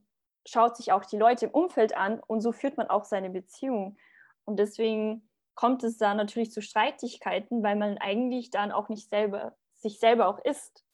schaut 0.47 0.77
sich 0.77 0.93
auch 0.93 1.05
die 1.05 1.19
Leute 1.19 1.47
im 1.47 1.53
Umfeld 1.53 1.97
an 1.97 2.21
und 2.27 2.41
so 2.41 2.53
führt 2.53 2.77
man 2.77 2.89
auch 2.89 3.05
seine 3.05 3.31
Beziehung. 3.31 3.97
Und 4.45 4.59
deswegen 4.59 5.29
kommt 5.55 5.85
es 5.85 5.99
da 5.99 6.15
natürlich 6.15 6.51
zu 6.51 6.63
Streitigkeiten, 6.63 7.63
weil 7.63 7.77
man 7.77 7.99
eigentlich 7.99 8.51
dann 8.51 8.73
auch 8.73 8.89
nicht 8.89 9.09
selber 9.09 9.57
sich 9.83 9.99
selber 9.99 10.29
auch 10.29 10.39
ist. 10.45 10.85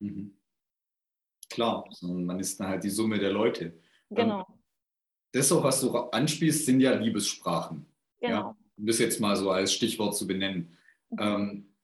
Mhm. 0.00 0.36
Klar, 1.50 1.84
man 2.00 2.38
ist 2.40 2.58
dann 2.58 2.68
halt 2.68 2.84
die 2.84 2.90
Summe 2.90 3.18
der 3.18 3.32
Leute. 3.32 3.64
Ähm, 4.10 4.16
genau. 4.16 4.46
Das 5.32 5.52
auch, 5.52 5.62
was 5.62 5.80
du 5.80 5.96
anspielst, 5.96 6.66
sind 6.66 6.80
ja 6.80 6.94
Liebessprachen. 6.94 7.86
Genau. 8.20 8.34
Ja? 8.34 8.56
Um 8.76 8.86
das 8.86 8.98
jetzt 8.98 9.20
mal 9.20 9.36
so 9.36 9.50
als 9.50 9.72
Stichwort 9.72 10.16
zu 10.16 10.26
benennen. 10.26 10.76
Mhm. 11.10 11.18
Ähm, 11.20 11.74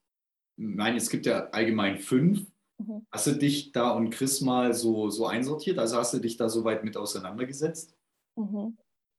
nein, 0.56 0.96
es 0.96 1.10
gibt 1.10 1.26
ja 1.26 1.48
allgemein 1.50 1.98
fünf. 1.98 2.46
Mhm. 2.78 3.06
Hast 3.10 3.26
du 3.26 3.32
dich 3.32 3.72
da 3.72 3.90
und 3.90 4.10
Chris 4.10 4.40
mal 4.40 4.72
so, 4.72 5.10
so 5.10 5.26
einsortiert? 5.26 5.78
Also 5.78 5.96
hast 5.96 6.14
du 6.14 6.18
dich 6.18 6.36
da 6.36 6.48
so 6.48 6.64
weit 6.64 6.84
mit 6.84 6.96
auseinandergesetzt? 6.96 7.96
Mhm. 8.36 8.78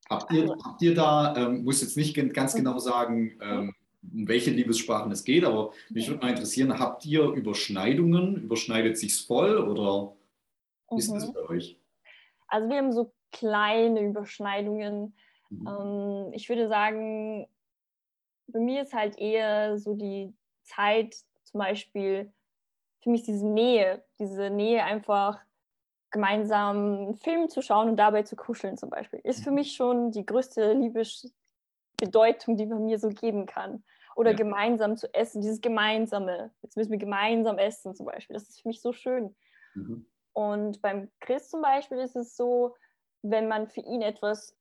Habt, 0.10 0.32
ihr, 0.32 0.44
also, 0.44 0.64
habt 0.64 0.82
ihr 0.82 0.96
da, 0.96 1.36
ähm, 1.36 1.64
muss 1.64 1.82
jetzt 1.82 1.98
nicht 1.98 2.16
ganz 2.34 2.56
genau 2.56 2.80
sagen, 2.80 3.38
ähm, 3.42 3.76
um 4.14 4.28
welche 4.28 4.52
Liebessprachen 4.52 5.12
es 5.12 5.24
geht, 5.24 5.44
aber 5.44 5.72
mich 5.90 6.08
würde 6.08 6.22
mal 6.22 6.30
interessieren, 6.30 6.80
habt 6.80 7.06
ihr 7.06 7.24
Überschneidungen? 7.24 8.38
Überschneidet 8.38 8.98
sich 8.98 9.26
voll 9.26 9.58
oder 9.58 10.14
wie 10.92 11.00
ist 11.00 11.12
das 11.12 11.28
mhm. 11.28 11.34
bei 11.34 11.50
euch? 11.50 11.80
Also 12.48 12.70
wir 12.70 12.78
haben 12.78 12.94
so 12.94 13.12
kleine 13.32 14.02
Überschneidungen. 14.02 15.14
Mhm. 15.50 15.68
Ähm, 15.68 16.34
ich 16.34 16.48
würde 16.48 16.70
sagen, 16.70 17.48
bei 18.48 18.60
mir 18.60 18.84
ist 18.84 18.94
halt 18.94 19.18
eher 19.18 19.78
so 19.78 19.94
die 19.96 20.34
Zeit, 20.64 21.16
zum 21.44 21.60
Beispiel, 21.60 22.32
für 23.02 23.10
mich 23.10 23.24
diese 23.24 23.48
Nähe, 23.48 24.04
diese 24.20 24.50
Nähe 24.50 24.84
einfach 24.84 25.40
gemeinsam 26.18 26.78
einen 26.78 27.16
Film 27.16 27.48
zu 27.48 27.62
schauen 27.62 27.90
und 27.90 27.98
dabei 27.98 28.24
zu 28.24 28.36
kuscheln 28.36 28.76
zum 28.76 28.90
Beispiel, 28.90 29.20
ist 29.24 29.44
für 29.44 29.52
mhm. 29.52 29.56
mich 29.56 29.74
schon 29.74 30.12
die 30.12 30.26
größte 30.26 30.74
Liebesbedeutung, 30.74 32.58
die 32.58 32.66
man 32.66 32.86
mir 32.86 32.98
so 32.98 33.10
geben 33.10 33.46
kann. 33.46 33.84
Oder 34.16 34.32
ja. 34.32 34.38
gemeinsam 34.38 34.98
zu 34.98 35.14
essen, 35.14 35.42
dieses 35.42 35.62
Gemeinsame. 35.62 36.52
Jetzt 36.64 36.76
müssen 36.76 36.92
wir 36.92 36.98
gemeinsam 36.98 37.60
essen 37.60 37.94
zum 37.94 38.08
Beispiel. 38.08 38.34
Das 38.34 38.50
ist 38.50 38.62
für 38.62 38.68
mich 38.68 38.82
so 38.82 38.92
schön. 38.92 39.36
Mhm. 39.76 40.08
Und 40.34 40.82
beim 40.82 41.12
Chris 41.20 41.50
zum 41.50 41.62
Beispiel 41.62 42.00
ist 42.00 42.16
es 42.16 42.36
so, 42.36 42.76
wenn 43.22 43.48
man 43.48 43.68
für 43.68 43.82
ihn 43.82 44.02
etwas 44.02 44.58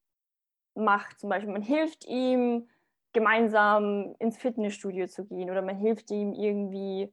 macht, 0.74 1.18
zum 1.20 1.30
Beispiel 1.30 1.52
man 1.52 1.62
hilft 1.62 2.04
ihm, 2.06 2.68
gemeinsam 3.14 4.14
ins 4.18 4.36
Fitnessstudio 4.36 5.06
zu 5.06 5.24
gehen 5.24 5.50
oder 5.50 5.62
man 5.62 5.76
hilft 5.76 6.10
ihm 6.10 6.34
irgendwie 6.34 7.10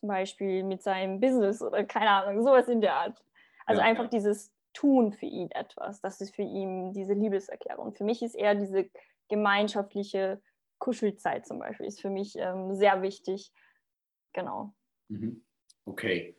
zum 0.00 0.08
Beispiel 0.08 0.64
mit 0.64 0.82
seinem 0.82 1.20
Business 1.20 1.62
oder 1.62 1.84
keine 1.84 2.10
Ahnung, 2.10 2.42
sowas 2.42 2.68
in 2.68 2.80
der 2.80 2.94
Art. 2.94 3.22
Also 3.66 3.82
ja. 3.82 3.86
einfach 3.86 4.08
dieses 4.08 4.52
Tun 4.72 5.12
für 5.12 5.26
ihn 5.26 5.50
etwas, 5.50 6.00
das 6.00 6.20
ist 6.20 6.34
für 6.34 6.42
ihn 6.42 6.92
diese 6.92 7.12
Liebeserklärung. 7.12 7.94
Für 7.94 8.04
mich 8.04 8.22
ist 8.22 8.34
eher 8.34 8.54
diese 8.54 8.88
gemeinschaftliche 9.28 10.40
Kuschelzeit 10.78 11.46
zum 11.46 11.58
Beispiel, 11.58 11.86
ist 11.86 12.00
für 12.00 12.10
mich 12.10 12.34
ähm, 12.36 12.74
sehr 12.74 13.02
wichtig. 13.02 13.52
Genau. 14.32 14.74
Mhm. 15.08 15.44
Okay. 15.84 16.36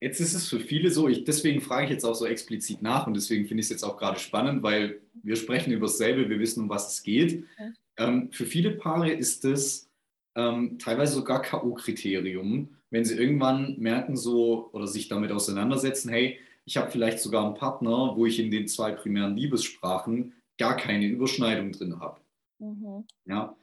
Jetzt 0.00 0.20
ist 0.20 0.34
es 0.34 0.48
für 0.48 0.60
viele 0.60 0.90
so, 0.90 1.08
ich, 1.08 1.24
deswegen 1.24 1.60
frage 1.60 1.84
ich 1.84 1.90
jetzt 1.90 2.04
auch 2.04 2.14
so 2.14 2.26
explizit 2.26 2.82
nach 2.82 3.06
und 3.06 3.14
deswegen 3.14 3.46
finde 3.46 3.60
ich 3.60 3.66
es 3.66 3.70
jetzt 3.70 3.82
auch 3.82 3.96
gerade 3.96 4.18
spannend, 4.18 4.62
weil 4.62 5.00
wir 5.22 5.36
sprechen 5.36 5.72
über 5.72 5.86
dasselbe, 5.86 6.28
wir 6.28 6.38
wissen, 6.38 6.64
um 6.64 6.68
was 6.68 6.92
es 6.92 7.02
geht. 7.02 7.44
Okay. 7.54 7.72
Ähm, 7.98 8.30
für 8.30 8.44
viele 8.44 8.72
Paare 8.72 9.10
ist 9.10 9.44
es 9.44 9.90
ähm, 10.36 10.78
teilweise 10.78 11.14
sogar 11.14 11.42
K.O.-Kriterium, 11.42 12.68
wenn 12.90 13.04
sie 13.04 13.16
irgendwann 13.16 13.76
merken 13.78 14.16
so 14.16 14.70
oder 14.72 14.86
sich 14.86 15.08
damit 15.08 15.32
auseinandersetzen, 15.32 16.10
hey, 16.10 16.38
ich 16.64 16.76
habe 16.76 16.90
vielleicht 16.90 17.20
sogar 17.20 17.44
einen 17.44 17.54
Partner, 17.54 18.12
wo 18.14 18.26
ich 18.26 18.38
in 18.38 18.50
den 18.50 18.68
zwei 18.68 18.92
primären 18.92 19.36
Liebessprachen 19.36 20.34
gar 20.58 20.76
keine 20.76 21.06
Überschneidung 21.06 21.72
drin 21.72 22.00
habe. 22.00 22.20
Mhm. 22.58 23.04
Ja? 23.24 23.56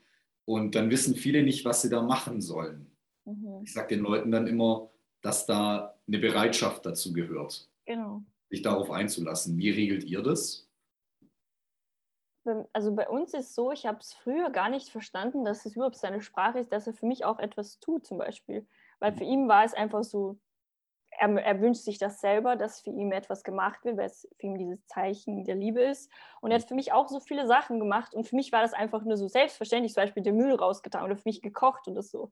Und 0.45 0.75
dann 0.75 0.89
wissen 0.89 1.15
viele 1.15 1.43
nicht, 1.43 1.63
was 1.63 1.81
sie 1.81 1.89
da 1.89 2.01
machen 2.01 2.41
sollen. 2.41 2.91
Mhm. 3.25 3.61
Ich 3.63 3.73
sage 3.73 3.95
den 3.95 4.03
Leuten 4.03 4.31
dann 4.31 4.47
immer, 4.47 4.89
dass 5.21 5.45
da 5.45 5.95
eine 6.07 6.19
Bereitschaft 6.19 6.85
dazu 6.85 7.13
gehört, 7.13 7.69
genau. 7.85 8.23
sich 8.49 8.61
darauf 8.61 8.91
einzulassen. 8.91 9.57
Wie 9.57 9.69
regelt 9.69 10.03
ihr 10.03 10.21
das? 10.21 10.62
Also 12.73 12.93
bei 12.93 13.07
uns 13.07 13.33
ist 13.33 13.49
es 13.49 13.55
so, 13.55 13.71
ich 13.71 13.85
habe 13.85 13.99
es 13.99 14.13
früher 14.13 14.49
gar 14.49 14.69
nicht 14.69 14.89
verstanden, 14.89 15.45
dass 15.45 15.65
es 15.65 15.75
überhaupt 15.75 15.95
seine 15.95 16.21
Sprache 16.21 16.59
ist, 16.59 16.71
dass 16.71 16.87
er 16.87 16.93
für 16.93 17.05
mich 17.05 17.23
auch 17.23 17.39
etwas 17.39 17.79
tut 17.79 18.05
zum 18.05 18.17
Beispiel. 18.17 18.67
Weil 18.99 19.13
für 19.13 19.23
ihn 19.23 19.47
war 19.47 19.63
es 19.63 19.73
einfach 19.73 20.03
so, 20.03 20.37
er, 21.19 21.29
er, 21.37 21.61
wünscht 21.61 21.83
sich 21.83 21.97
das 21.97 22.19
selber, 22.19 22.55
dass 22.55 22.81
für 22.81 22.89
ihn 22.89 23.11
etwas 23.11 23.43
gemacht 23.43 23.83
wird, 23.85 23.97
weil 23.97 24.07
es 24.07 24.27
für 24.39 24.47
ihn 24.47 24.57
dieses 24.57 24.85
Zeichen 24.87 25.43
der 25.45 25.55
Liebe 25.55 25.81
ist. 25.81 26.11
Und 26.41 26.51
er 26.51 26.59
hat 26.59 26.67
für 26.67 26.75
mich 26.75 26.91
auch 26.91 27.07
so 27.07 27.19
viele 27.19 27.47
Sachen 27.47 27.79
gemacht 27.79 28.13
und 28.13 28.27
für 28.27 28.35
mich 28.35 28.51
war 28.51 28.61
das 28.61 28.73
einfach 28.73 29.03
nur 29.03 29.17
so 29.17 29.27
selbstverständlich, 29.27 29.93
zum 29.93 30.03
Beispiel 30.03 30.23
den 30.23 30.37
Müll 30.37 30.55
rausgetan 30.55 31.03
oder 31.03 31.15
für 31.15 31.29
mich 31.29 31.41
gekocht 31.41 31.87
oder 31.87 32.01
so. 32.01 32.31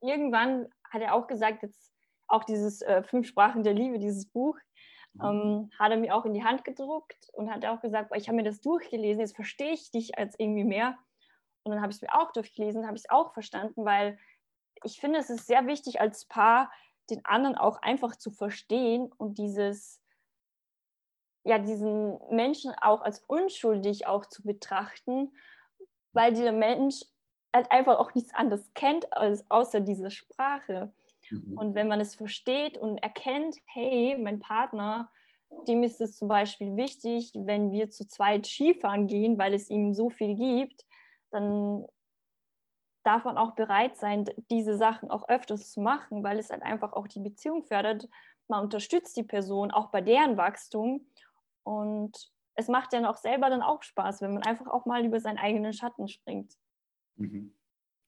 Irgendwann 0.00 0.68
hat 0.90 1.02
er 1.02 1.14
auch 1.14 1.26
gesagt, 1.26 1.62
jetzt 1.62 1.92
auch 2.28 2.44
dieses 2.44 2.82
äh, 2.82 3.02
Fünf 3.02 3.26
Sprachen 3.26 3.62
der 3.62 3.74
Liebe, 3.74 3.98
dieses 3.98 4.26
Buch, 4.26 4.56
mhm. 4.56 4.71
Ähm, 5.20 5.70
hat 5.78 5.90
er 5.90 5.98
mir 5.98 6.14
auch 6.14 6.24
in 6.24 6.34
die 6.34 6.44
Hand 6.44 6.64
gedruckt 6.64 7.28
und 7.32 7.50
hat 7.50 7.64
auch 7.66 7.80
gesagt, 7.80 8.12
ich 8.16 8.28
habe 8.28 8.36
mir 8.36 8.44
das 8.44 8.60
durchgelesen, 8.60 9.20
jetzt 9.20 9.36
verstehe 9.36 9.72
ich 9.72 9.90
dich 9.90 10.18
als 10.18 10.38
irgendwie 10.38 10.64
mehr. 10.64 10.96
Und 11.64 11.72
dann 11.72 11.80
habe 11.80 11.90
ich 11.90 11.96
es 11.96 12.02
mir 12.02 12.14
auch 12.14 12.32
durchgelesen, 12.32 12.86
habe 12.86 12.96
ich 12.96 13.04
es 13.04 13.10
auch 13.10 13.32
verstanden, 13.32 13.84
weil 13.84 14.18
ich 14.84 15.00
finde, 15.00 15.18
es 15.18 15.30
ist 15.30 15.46
sehr 15.46 15.66
wichtig 15.66 16.00
als 16.00 16.24
Paar, 16.24 16.72
den 17.10 17.24
anderen 17.24 17.56
auch 17.56 17.82
einfach 17.82 18.16
zu 18.16 18.30
verstehen 18.30 19.12
und 19.18 19.38
dieses, 19.38 20.00
ja, 21.44 21.58
diesen 21.58 22.18
Menschen 22.30 22.72
auch 22.80 23.02
als 23.02 23.20
unschuldig 23.20 24.06
auch 24.06 24.26
zu 24.26 24.42
betrachten, 24.42 25.32
weil 26.12 26.32
dieser 26.32 26.52
Mensch 26.52 27.02
halt 27.54 27.70
einfach 27.70 27.98
auch 27.98 28.14
nichts 28.14 28.34
anderes 28.34 28.72
kennt 28.74 29.12
als 29.12 29.48
außer 29.50 29.80
diese 29.80 30.10
Sprache. 30.10 30.92
Mhm. 31.32 31.58
Und 31.58 31.74
wenn 31.74 31.88
man 31.88 32.00
es 32.00 32.14
versteht 32.14 32.76
und 32.76 32.98
erkennt, 32.98 33.56
hey, 33.66 34.16
mein 34.18 34.40
Partner, 34.40 35.10
dem 35.66 35.82
ist 35.82 36.00
es 36.00 36.16
zum 36.16 36.28
Beispiel 36.28 36.76
wichtig, 36.76 37.32
wenn 37.34 37.72
wir 37.72 37.90
zu 37.90 38.06
zweit 38.06 38.46
Skifahren 38.46 39.06
gehen, 39.06 39.38
weil 39.38 39.54
es 39.54 39.70
ihm 39.70 39.94
so 39.94 40.10
viel 40.10 40.34
gibt, 40.34 40.84
dann 41.30 41.86
darf 43.04 43.24
man 43.24 43.36
auch 43.36 43.54
bereit 43.54 43.96
sein, 43.96 44.26
diese 44.50 44.76
Sachen 44.76 45.10
auch 45.10 45.28
öfters 45.28 45.72
zu 45.72 45.80
machen, 45.80 46.22
weil 46.22 46.38
es 46.38 46.50
halt 46.50 46.62
einfach 46.62 46.92
auch 46.92 47.08
die 47.08 47.20
Beziehung 47.20 47.64
fördert. 47.64 48.08
Man 48.48 48.62
unterstützt 48.62 49.16
die 49.16 49.24
Person 49.24 49.70
auch 49.70 49.90
bei 49.90 50.00
deren 50.00 50.36
Wachstum 50.36 51.06
und 51.64 52.30
es 52.54 52.68
macht 52.68 52.92
dann 52.92 53.06
auch 53.06 53.16
selber 53.16 53.50
dann 53.50 53.62
auch 53.62 53.82
Spaß, 53.82 54.20
wenn 54.20 54.34
man 54.34 54.42
einfach 54.42 54.66
auch 54.66 54.84
mal 54.84 55.04
über 55.04 55.20
seinen 55.20 55.38
eigenen 55.38 55.72
Schatten 55.72 56.06
springt. 56.06 56.54
Mhm. 57.16 57.52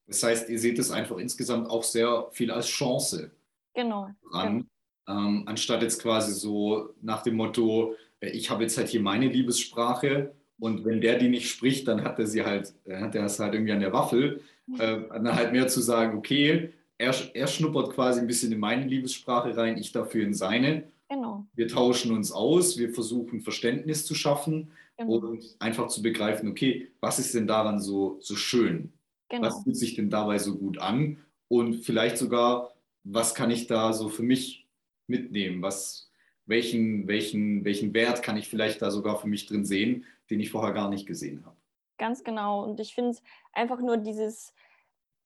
Das 0.07 0.23
heißt, 0.23 0.49
ihr 0.49 0.59
seht 0.59 0.79
es 0.79 0.91
einfach 0.91 1.17
insgesamt 1.17 1.69
auch 1.69 1.83
sehr 1.83 2.27
viel 2.31 2.51
als 2.51 2.67
Chance 2.67 3.31
genau, 3.73 4.09
an, 4.31 4.67
genau. 5.07 5.19
Ähm, 5.19 5.43
anstatt 5.45 5.81
jetzt 5.81 6.01
quasi 6.01 6.33
so 6.33 6.89
nach 7.01 7.21
dem 7.21 7.35
Motto, 7.35 7.95
äh, 8.19 8.29
ich 8.29 8.49
habe 8.49 8.63
jetzt 8.63 8.77
halt 8.77 8.89
hier 8.89 9.01
meine 9.01 9.27
Liebessprache 9.27 10.33
und 10.59 10.85
wenn 10.85 11.01
der 11.01 11.19
die 11.19 11.29
nicht 11.29 11.49
spricht, 11.49 11.87
dann 11.87 12.03
hat 12.03 12.19
er 12.19 12.27
sie 12.27 12.43
halt, 12.43 12.73
äh, 12.85 12.97
hat 12.97 13.15
er 13.15 13.25
es 13.25 13.39
halt 13.39 13.53
irgendwie 13.53 13.73
an 13.73 13.81
der 13.81 13.93
Waffel. 13.93 14.41
Äh, 14.79 15.01
dann 15.09 15.35
halt 15.35 15.51
mehr 15.51 15.67
zu 15.67 15.79
sagen, 15.79 16.17
okay, 16.17 16.71
er, 16.97 17.13
er 17.33 17.47
schnuppert 17.47 17.93
quasi 17.93 18.19
ein 18.19 18.27
bisschen 18.27 18.51
in 18.51 18.59
meine 18.59 18.87
Liebessprache 18.87 19.55
rein, 19.55 19.77
ich 19.77 19.91
dafür 19.91 20.23
in 20.23 20.33
seine. 20.33 20.85
Genau. 21.09 21.45
Wir 21.53 21.67
tauschen 21.67 22.11
uns 22.15 22.31
aus, 22.31 22.77
wir 22.77 22.91
versuchen 22.91 23.41
Verständnis 23.41 24.05
zu 24.05 24.15
schaffen 24.15 24.71
genau. 24.97 25.17
und 25.17 25.55
einfach 25.59 25.87
zu 25.87 26.01
begreifen, 26.01 26.49
okay, 26.49 26.87
was 26.99 27.19
ist 27.19 27.35
denn 27.35 27.45
daran 27.45 27.79
so, 27.79 28.17
so 28.21 28.35
schön? 28.35 28.91
Genau. 29.29 29.47
Was 29.47 29.63
fühlt 29.63 29.77
sich 29.77 29.95
denn 29.95 30.09
dabei 30.09 30.37
so 30.37 30.57
gut 30.57 30.77
an? 30.77 31.23
Und 31.47 31.75
vielleicht 31.85 32.17
sogar, 32.17 32.73
was 33.03 33.35
kann 33.35 33.51
ich 33.51 33.67
da 33.67 33.93
so 33.93 34.09
für 34.09 34.23
mich 34.23 34.67
mitnehmen? 35.07 35.61
Was, 35.61 36.11
welchen, 36.45 37.07
welchen, 37.07 37.65
welchen 37.65 37.93
Wert 37.93 38.23
kann 38.23 38.37
ich 38.37 38.47
vielleicht 38.47 38.81
da 38.81 38.91
sogar 38.91 39.17
für 39.17 39.27
mich 39.27 39.45
drin 39.45 39.65
sehen, 39.65 40.05
den 40.29 40.39
ich 40.39 40.51
vorher 40.51 40.73
gar 40.73 40.89
nicht 40.89 41.07
gesehen 41.07 41.45
habe? 41.45 41.55
Ganz 41.97 42.23
genau. 42.23 42.63
Und 42.63 42.79
ich 42.79 42.93
finde 42.93 43.11
es 43.11 43.21
einfach 43.53 43.79
nur 43.79 43.97
dieses, 43.97 44.53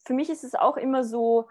für 0.05 0.13
mich 0.13 0.29
ist 0.29 0.43
es 0.43 0.55
auch 0.55 0.77
immer 0.77 1.03
so, 1.03 1.47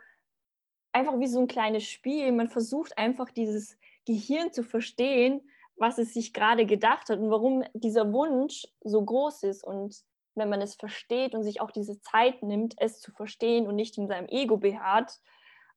einfach 0.92 1.18
wie 1.18 1.26
so 1.26 1.40
ein 1.40 1.48
kleines 1.48 1.84
Spiel. 1.84 2.32
Man 2.32 2.48
versucht 2.48 2.96
einfach 2.96 3.30
dieses 3.30 3.76
Gehirn 4.06 4.52
zu 4.52 4.62
verstehen, 4.62 5.40
was 5.76 5.98
es 5.98 6.14
sich 6.14 6.32
gerade 6.32 6.66
gedacht 6.66 7.08
hat 7.08 7.18
und 7.18 7.30
warum 7.30 7.64
dieser 7.72 8.12
Wunsch 8.12 8.66
so 8.82 9.04
groß 9.04 9.44
ist. 9.44 9.64
Und 9.64 10.02
wenn 10.34 10.48
man 10.48 10.60
es 10.60 10.74
versteht 10.74 11.34
und 11.34 11.42
sich 11.42 11.60
auch 11.60 11.70
diese 11.70 12.00
Zeit 12.00 12.42
nimmt, 12.42 12.74
es 12.78 13.00
zu 13.00 13.12
verstehen 13.12 13.66
und 13.66 13.76
nicht 13.76 13.98
in 13.98 14.08
seinem 14.08 14.28
Ego 14.28 14.56
beharrt, 14.56 15.18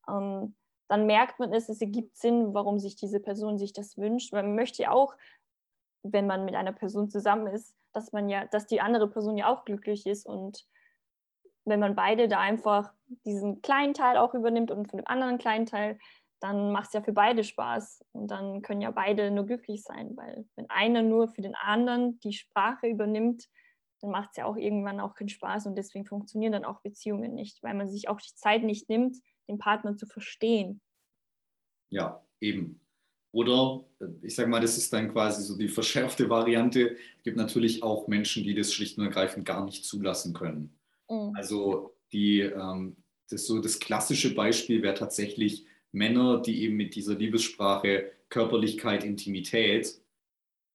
ähm, 0.07 0.55
dann 0.87 1.05
merkt 1.05 1.39
man 1.39 1.53
es, 1.53 1.69
es 1.69 1.81
ergibt 1.81 2.17
Sinn, 2.17 2.53
warum 2.53 2.77
sich 2.77 2.95
diese 2.95 3.19
Person 3.19 3.57
sich 3.57 3.73
das 3.73 3.97
wünscht. 3.97 4.33
Man 4.33 4.55
möchte 4.55 4.83
ja 4.83 4.91
auch, 4.91 5.15
wenn 6.03 6.27
man 6.27 6.45
mit 6.45 6.55
einer 6.55 6.73
Person 6.73 7.09
zusammen 7.09 7.47
ist, 7.47 7.73
dass 7.93 8.11
man 8.11 8.29
ja, 8.29 8.45
dass 8.45 8.67
die 8.67 8.81
andere 8.81 9.09
Person 9.09 9.37
ja 9.37 9.47
auch 9.47 9.65
glücklich 9.65 10.05
ist 10.05 10.25
und 10.25 10.65
wenn 11.63 11.79
man 11.79 11.95
beide 11.95 12.27
da 12.27 12.39
einfach 12.39 12.91
diesen 13.25 13.61
kleinen 13.61 13.93
Teil 13.93 14.17
auch 14.17 14.33
übernimmt 14.33 14.71
und 14.71 14.89
von 14.89 14.97
dem 14.97 15.07
anderen 15.07 15.37
kleinen 15.37 15.65
Teil, 15.65 15.99
dann 16.41 16.71
macht 16.71 16.87
es 16.87 16.93
ja 16.93 17.01
für 17.01 17.13
beide 17.13 17.43
Spaß 17.43 18.03
und 18.13 18.29
dann 18.29 18.61
können 18.63 18.81
ja 18.81 18.91
beide 18.91 19.29
nur 19.29 19.45
glücklich 19.45 19.83
sein, 19.83 20.17
weil 20.17 20.45
wenn 20.55 20.69
einer 20.69 21.03
nur 21.03 21.27
für 21.27 21.41
den 21.41 21.55
anderen 21.55 22.19
die 22.21 22.33
Sprache 22.33 22.87
übernimmt, 22.87 23.47
dann 24.01 24.11
macht 24.11 24.31
es 24.31 24.37
ja 24.37 24.45
auch 24.45 24.57
irgendwann 24.57 24.99
auch 24.99 25.15
keinen 25.15 25.29
Spaß 25.29 25.67
und 25.67 25.75
deswegen 25.75 26.05
funktionieren 26.05 26.53
dann 26.53 26.65
auch 26.65 26.81
Beziehungen 26.81 27.33
nicht, 27.33 27.61
weil 27.63 27.75
man 27.75 27.89
sich 27.89 28.09
auch 28.09 28.19
die 28.19 28.33
Zeit 28.35 28.63
nicht 28.63 28.89
nimmt, 28.89 29.17
den 29.47 29.57
Partner 29.57 29.95
zu 29.95 30.05
verstehen. 30.07 30.81
Ja, 31.89 32.25
eben. 32.39 32.81
Oder 33.31 33.85
äh, 33.99 34.05
ich 34.23 34.35
sage 34.35 34.49
mal, 34.49 34.61
das 34.61 34.77
ist 34.77 34.91
dann 34.91 35.11
quasi 35.11 35.43
so 35.43 35.57
die 35.57 35.69
verschärfte 35.69 36.29
Variante. 36.29 36.97
Es 37.17 37.23
gibt 37.23 37.37
natürlich 37.37 37.83
auch 37.83 38.07
Menschen, 38.07 38.43
die 38.43 38.55
das 38.55 38.73
schlicht 38.73 38.97
und 38.97 39.05
ergreifend 39.05 39.45
gar 39.45 39.63
nicht 39.65 39.85
zulassen 39.85 40.33
können. 40.33 40.77
Mhm. 41.09 41.33
Also 41.35 41.95
die, 42.11 42.41
ähm, 42.41 42.97
das, 43.29 43.45
so 43.45 43.59
das 43.59 43.79
klassische 43.79 44.33
Beispiel 44.35 44.81
wäre 44.81 44.95
tatsächlich 44.95 45.65
Männer, 45.91 46.41
die 46.41 46.63
eben 46.63 46.75
mit 46.75 46.95
dieser 46.95 47.15
Liebessprache 47.15 48.11
Körperlichkeit, 48.29 49.03
Intimität 49.03 50.01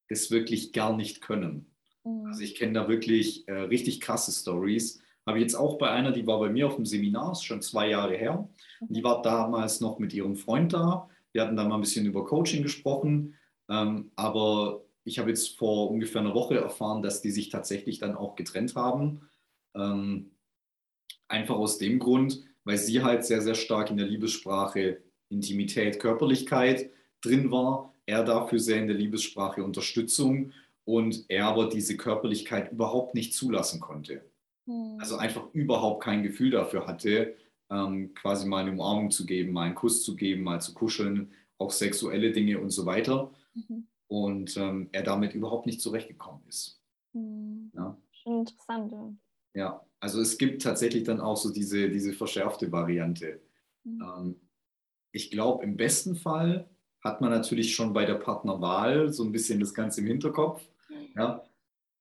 das 0.09 0.31
wirklich 0.31 0.73
gar 0.73 0.97
nicht 0.97 1.21
können. 1.21 1.75
Mhm. 2.07 2.27
Also 2.27 2.43
ich 2.43 2.55
kenne 2.55 2.73
da 2.73 2.89
wirklich 2.89 3.47
äh, 3.49 3.53
richtig 3.53 4.01
krasse 4.01 4.33
Stories. 4.33 5.01
Habe 5.27 5.39
ich 5.39 5.43
jetzt 5.43 5.57
auch 5.57 5.77
bei 5.77 5.91
einer, 5.91 6.13
die 6.13 6.27
war 6.27 6.39
bei 6.39 6.49
mir 6.49 6.69
auf 6.69 6.77
dem 6.77 6.87
Seminar, 6.87 7.33
ist 7.33 7.45
schon 7.45 7.61
zwei 7.61 7.91
Jahre 7.91 8.17
her. 8.17 8.49
Die 8.81 9.03
war 9.03 9.23
damals 9.23 9.81
noch 9.81 9.99
mit 9.99 10.15
ihrem 10.15 10.37
Freund 10.37 10.73
da 10.73 11.09
wir 11.37 11.43
hatten 11.43 11.57
da 11.57 11.69
mal 11.69 11.75
ein 11.75 11.83
bisschen 11.83 12.07
über 12.07 12.25
Coaching 12.25 12.63
gesprochen, 12.63 13.35
ähm, 13.69 14.11
aber 14.17 14.87
ich 15.05 15.19
habe 15.19 15.29
jetzt 15.29 15.59
vor 15.59 15.91
ungefähr 15.91 16.23
einer 16.23 16.35
Woche 16.35 16.57
erfahren, 16.57 17.03
dass 17.03 17.21
die 17.21 17.31
sich 17.31 17.51
tatsächlich 17.51 17.99
dann 17.99 18.17
auch 18.17 18.37
getrennt 18.37 18.75
haben. 18.75 19.29
Ähm, 19.75 20.31
einfach 21.29 21.57
aus 21.57 21.77
dem 21.77 21.99
Grund, 21.99 22.43
weil 22.65 22.79
sie 22.79 23.03
halt 23.03 23.27
sehr, 23.27 23.43
sehr 23.43 23.55
stark 23.55 23.91
in 23.91 23.99
der 23.99 24.07
Liebessprache 24.07 25.03
Intimität, 25.29 26.01
Körperlichkeit 26.01 26.89
drin 27.21 27.51
war. 27.51 27.93
Er 28.07 28.25
dafür 28.25 28.59
sehr 28.59 28.79
in 28.79 28.87
der 28.87 28.97
Liebessprache 28.97 29.63
Unterstützung 29.63 30.53
und 30.87 31.25
er 31.29 31.47
aber 31.47 31.69
diese 31.69 31.97
Körperlichkeit 31.97 32.73
überhaupt 32.73 33.15
nicht 33.15 33.35
zulassen 33.35 33.81
konnte. 33.81 34.25
Hm. 34.67 34.97
Also 34.99 35.17
einfach 35.17 35.53
überhaupt 35.53 36.03
kein 36.03 36.23
Gefühl 36.23 36.53
dafür 36.53 36.87
hatte, 36.87 37.35
ähm, 37.71 38.15
quasi 38.15 38.47
mal 38.47 38.63
eine 38.63 38.71
Umarmung 38.71 39.11
zu 39.11 39.27
geben, 39.27 39.53
mal 39.53 39.65
einen 39.65 39.75
Kuss 39.75 40.05
zu 40.05 40.15
geben, 40.15 40.45
mal 40.45 40.61
zu 40.61 40.73
kuscheln, 40.73 41.33
auch 41.59 41.73
sexuelle 41.73 42.33
Dinge 42.33 42.61
und 42.61 42.71
so 42.71 42.87
weiter. 42.87 43.33
Mhm. 43.55 43.89
Und 44.07 44.57
ähm, 44.57 44.89
er 44.93 45.03
damit 45.03 45.35
überhaupt 45.35 45.67
nicht 45.67 45.81
zurechtgekommen 45.81 46.43
ist. 46.47 46.81
Mhm. 47.13 47.73
Ja. 47.75 47.99
Schon 48.13 48.41
interessant. 48.41 48.93
Ja. 48.93 49.15
ja, 49.55 49.87
also 49.99 50.21
es 50.21 50.39
gibt 50.39 50.63
tatsächlich 50.63 51.03
dann 51.03 51.21
auch 51.21 51.37
so 51.37 51.53
diese, 51.53 51.91
diese 51.91 52.13
verschärfte 52.13 52.71
Variante. 52.71 53.41
Mhm. 53.83 54.03
Ähm, 54.03 54.41
ich 55.11 55.33
glaube, 55.33 55.65
im 55.65 55.77
besten 55.77 56.15
Fall 56.15 56.71
hat 57.01 57.21
man 57.21 57.31
natürlich 57.31 57.75
schon 57.75 57.93
bei 57.93 58.05
der 58.05 58.15
Partnerwahl 58.15 59.13
so 59.13 59.25
ein 59.25 59.33
bisschen 59.33 59.59
das 59.59 59.75
Ganze 59.75 60.01
im 60.01 60.07
Hinterkopf. 60.07 60.63
Ja? 61.17 61.45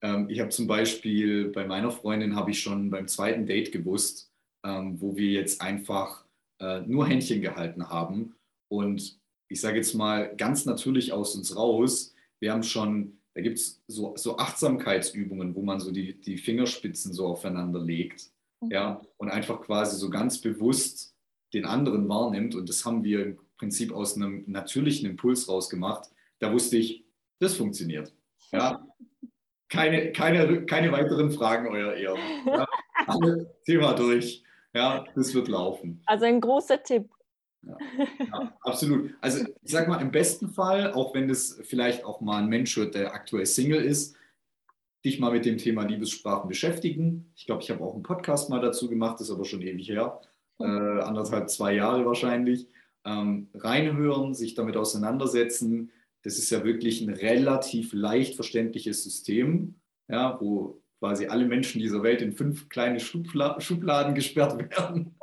Ähm, 0.02 0.28
ich 0.28 0.40
habe 0.40 0.50
zum 0.50 0.66
Beispiel 0.66 1.48
bei 1.48 1.66
meiner 1.66 1.90
Freundin 1.90 2.36
habe 2.36 2.50
ich 2.50 2.60
schon 2.60 2.90
beim 2.90 3.08
zweiten 3.08 3.46
Date 3.46 3.72
gewusst, 3.72 4.30
ähm, 4.64 5.00
wo 5.00 5.16
wir 5.16 5.30
jetzt 5.30 5.60
einfach 5.60 6.24
äh, 6.60 6.80
nur 6.80 7.06
Händchen 7.06 7.40
gehalten 7.40 7.88
haben 7.88 8.34
und 8.68 9.18
ich 9.48 9.60
sage 9.60 9.76
jetzt 9.76 9.94
mal 9.94 10.34
ganz 10.36 10.64
natürlich 10.64 11.12
aus 11.12 11.36
uns 11.36 11.56
raus, 11.56 12.14
wir 12.40 12.52
haben 12.52 12.62
schon, 12.62 13.18
da 13.34 13.40
gibt 13.40 13.58
es 13.58 13.82
so, 13.86 14.14
so 14.16 14.38
Achtsamkeitsübungen, 14.38 15.54
wo 15.54 15.62
man 15.62 15.80
so 15.80 15.90
die, 15.90 16.20
die 16.20 16.36
Fingerspitzen 16.36 17.12
so 17.12 17.26
aufeinander 17.26 17.80
legt. 17.80 18.30
mhm. 18.60 18.70
ja, 18.70 19.00
und 19.16 19.30
einfach 19.30 19.60
quasi 19.60 19.96
so 19.96 20.10
ganz 20.10 20.40
bewusst 20.40 21.14
den 21.54 21.64
anderen 21.64 22.08
wahrnimmt. 22.08 22.54
Und 22.54 22.68
das 22.68 22.84
haben 22.84 23.04
wir 23.04 23.24
im 23.24 23.38
Prinzip 23.56 23.92
aus 23.92 24.16
einem 24.16 24.44
natürlichen 24.46 25.08
Impuls 25.08 25.48
rausgemacht. 25.48 26.10
Da 26.38 26.52
wusste 26.52 26.76
ich, 26.76 27.04
das 27.38 27.54
funktioniert. 27.54 28.12
Ja. 28.52 28.86
Keine, 29.76 30.12
keine, 30.12 30.66
keine 30.66 30.92
weiteren 30.92 31.30
Fragen, 31.30 31.68
euer 31.68 31.92
Ehren. 31.94 32.18
Ja. 32.46 32.66
Thema 33.66 33.92
durch. 33.92 34.42
Ja, 34.74 35.04
das 35.14 35.34
wird 35.34 35.48
laufen. 35.48 36.02
Also 36.06 36.24
ein 36.24 36.40
großer 36.40 36.82
Tipp. 36.82 37.08
Ja, 37.62 37.76
ja, 38.18 38.56
absolut. 38.60 39.10
Also 39.20 39.44
ich 39.62 39.70
sage 39.70 39.88
mal, 39.88 40.00
im 40.00 40.10
besten 40.10 40.48
Fall, 40.48 40.92
auch 40.92 41.14
wenn 41.14 41.28
das 41.28 41.60
vielleicht 41.64 42.04
auch 42.04 42.20
mal 42.20 42.42
ein 42.42 42.48
Mensch 42.48 42.76
wird, 42.76 42.94
der 42.94 43.12
aktuell 43.12 43.46
Single 43.46 43.82
ist, 43.82 44.16
dich 45.04 45.20
mal 45.20 45.32
mit 45.32 45.44
dem 45.44 45.58
Thema 45.58 45.84
Liebessprachen 45.84 46.48
beschäftigen. 46.48 47.32
Ich 47.36 47.46
glaube, 47.46 47.62
ich 47.62 47.70
habe 47.70 47.82
auch 47.82 47.94
einen 47.94 48.02
Podcast 48.02 48.50
mal 48.50 48.60
dazu 48.60 48.88
gemacht, 48.88 49.20
das 49.20 49.28
ist 49.28 49.34
aber 49.34 49.44
schon 49.44 49.62
ewig 49.62 49.88
her, 49.88 50.20
äh, 50.58 50.64
anderthalb, 50.64 51.50
zwei 51.50 51.74
Jahre 51.74 52.04
wahrscheinlich. 52.04 52.68
Ähm, 53.04 53.48
reinhören, 53.54 54.34
sich 54.34 54.54
damit 54.54 54.76
auseinandersetzen. 54.76 55.92
Das 56.22 56.38
ist 56.38 56.50
ja 56.50 56.64
wirklich 56.64 57.00
ein 57.00 57.12
relativ 57.12 57.92
leicht 57.92 58.34
verständliches 58.34 59.04
System, 59.04 59.76
ja, 60.08 60.38
wo 60.40 60.82
quasi 60.98 61.26
alle 61.26 61.46
Menschen 61.46 61.80
dieser 61.80 62.02
Welt 62.02 62.22
in 62.22 62.32
fünf 62.32 62.68
kleine 62.68 63.00
Schubla 63.00 63.60
Schubladen 63.60 64.14
gesperrt 64.14 64.58
werden. 64.76 65.14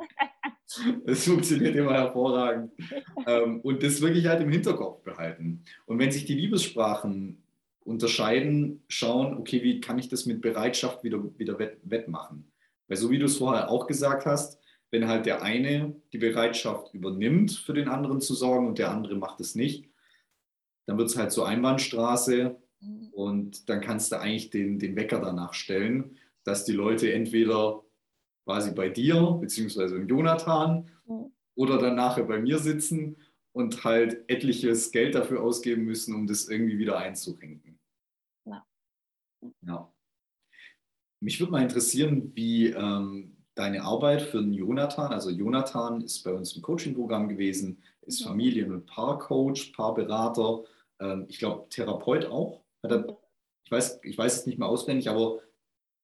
Es 1.06 1.24
funktioniert 1.26 1.76
immer 1.76 1.94
hervorragend. 1.94 2.72
Ähm, 3.26 3.60
und 3.60 3.82
das 3.82 4.00
wirklich 4.00 4.26
halt 4.26 4.42
im 4.42 4.50
Hinterkopf 4.50 5.02
behalten. 5.02 5.62
Und 5.86 5.98
wenn 5.98 6.10
sich 6.10 6.24
die 6.24 6.34
Liebessprachen 6.34 7.42
unterscheiden, 7.80 8.82
schauen, 8.88 9.36
okay, 9.36 9.62
wie 9.62 9.80
kann 9.80 9.98
ich 9.98 10.08
das 10.08 10.26
mit 10.26 10.40
Bereitschaft 10.40 11.04
wieder, 11.04 11.22
wieder 11.38 11.58
wett, 11.58 11.78
wettmachen? 11.84 12.50
Weil 12.88 12.96
so 12.96 13.10
wie 13.10 13.18
du 13.18 13.26
es 13.26 13.36
vorher 13.36 13.70
auch 13.70 13.86
gesagt 13.86 14.26
hast, 14.26 14.58
wenn 14.90 15.08
halt 15.08 15.26
der 15.26 15.42
eine 15.42 15.94
die 16.12 16.18
Bereitschaft 16.18 16.94
übernimmt, 16.94 17.52
für 17.52 17.74
den 17.74 17.88
anderen 17.88 18.20
zu 18.20 18.34
sorgen 18.34 18.68
und 18.68 18.78
der 18.78 18.90
andere 18.90 19.16
macht 19.16 19.40
es 19.40 19.54
nicht, 19.54 19.88
dann 20.86 20.98
wird 20.98 21.08
es 21.08 21.16
halt 21.16 21.32
so 21.32 21.44
Einbahnstraße 21.44 22.56
mhm. 22.80 23.08
und 23.12 23.68
dann 23.68 23.80
kannst 23.80 24.12
du 24.12 24.20
eigentlich 24.20 24.50
den, 24.50 24.78
den 24.78 24.96
Wecker 24.96 25.20
danach 25.20 25.54
stellen, 25.54 26.16
dass 26.44 26.64
die 26.64 26.72
Leute 26.72 27.12
entweder 27.12 27.82
quasi 28.44 28.72
bei 28.72 28.88
dir, 28.88 29.38
beziehungsweise 29.40 29.96
im 29.96 30.06
Jonathan, 30.08 30.90
mhm. 31.06 31.32
oder 31.54 31.78
dann 31.78 31.96
nachher 31.96 32.24
bei 32.24 32.38
mir 32.38 32.58
sitzen 32.58 33.16
und 33.52 33.84
halt 33.84 34.24
etliches 34.28 34.90
Geld 34.90 35.14
dafür 35.14 35.42
ausgeben 35.42 35.84
müssen, 35.84 36.14
um 36.14 36.26
das 36.26 36.48
irgendwie 36.48 36.78
wieder 36.78 36.98
einzurenken. 36.98 37.78
Ja. 38.44 38.66
ja. 39.62 39.92
Mich 41.20 41.40
würde 41.40 41.52
mal 41.52 41.62
interessieren, 41.62 42.32
wie 42.34 42.66
ähm, 42.66 43.36
deine 43.54 43.82
Arbeit 43.82 44.22
für 44.22 44.40
den 44.40 44.52
Jonathan, 44.52 45.12
also 45.12 45.30
Jonathan 45.30 46.02
ist 46.02 46.22
bei 46.24 46.32
uns 46.32 46.54
im 46.56 46.62
Coaching-Programm 46.62 47.28
gewesen, 47.28 47.82
ist. 48.02 48.24
Familien- 48.24 48.72
und 48.72 48.86
Paarcoach, 48.86 49.72
Paarberater, 49.74 50.64
ähm, 51.00 51.26
ich 51.28 51.38
glaube 51.38 51.68
Therapeut 51.68 52.26
auch. 52.26 52.62
Er, 52.82 53.16
ich, 53.64 53.70
weiß, 53.70 54.00
ich 54.02 54.18
weiß 54.18 54.40
es 54.40 54.46
nicht 54.46 54.58
mehr 54.58 54.68
auswendig, 54.68 55.08
aber 55.08 55.40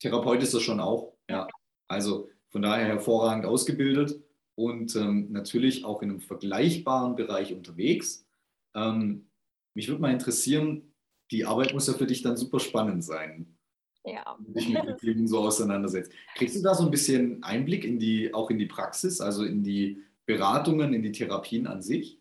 Therapeut 0.01 0.43
ist 0.43 0.55
er 0.55 0.61
schon 0.61 0.81
auch. 0.81 1.15
Ja. 1.29 1.49
Also 1.89 2.29
von 2.49 2.63
daher 2.63 2.87
hervorragend 2.87 3.47
ausgebildet 3.47 4.23
und 4.55 4.95
ähm, 4.97 5.31
natürlich 5.31 5.85
auch 5.85 6.03
in 6.03 6.11
einem 6.11 6.21
vergleichbaren 6.21 7.17
Bereich 7.17 7.55
unterwegs. 7.55 8.27
Ähm, 8.75 9.31
mich 9.75 9.89
würde 9.89 10.03
mal 10.03 10.13
interessieren, 10.13 10.95
die 11.31 11.45
Arbeit 11.45 11.73
muss 11.73 11.87
ja 11.87 11.95
für 11.95 12.07
dich 12.07 12.23
dann 12.23 12.37
super 12.37 12.61
spannend 12.61 13.05
sein. 13.05 13.57
Ja. 14.05 14.37
Wenn 14.39 14.53
du 14.53 14.61
dich 14.61 14.69
mit 14.69 14.85
den 14.85 14.97
Themen 14.97 15.29
so 15.29 15.39
auseinandersetzt. 15.39 16.13
Kriegst 16.35 16.57
du 16.57 16.63
da 16.63 16.75
so 16.75 16.85
ein 16.85 16.91
bisschen 16.91 17.43
Einblick 17.43 17.85
in 17.85 17.99
die, 17.99 18.33
auch 18.35 18.51
in 18.51 18.59
die 18.59 18.67
Praxis, 18.67 19.21
also 19.21 19.45
in 19.45 19.63
die 19.63 20.03
Beratungen, 20.27 20.95
in 20.95 21.03
die 21.03 21.13
Therapien 21.13 21.67
an 21.67 21.83
sich? 21.83 22.20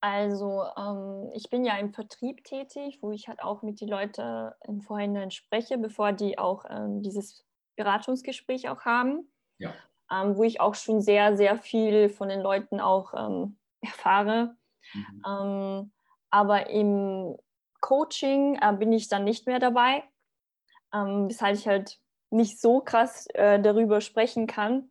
Also 0.00 0.64
ähm, 0.76 1.30
ich 1.34 1.50
bin 1.50 1.64
ja 1.64 1.76
im 1.76 1.92
Vertrieb 1.92 2.44
tätig, 2.44 2.98
wo 3.00 3.10
ich 3.10 3.28
halt 3.28 3.42
auch 3.42 3.62
mit 3.62 3.80
den 3.80 3.88
Leuten 3.88 4.50
im 4.64 4.80
Vorhinein 4.80 5.30
spreche, 5.30 5.76
bevor 5.76 6.12
die 6.12 6.38
auch 6.38 6.64
ähm, 6.68 7.02
dieses 7.02 7.44
Beratungsgespräch 7.76 8.68
auch 8.68 8.84
haben, 8.84 9.32
ja. 9.58 9.74
ähm, 10.12 10.36
wo 10.36 10.44
ich 10.44 10.60
auch 10.60 10.74
schon 10.74 11.00
sehr, 11.00 11.36
sehr 11.36 11.56
viel 11.56 12.10
von 12.10 12.28
den 12.28 12.40
Leuten 12.40 12.80
auch 12.80 13.12
ähm, 13.14 13.58
erfahre. 13.80 14.56
Mhm. 14.94 15.22
Ähm, 15.26 15.92
aber 16.30 16.70
im 16.70 17.36
Coaching 17.80 18.58
äh, 18.60 18.72
bin 18.72 18.92
ich 18.92 19.08
dann 19.08 19.24
nicht 19.24 19.46
mehr 19.46 19.58
dabei, 19.58 20.04
ähm, 20.92 21.28
weshalb 21.28 21.56
ich 21.56 21.66
halt 21.66 21.98
nicht 22.30 22.60
so 22.60 22.80
krass 22.80 23.26
äh, 23.34 23.60
darüber 23.60 24.00
sprechen 24.00 24.46
kann. 24.46 24.90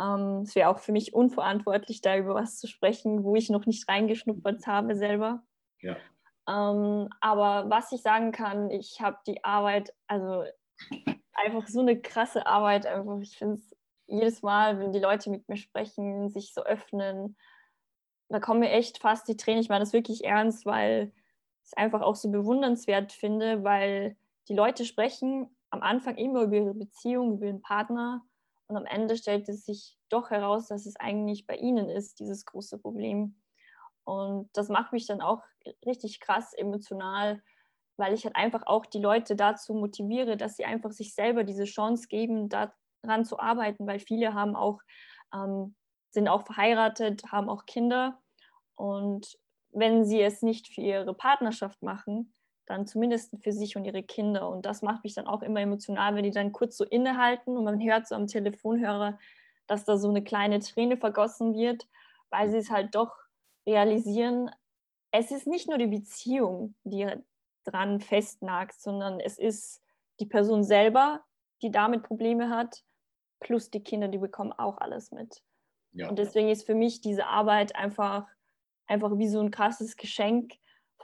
Ähm, 0.00 0.42
es 0.42 0.54
wäre 0.54 0.68
auch 0.68 0.78
für 0.78 0.92
mich 0.92 1.14
unverantwortlich, 1.14 2.00
da 2.00 2.16
über 2.16 2.34
was 2.34 2.58
zu 2.58 2.66
sprechen, 2.66 3.24
wo 3.24 3.34
ich 3.34 3.50
noch 3.50 3.66
nicht 3.66 3.88
reingeschnuppert 3.88 4.66
habe 4.66 4.94
selber. 4.94 5.42
Ja. 5.80 5.96
Ähm, 6.48 7.08
aber 7.20 7.70
was 7.70 7.92
ich 7.92 8.02
sagen 8.02 8.32
kann, 8.32 8.70
ich 8.70 9.00
habe 9.00 9.18
die 9.26 9.42
Arbeit, 9.44 9.92
also 10.06 10.44
einfach 11.32 11.66
so 11.66 11.80
eine 11.80 12.00
krasse 12.00 12.46
Arbeit. 12.46 12.86
Einfach. 12.86 13.20
Ich 13.20 13.36
finde 13.36 13.54
es 13.54 13.76
jedes 14.06 14.42
Mal, 14.42 14.78
wenn 14.78 14.92
die 14.92 15.00
Leute 15.00 15.30
mit 15.30 15.48
mir 15.48 15.56
sprechen, 15.56 16.28
sich 16.28 16.52
so 16.54 16.62
öffnen, 16.62 17.36
da 18.28 18.40
kommen 18.40 18.60
mir 18.60 18.70
echt 18.70 18.98
fast 18.98 19.28
die 19.28 19.36
Tränen. 19.36 19.60
Ich 19.60 19.68
meine 19.68 19.80
das 19.80 19.92
wirklich 19.92 20.24
ernst, 20.24 20.66
weil 20.66 21.12
ich 21.62 21.72
es 21.72 21.74
einfach 21.74 22.02
auch 22.02 22.16
so 22.16 22.30
bewundernswert 22.30 23.12
finde, 23.12 23.62
weil 23.64 24.16
die 24.48 24.54
Leute 24.54 24.84
sprechen 24.84 25.48
am 25.70 25.82
Anfang 25.82 26.16
immer 26.16 26.42
über 26.42 26.56
ihre 26.56 26.74
Beziehung, 26.74 27.34
über 27.34 27.46
ihren 27.46 27.62
Partner 27.62 28.24
und 28.68 28.76
am 28.76 28.86
Ende 28.86 29.16
stellt 29.16 29.48
es 29.48 29.64
sich 29.64 29.96
doch 30.08 30.30
heraus, 30.30 30.68
dass 30.68 30.86
es 30.86 30.96
eigentlich 30.96 31.46
bei 31.46 31.56
ihnen 31.56 31.88
ist, 31.88 32.18
dieses 32.18 32.44
große 32.44 32.78
Problem. 32.78 33.40
Und 34.04 34.50
das 34.54 34.68
macht 34.68 34.92
mich 34.92 35.06
dann 35.06 35.20
auch 35.20 35.42
richtig 35.84 36.20
krass 36.20 36.52
emotional, 36.52 37.42
weil 37.96 38.12
ich 38.12 38.24
halt 38.24 38.36
einfach 38.36 38.66
auch 38.66 38.86
die 38.86 39.00
Leute 39.00 39.36
dazu 39.36 39.74
motiviere, 39.74 40.36
dass 40.36 40.56
sie 40.56 40.64
einfach 40.64 40.90
sich 40.90 41.14
selber 41.14 41.44
diese 41.44 41.64
Chance 41.64 42.08
geben, 42.08 42.48
daran 42.48 43.24
zu 43.24 43.38
arbeiten, 43.38 43.86
weil 43.86 44.00
viele 44.00 44.34
haben 44.34 44.54
auch, 44.54 44.80
ähm, 45.34 45.74
sind 46.10 46.28
auch 46.28 46.44
verheiratet, 46.44 47.24
haben 47.30 47.48
auch 47.48 47.66
Kinder 47.66 48.20
und 48.74 49.38
wenn 49.70 50.04
sie 50.04 50.22
es 50.22 50.42
nicht 50.42 50.68
für 50.68 50.80
ihre 50.80 51.14
Partnerschaft 51.14 51.82
machen, 51.82 52.34
dann 52.66 52.86
zumindest 52.86 53.34
für 53.42 53.52
sich 53.52 53.76
und 53.76 53.84
ihre 53.84 54.02
Kinder. 54.02 54.48
Und 54.48 54.66
das 54.66 54.82
macht 54.82 55.04
mich 55.04 55.14
dann 55.14 55.26
auch 55.26 55.42
immer 55.42 55.60
emotional, 55.60 56.14
wenn 56.14 56.24
die 56.24 56.30
dann 56.30 56.52
kurz 56.52 56.76
so 56.76 56.84
innehalten 56.84 57.56
und 57.56 57.64
man 57.64 57.80
hört 57.80 58.06
so 58.08 58.14
am 58.14 58.26
Telefonhörer, 58.26 59.18
dass 59.66 59.84
da 59.84 59.96
so 59.96 60.08
eine 60.08 60.22
kleine 60.22 60.60
Träne 60.60 60.96
vergossen 60.96 61.54
wird, 61.54 61.88
weil 62.30 62.50
sie 62.50 62.58
es 62.58 62.70
halt 62.70 62.94
doch 62.94 63.14
realisieren, 63.66 64.50
es 65.10 65.30
ist 65.30 65.46
nicht 65.46 65.68
nur 65.68 65.78
die 65.78 65.86
Beziehung, 65.86 66.74
die 66.84 67.08
dran 67.64 68.00
festnagt, 68.00 68.80
sondern 68.80 69.20
es 69.20 69.38
ist 69.38 69.82
die 70.20 70.26
Person 70.26 70.62
selber, 70.62 71.24
die 71.62 71.70
damit 71.70 72.02
Probleme 72.02 72.50
hat, 72.50 72.84
plus 73.40 73.70
die 73.70 73.82
Kinder, 73.82 74.08
die 74.08 74.18
bekommen 74.18 74.52
auch 74.52 74.78
alles 74.78 75.10
mit. 75.10 75.42
Ja. 75.92 76.08
Und 76.08 76.18
deswegen 76.18 76.48
ist 76.48 76.66
für 76.66 76.74
mich 76.74 77.00
diese 77.00 77.26
Arbeit 77.26 77.74
einfach, 77.74 78.26
einfach 78.86 79.16
wie 79.16 79.28
so 79.28 79.40
ein 79.40 79.50
krasses 79.50 79.96
Geschenk 79.96 80.54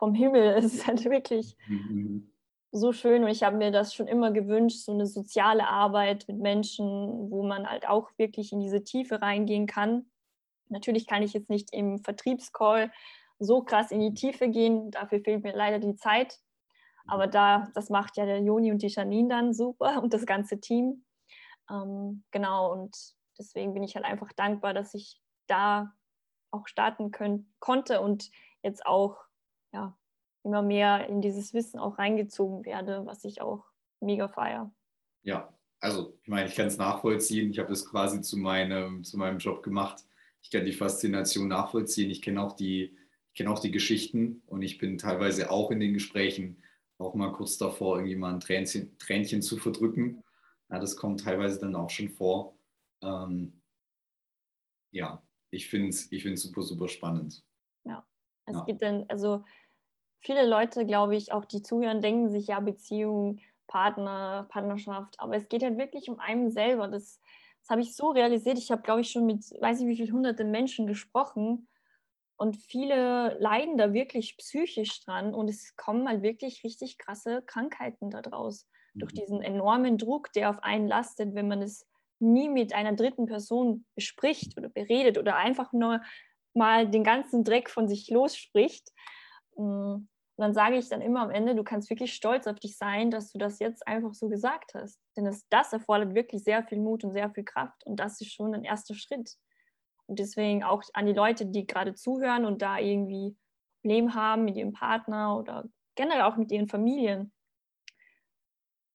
vom 0.03 0.15
Himmel. 0.15 0.55
Es 0.57 0.65
ist 0.65 0.85
halt 0.89 1.05
wirklich 1.05 1.57
mhm. 1.69 2.29
so 2.73 2.93
schön 2.93 3.23
und 3.23 3.31
ich 3.31 3.45
habe 3.45 3.57
mir 3.57 3.71
das 3.71 3.95
schon 3.95 4.09
immer 4.09 4.33
gewünscht, 4.33 4.79
so 4.79 4.91
eine 4.91 5.07
soziale 5.07 5.69
Arbeit 5.69 6.25
mit 6.27 6.39
Menschen, 6.39 7.31
wo 7.31 7.45
man 7.45 7.71
halt 7.71 7.89
auch 7.89 8.11
wirklich 8.17 8.53
in 8.53 8.59
diese 8.59 8.83
Tiefe 8.83 9.23
reingehen 9.23 9.69
kann. 9.69 10.07
Natürlich 10.69 11.07
kann 11.07 11.23
ich 11.23 11.35
jetzt 11.35 11.51
nicht 11.51 11.73
im 11.73 12.01
Vertriebscall 12.01 12.91
so 13.39 13.63
krass 13.63 13.93
in 13.93 14.01
die 14.01 14.13
Tiefe 14.13 14.49
gehen, 14.49 14.91
dafür 14.91 15.21
fehlt 15.21 15.45
mir 15.45 15.55
leider 15.55 15.79
die 15.79 15.95
Zeit. 15.95 16.41
Aber 17.07 17.29
da, 17.29 17.69
das 17.77 17.89
macht 17.89 18.17
ja 18.17 18.27
der 18.27 18.41
Joni 18.41 18.73
und 18.73 18.83
die 18.83 18.89
Janine 18.89 19.29
dann 19.29 19.55
super 19.55 19.99
und 20.03 20.13
das 20.13 20.27
ganze 20.27 20.59
Team. 20.59 21.05
Ähm, 21.71 22.25
genau, 22.33 22.73
und 22.73 22.97
deswegen 23.39 23.73
bin 23.73 23.85
ich 23.85 23.95
halt 23.95 24.05
einfach 24.05 24.33
dankbar, 24.33 24.75
dass 24.75 24.95
ich 24.95 25.21
da 25.47 25.95
auch 26.51 26.67
starten 26.67 27.13
können, 27.13 27.55
konnte 27.61 28.01
und 28.01 28.33
jetzt 28.65 28.85
auch 28.85 29.17
ja, 29.73 29.97
immer 30.45 30.63
mehr 30.63 31.09
in 31.09 31.21
dieses 31.21 31.55
Wissen 31.55 31.79
auch 31.79 31.99
reingezogen 31.99 32.65
werde, 32.65 33.07
was 33.07 33.25
ich 33.25 33.41
auch 33.41 33.65
mega 34.01 34.29
feiere. 34.29 34.73
Ja, 35.23 35.53
also 35.81 36.19
ich 36.23 36.29
meine, 36.29 36.49
ich 36.49 36.55
kann 36.55 36.67
es 36.67 36.79
nachvollziehen. 36.79 37.51
Ich 37.51 37.59
habe 37.59 37.69
das 37.69 37.87
quasi 37.89 38.21
zu 38.21 38.37
meinem, 38.37 39.05
zu 39.05 39.19
meinem 39.19 39.39
Job 39.39 39.63
gemacht. 39.63 40.05
Ich 40.43 40.51
kann 40.51 40.65
die 40.65 40.73
Faszination 40.73 41.49
nachvollziehen. 41.49 42.11
Ich 42.11 42.23
kenne 42.23 42.43
auch 42.43 42.53
die, 42.53 42.97
ich 43.29 43.35
kenne 43.35 43.51
auch 43.51 43.61
die 43.61 43.71
Geschichten 43.71 44.43
und 44.47 44.63
ich 44.63 44.79
bin 44.79 44.99
teilweise 44.99 45.51
auch 45.51 45.71
in 45.71 45.81
den 45.81 45.95
Gesprächen 45.95 46.63
auch 46.99 47.15
mal 47.15 47.33
kurz 47.33 47.59
davor, 47.59 47.97
irgendwie 47.97 48.17
mal 48.17 48.33
ein 48.33 48.41
Tränchen, 48.41 48.97
Tränchen 48.99 49.43
zu 49.43 49.57
verdrücken. 49.57 50.23
Ja, 50.71 50.79
das 50.79 50.97
kommt 50.97 51.21
teilweise 51.21 51.59
dann 51.59 51.75
auch 51.75 51.91
schon 51.91 52.09
vor. 52.09 52.57
Ähm, 53.03 53.61
ja, 54.93 55.23
ich 55.51 55.69
finde 55.69 55.89
es 55.89 56.11
ich 56.11 56.41
super, 56.41 56.63
super 56.63 56.89
spannend. 56.89 57.45
Ja, 57.85 58.07
es 58.47 58.55
ja. 58.55 58.65
gibt 58.65 58.83
dann, 58.83 59.05
also 59.09 59.45
viele 60.23 60.47
Leute, 60.47 60.87
glaube 60.87 61.17
ich, 61.17 61.33
auch 61.33 61.45
die 61.45 61.63
zuhören, 61.63 62.01
denken 62.01 62.31
sich 62.31 62.47
ja 62.49 62.61
Beziehung, 62.61 63.41
Partner, 63.67 64.47
Partnerschaft, 64.51 65.19
aber 65.19 65.37
es 65.37 65.49
geht 65.49 65.63
halt 65.63 65.79
wirklich 65.79 66.09
um 66.09 66.19
einen 66.19 66.51
selber. 66.51 66.89
Das, 66.89 67.21
Das 67.61 67.71
habe 67.71 67.81
ich 67.81 67.95
so 67.97 68.11
realisiert. 68.11 68.59
Ich 68.59 68.71
habe, 68.71 68.83
glaube 68.83 69.01
ich, 69.03 69.11
schon 69.11 69.27
mit, 69.27 69.45
weiß 69.61 69.81
ich 69.81 69.87
wie 69.87 69.97
viele 69.97 70.13
hunderte 70.13 70.45
Menschen 70.45 70.87
gesprochen 70.87 71.69
und 72.37 72.57
viele 72.57 73.37
leiden 73.39 73.77
da 73.79 73.93
wirklich 73.93 74.37
psychisch 74.37 75.05
dran 75.05 75.35
und 75.35 75.49
es 75.49 75.77
kommen 75.77 76.09
halt 76.09 76.23
wirklich 76.23 76.65
richtig 76.65 76.99
krasse 76.99 77.43
Krankheiten 77.47 78.11
daraus. 78.11 78.67
Mhm. 78.95 79.01
Durch 79.01 79.13
diesen 79.13 79.43
enormen 79.43 79.97
Druck, 79.99 80.33
der 80.33 80.51
auf 80.51 80.63
einen 80.63 80.89
lastet, 80.89 81.35
wenn 81.35 81.49
man 81.49 81.63
es 81.63 81.87
nie 82.19 82.49
mit 82.49 82.75
einer 82.75 82.95
dritten 82.95 83.27
Person 83.27 83.85
bespricht 83.95 84.57
oder 84.57 84.69
beredet 84.69 85.19
oder 85.19 85.37
einfach 85.37 85.73
nur 85.73 86.01
mal 86.55 86.89
den 86.89 87.05
ganzen 87.05 87.45
Dreck 87.45 87.71
von 87.71 87.89
sich 87.89 88.11
losspricht. 88.11 88.91
Mm, 89.57 90.07
und 90.37 90.43
dann 90.43 90.55
sage 90.55 90.77
ich 90.77 90.89
dann 90.89 91.03
immer 91.03 91.21
am 91.21 91.31
Ende, 91.31 91.55
du 91.55 91.63
kannst 91.63 91.91
wirklich 91.91 92.15
stolz 92.15 92.47
auf 92.47 92.59
dich 92.59 92.79
sein, 92.79 93.11
dass 93.11 93.33
du 93.33 93.39
das 93.39 93.59
jetzt 93.59 93.87
einfach 93.87 94.15
so 94.15 94.29
gesagt 94.29 94.73
hast. 94.75 94.99
Denn 95.17 95.27
das, 95.27 95.47
das 95.51 95.73
erfordert 95.75 96.15
wirklich 96.15 96.43
sehr 96.43 96.63
viel 96.65 96.79
Mut 96.79 97.05
und 97.05 97.13
sehr 97.13 97.31
viel 97.31 97.45
Kraft. 97.45 97.85
Und 97.85 97.97
das 97.97 98.21
ist 98.21 98.33
schon 98.33 98.55
ein 98.55 98.65
erster 98.65 98.95
Schritt. 98.95 99.37
Und 100.07 100.19
deswegen 100.19 100.65
auch 100.65 100.83
an 100.95 101.07
die 101.07 101.13
Leute, 101.13 101.47
die 101.47 101.67
gerade 101.67 101.95
zuhören 101.95 102.47
und 102.47 102.63
da 102.63 102.79
irgendwie 102.79 103.37
Probleme 103.83 104.15
haben 104.15 104.45
mit 104.45 104.57
ihrem 104.57 104.73
Partner 104.73 105.37
oder 105.37 105.65
generell 105.97 106.23
auch 106.23 106.37
mit 106.37 106.51
ihren 106.51 106.69
Familien. 106.69 107.33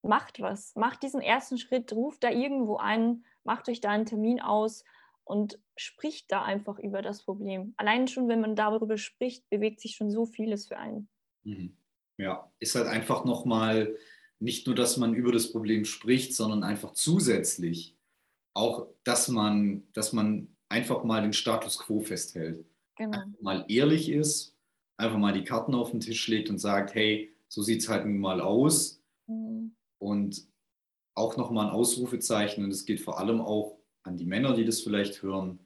Macht 0.02 0.42
was. 0.42 0.74
Macht 0.76 1.04
diesen 1.04 1.22
ersten 1.22 1.58
Schritt, 1.58 1.94
ruft 1.94 2.24
da 2.24 2.32
irgendwo 2.32 2.78
an, 2.78 3.26
macht 3.44 3.70
euch 3.70 3.80
da 3.80 3.90
einen 3.90 4.06
Termin 4.06 4.42
aus 4.42 4.84
und 5.24 5.60
spricht 5.76 6.32
da 6.32 6.44
einfach 6.44 6.80
über 6.80 7.02
das 7.02 7.24
Problem. 7.24 7.74
Allein 7.78 8.08
schon, 8.08 8.28
wenn 8.28 8.42
man 8.42 8.56
darüber 8.56 8.98
spricht, 8.98 9.48
bewegt 9.50 9.82
sich 9.82 9.96
schon 9.96 10.10
so 10.10 10.26
vieles 10.26 10.68
für 10.68 10.78
einen. 10.78 11.10
Mhm. 11.48 11.78
Ja, 12.18 12.52
ist 12.60 12.76
halt 12.76 12.88
einfach 12.88 13.26
nochmal 13.26 13.96
nicht 14.40 14.68
nur, 14.68 14.76
dass 14.76 14.98
man 14.98 15.14
über 15.14 15.32
das 15.32 15.52
Problem 15.52 15.86
spricht, 15.86 16.36
sondern 16.36 16.64
einfach 16.64 16.94
zusätzlich 16.94 17.96
auch, 18.54 18.88
dass 19.04 19.28
man, 19.28 19.88
dass 19.94 20.14
man 20.14 20.56
einfach 20.70 21.04
mal 21.04 21.22
den 21.22 21.34
Status 21.34 21.78
quo 21.78 22.02
festhält. 22.02 22.66
Genau. 22.98 23.24
mal 23.42 23.64
ehrlich 23.68 24.10
ist, 24.10 24.56
einfach 24.98 25.20
mal 25.20 25.34
die 25.34 25.44
Karten 25.44 25.76
auf 25.76 25.92
den 25.92 26.00
Tisch 26.00 26.28
legt 26.28 26.50
und 26.50 26.58
sagt, 26.58 26.96
hey, 26.96 27.32
so 27.48 27.62
sieht 27.62 27.82
es 27.82 27.90
halt 27.90 28.06
nun 28.06 28.18
mal 28.18 28.42
aus. 28.42 29.00
Mhm. 29.28 29.76
Und 30.00 30.48
auch 31.14 31.38
nochmal 31.38 31.68
ein 31.68 31.72
Ausrufezeichen, 31.72 32.64
und 32.64 32.72
es 32.72 32.86
geht 32.86 33.00
vor 33.00 33.20
allem 33.20 33.40
auch 33.40 33.80
an 34.04 34.18
die 34.18 34.26
Männer, 34.26 34.56
die 34.56 34.66
das 34.66 34.82
vielleicht 34.82 35.22
hören, 35.22 35.60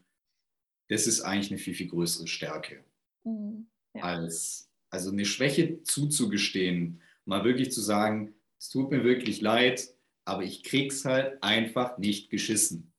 das 0.89 1.07
ist 1.07 1.21
eigentlich 1.21 1.51
eine 1.51 1.59
viel, 1.59 1.73
viel 1.73 1.87
größere 1.87 2.27
Stärke, 2.27 2.83
mhm. 3.23 3.69
ja. 3.95 4.03
als 4.03 4.70
also 4.91 5.09
eine 5.09 5.25
Schwäche 5.25 5.81
zuzugestehen, 5.83 7.01
mal 7.25 7.43
wirklich 7.43 7.71
zu 7.71 7.81
sagen, 7.81 8.35
es 8.59 8.69
tut 8.69 8.91
mir 8.91 9.03
wirklich 9.03 9.41
leid, 9.41 9.87
aber 10.25 10.43
ich 10.43 10.63
krieg's 10.63 11.03
halt 11.05 11.41
einfach 11.41 11.97
nicht 11.97 12.29
geschissen. 12.29 12.91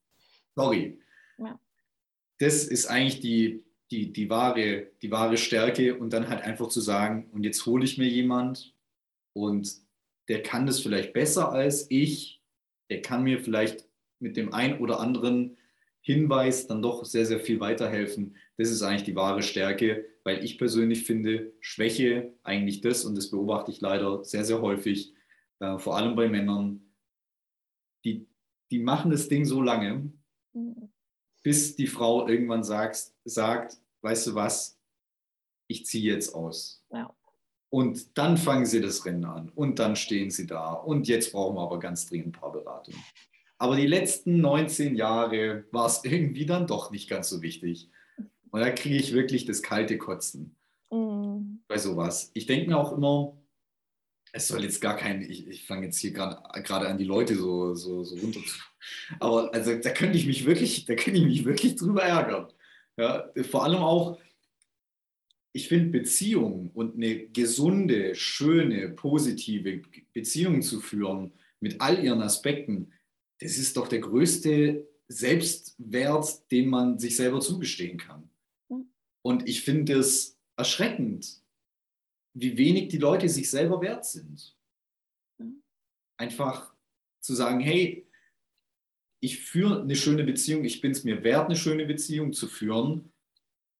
Sorry. 0.56 0.98
Ja. 1.38 1.60
Das 2.38 2.64
ist 2.64 2.86
eigentlich 2.86 3.20
die, 3.20 3.62
die, 3.90 4.12
die, 4.12 4.28
wahre, 4.28 4.88
die 5.02 5.10
wahre 5.10 5.36
Stärke 5.36 5.96
und 5.96 6.12
dann 6.12 6.28
halt 6.28 6.42
einfach 6.42 6.68
zu 6.68 6.80
sagen, 6.80 7.28
und 7.32 7.44
jetzt 7.44 7.64
hole 7.66 7.84
ich 7.84 7.98
mir 7.98 8.08
jemand 8.08 8.74
und 9.34 9.72
der 10.28 10.42
kann 10.42 10.66
das 10.66 10.80
vielleicht 10.80 11.12
besser 11.12 11.52
als 11.52 11.86
ich, 11.90 12.40
der 12.90 13.02
kann 13.02 13.22
mir 13.22 13.38
vielleicht 13.38 13.86
mit 14.18 14.36
dem 14.36 14.52
ein 14.52 14.78
oder 14.78 14.98
anderen 14.98 15.56
Hinweis 16.00 16.66
dann 16.66 16.82
doch 16.82 17.04
sehr, 17.04 17.26
sehr 17.26 17.38
viel 17.38 17.60
weiterhelfen. 17.60 18.36
Das 18.56 18.70
ist 18.70 18.82
eigentlich 18.82 19.04
die 19.04 19.14
wahre 19.14 19.42
Stärke, 19.42 20.06
weil 20.24 20.44
ich 20.44 20.58
persönlich 20.58 21.04
finde, 21.04 21.52
Schwäche 21.60 22.34
eigentlich 22.42 22.80
das, 22.80 23.04
und 23.04 23.16
das 23.16 23.30
beobachte 23.30 23.70
ich 23.70 23.80
leider 23.80 24.24
sehr, 24.24 24.44
sehr 24.44 24.60
häufig, 24.60 25.14
äh, 25.60 25.78
vor 25.78 25.96
allem 25.96 26.14
bei 26.14 26.28
Männern, 26.28 26.80
die, 28.04 28.28
die 28.70 28.78
machen 28.78 29.10
das 29.10 29.28
Ding 29.28 29.44
so 29.44 29.62
lange, 29.62 30.12
mhm. 30.52 30.90
bis 31.42 31.76
die 31.76 31.86
Frau 31.86 32.28
irgendwann 32.28 32.64
sagt, 32.64 33.12
sagt, 33.24 33.78
weißt 34.02 34.28
du 34.28 34.34
was, 34.34 34.78
ich 35.68 35.86
ziehe 35.86 36.12
jetzt 36.12 36.34
aus. 36.34 36.84
Ja. 36.92 37.14
Und 37.70 38.18
dann 38.18 38.36
fangen 38.36 38.66
sie 38.66 38.82
das 38.82 39.06
Rennen 39.06 39.24
an 39.24 39.48
und 39.54 39.78
dann 39.78 39.96
stehen 39.96 40.30
sie 40.30 40.46
da 40.46 40.74
und 40.74 41.08
jetzt 41.08 41.32
brauchen 41.32 41.56
wir 41.56 41.62
aber 41.62 41.78
ganz 41.78 42.06
dringend 42.06 42.38
Paarberatung. 42.38 42.94
Aber 43.56 43.76
die 43.76 43.86
letzten 43.86 44.40
19 44.40 44.96
Jahre 44.96 45.64
war 45.70 45.86
es 45.86 46.04
irgendwie 46.04 46.46
dann 46.46 46.66
doch 46.66 46.90
nicht 46.90 47.08
ganz 47.08 47.30
so 47.30 47.40
wichtig. 47.42 47.88
Und 48.52 48.60
da 48.60 48.70
kriege 48.70 48.96
ich 48.96 49.14
wirklich 49.14 49.46
das 49.46 49.62
kalte 49.62 49.98
Kotzen 49.98 50.54
mm. 50.90 51.56
bei 51.66 51.78
sowas. 51.78 52.30
Ich 52.34 52.46
denke 52.46 52.68
mir 52.68 52.76
auch 52.76 52.92
immer, 52.92 53.36
es 54.32 54.48
soll 54.48 54.62
jetzt 54.62 54.80
gar 54.80 54.96
kein, 54.96 55.22
ich, 55.22 55.48
ich 55.48 55.66
fange 55.66 55.86
jetzt 55.86 55.98
hier 55.98 56.12
gerade 56.12 56.86
an, 56.86 56.98
die 56.98 57.04
Leute 57.04 57.34
so, 57.34 57.74
so, 57.74 58.04
so 58.04 58.16
runter 58.16 58.40
zu. 58.40 58.58
Aber 59.20 59.52
also 59.54 59.74
da 59.74 59.90
könnte 59.90 60.18
ich 60.18 60.26
mich 60.26 60.44
wirklich, 60.44 60.84
da 60.84 60.94
könnte 60.94 61.18
ich 61.18 61.24
mich 61.24 61.44
wirklich 61.44 61.76
drüber 61.76 62.02
ärgern. 62.02 62.48
Ja, 62.98 63.30
vor 63.42 63.64
allem 63.64 63.82
auch, 63.82 64.18
ich 65.54 65.68
finde 65.68 65.98
Beziehungen 65.98 66.70
und 66.70 66.94
eine 66.94 67.28
gesunde, 67.28 68.14
schöne, 68.14 68.90
positive 68.90 69.82
Beziehung 70.12 70.62
zu 70.62 70.80
führen 70.80 71.32
mit 71.60 71.80
all 71.80 72.02
ihren 72.02 72.22
Aspekten, 72.22 72.92
das 73.40 73.56
ist 73.56 73.76
doch 73.76 73.88
der 73.88 74.00
größte 74.00 74.86
Selbstwert, 75.08 76.50
den 76.50 76.68
man 76.68 76.98
sich 76.98 77.16
selber 77.16 77.40
zugestehen 77.40 77.98
kann. 77.98 78.30
Und 79.22 79.48
ich 79.48 79.62
finde 79.62 79.94
es 79.94 80.38
erschreckend, 80.56 81.42
wie 82.34 82.56
wenig 82.56 82.88
die 82.88 82.98
Leute 82.98 83.28
sich 83.28 83.50
selber 83.50 83.80
wert 83.80 84.04
sind. 84.04 84.56
Einfach 86.16 86.74
zu 87.20 87.34
sagen, 87.34 87.60
hey, 87.60 88.06
ich 89.20 89.38
führe 89.38 89.82
eine 89.82 89.94
schöne 89.94 90.24
Beziehung, 90.24 90.64
ich 90.64 90.80
bin 90.80 90.90
es 90.90 91.04
mir 91.04 91.22
wert, 91.22 91.46
eine 91.46 91.56
schöne 91.56 91.86
Beziehung 91.86 92.32
zu 92.32 92.48
führen. 92.48 93.12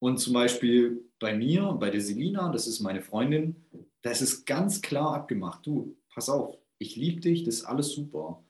Und 0.00 0.18
zum 0.18 0.34
Beispiel 0.34 1.04
bei 1.18 1.34
mir, 1.34 1.72
bei 1.72 1.90
der 1.90 2.00
Selina, 2.00 2.50
das 2.50 2.66
ist 2.66 2.80
meine 2.80 3.02
Freundin, 3.02 3.56
da 4.02 4.10
ist 4.10 4.20
es 4.20 4.44
ganz 4.44 4.82
klar 4.82 5.14
abgemacht, 5.14 5.66
du, 5.66 5.96
pass 6.10 6.28
auf, 6.28 6.58
ich 6.78 6.96
liebe 6.96 7.20
dich, 7.20 7.44
das 7.44 7.56
ist 7.56 7.64
alles 7.64 7.90
super. 7.90 8.44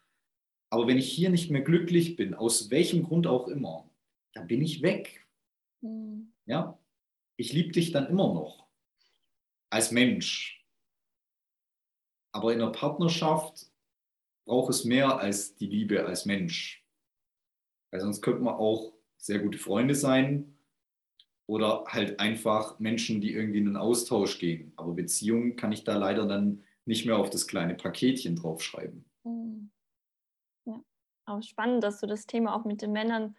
Aber 0.71 0.87
wenn 0.87 0.99
ich 0.99 1.11
hier 1.11 1.29
nicht 1.29 1.51
mehr 1.51 1.61
glücklich 1.61 2.17
bin, 2.17 2.35
aus 2.35 2.71
welchem 2.71 3.03
Grund 3.03 3.27
auch 3.27 3.49
immer, 3.49 3.91
dann 4.33 4.47
bin 4.47 4.63
ich 4.63 4.81
weg. 4.81 5.27
Mhm. 5.83 6.33
Ja, 6.47 6.79
ich 7.37 7.53
liebe 7.53 7.73
dich 7.73 7.93
dann 7.93 8.07
immer 8.07 8.33
noch 8.33 8.69
als 9.71 9.91
Mensch. 9.91 10.65
Aber 12.33 12.53
in 12.53 12.59
der 12.59 12.69
Partnerschaft 12.69 13.67
braucht 14.45 14.71
es 14.71 14.85
mehr 14.85 15.19
als 15.19 15.55
die 15.57 15.67
Liebe 15.67 16.05
als 16.05 16.27
Mensch. 16.27 16.85
Weil 17.91 18.01
sonst 18.01 18.23
könnte 18.23 18.43
man 18.43 18.55
auch 18.55 18.93
sehr 19.19 19.39
gute 19.39 19.59
Freunde 19.59 19.95
sein 19.95 20.59
oder 21.47 21.85
halt 21.87 22.21
einfach 22.21 22.79
Menschen, 22.79 23.21
die 23.21 23.33
irgendwie 23.33 23.59
in 23.59 23.67
einen 23.69 23.77
Austausch 23.77 24.39
gehen. 24.39 24.73
Aber 24.77 24.95
Beziehungen 24.95 25.57
kann 25.57 25.73
ich 25.73 25.85
da 25.85 25.97
leider 25.97 26.27
dann 26.27 26.65
nicht 26.85 27.07
mehr 27.07 27.17
auf 27.17 27.31
das 27.31 27.47
kleine 27.47 27.75
Paketchen 27.75 28.37
draufschreiben. 28.37 29.05
Mhm. 29.25 29.71
Auch 31.25 31.43
spannend, 31.43 31.85
dass 31.85 32.01
du 32.01 32.07
das 32.07 32.27
Thema 32.27 32.55
auch 32.55 32.65
mit 32.65 32.83
den 32.83 32.93
Männern 32.93 33.37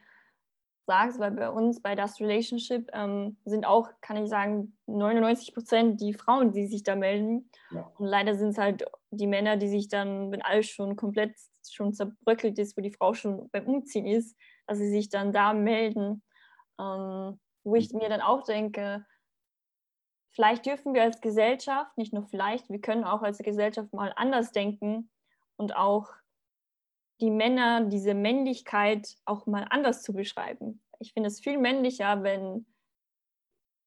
sagst, 0.86 1.20
weil 1.20 1.32
bei 1.32 1.50
uns 1.50 1.82
bei 1.82 1.96
Das 1.96 2.20
Relationship 2.20 2.90
ähm, 2.94 3.38
sind 3.46 3.66
auch, 3.66 3.90
kann 4.02 4.18
ich 4.18 4.30
sagen, 4.30 4.78
99 4.88 5.54
Prozent 5.54 6.02
die 6.02 6.14
Frauen, 6.14 6.52
die 6.52 6.68
sich 6.68 6.84
da 6.84 6.96
melden. 6.96 7.50
Ja. 7.72 7.92
Und 7.98 8.08
leider 8.08 8.36
sind 8.36 8.50
es 8.50 8.58
halt 8.58 8.86
die 9.12 9.28
Männer, 9.28 9.58
die 9.58 9.70
sich 9.70 9.88
dann, 9.88 10.32
wenn 10.32 10.42
alles 10.42 10.68
schon 10.68 10.96
komplett 10.96 11.36
schon 11.70 11.94
zerbröckelt 11.94 12.60
ist, 12.60 12.78
wo 12.78 12.82
die 12.82 12.92
Frau 12.92 13.14
schon 13.14 13.50
beim 13.52 13.66
Umziehen 13.66 14.06
ist, 14.06 14.38
dass 14.68 14.78
sie 14.78 14.90
sich 14.90 15.10
dann 15.10 15.32
da 15.32 15.54
melden. 15.54 16.22
Ähm, 16.80 17.40
wo 17.64 17.76
ich 17.76 17.94
mir 17.94 18.10
dann 18.10 18.22
auch 18.22 18.44
denke, 18.44 19.06
vielleicht 20.32 20.66
dürfen 20.66 20.94
wir 20.94 21.04
als 21.04 21.22
Gesellschaft, 21.22 21.98
nicht 21.98 22.14
nur 22.14 22.24
vielleicht, 22.24 22.70
wir 22.70 22.82
können 22.82 23.06
auch 23.06 23.22
als 23.22 23.38
Gesellschaft 23.38 23.94
mal 23.94 24.12
anders 24.16 24.52
denken 24.52 25.10
und 25.56 25.76
auch 25.76 26.10
die 27.22 27.32
Männer, 27.32 27.86
diese 27.86 28.14
Männlichkeit 28.14 29.16
auch 29.26 29.46
mal 29.46 29.66
anders 29.70 30.02
zu 30.02 30.14
beschreiben. 30.14 30.82
Ich 31.00 31.14
finde 31.14 31.28
es 31.28 31.40
viel 31.40 31.58
männlicher, 31.58 32.24
wenn 32.24 32.66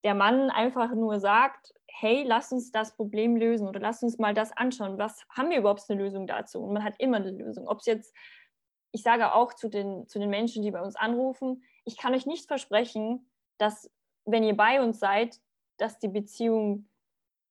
der 0.05 0.15
Mann 0.15 0.51
einfach 0.51 0.95
nur 0.95 1.19
sagt, 1.19 1.75
hey, 1.89 2.23
lass 2.25 2.53
uns 2.53 2.71
das 2.71 2.95
Problem 2.95 3.37
lösen 3.37 3.67
oder 3.67 3.81
lass 3.81 4.03
uns 4.03 4.19
mal 4.19 4.35
das 4.35 4.53
anschauen. 4.57 4.99
Was 4.99 5.25
haben 5.31 5.51
wir 5.51 5.59
überhaupt 5.59 5.83
eine 5.89 6.01
Lösung 6.01 6.27
dazu? 6.27 6.63
Und 6.63 6.75
man 6.75 6.85
hat 6.85 6.95
immer 6.99 7.17
eine 7.17 7.31
Lösung. 7.31 7.67
Ob 7.67 7.81
es 7.81 7.87
jetzt, 7.87 8.15
ich 8.93 9.03
sage 9.03 9.33
auch 9.33 9.55
zu 9.55 9.69
den, 9.69 10.07
zu 10.07 10.19
den 10.19 10.31
Menschen, 10.31 10.63
die 10.63 10.71
bei 10.71 10.83
uns 10.83 10.97
anrufen, 10.97 11.65
ich 11.85 11.97
kann 11.97 12.15
euch 12.15 12.27
nicht 12.27 12.47
versprechen, 12.47 13.31
dass 13.59 13.91
wenn 14.25 14.45
ihr 14.45 14.57
bei 14.57 14.83
uns 14.83 14.99
seid, 14.99 15.41
dass 15.79 15.99
die 15.99 16.09
Beziehung 16.09 16.89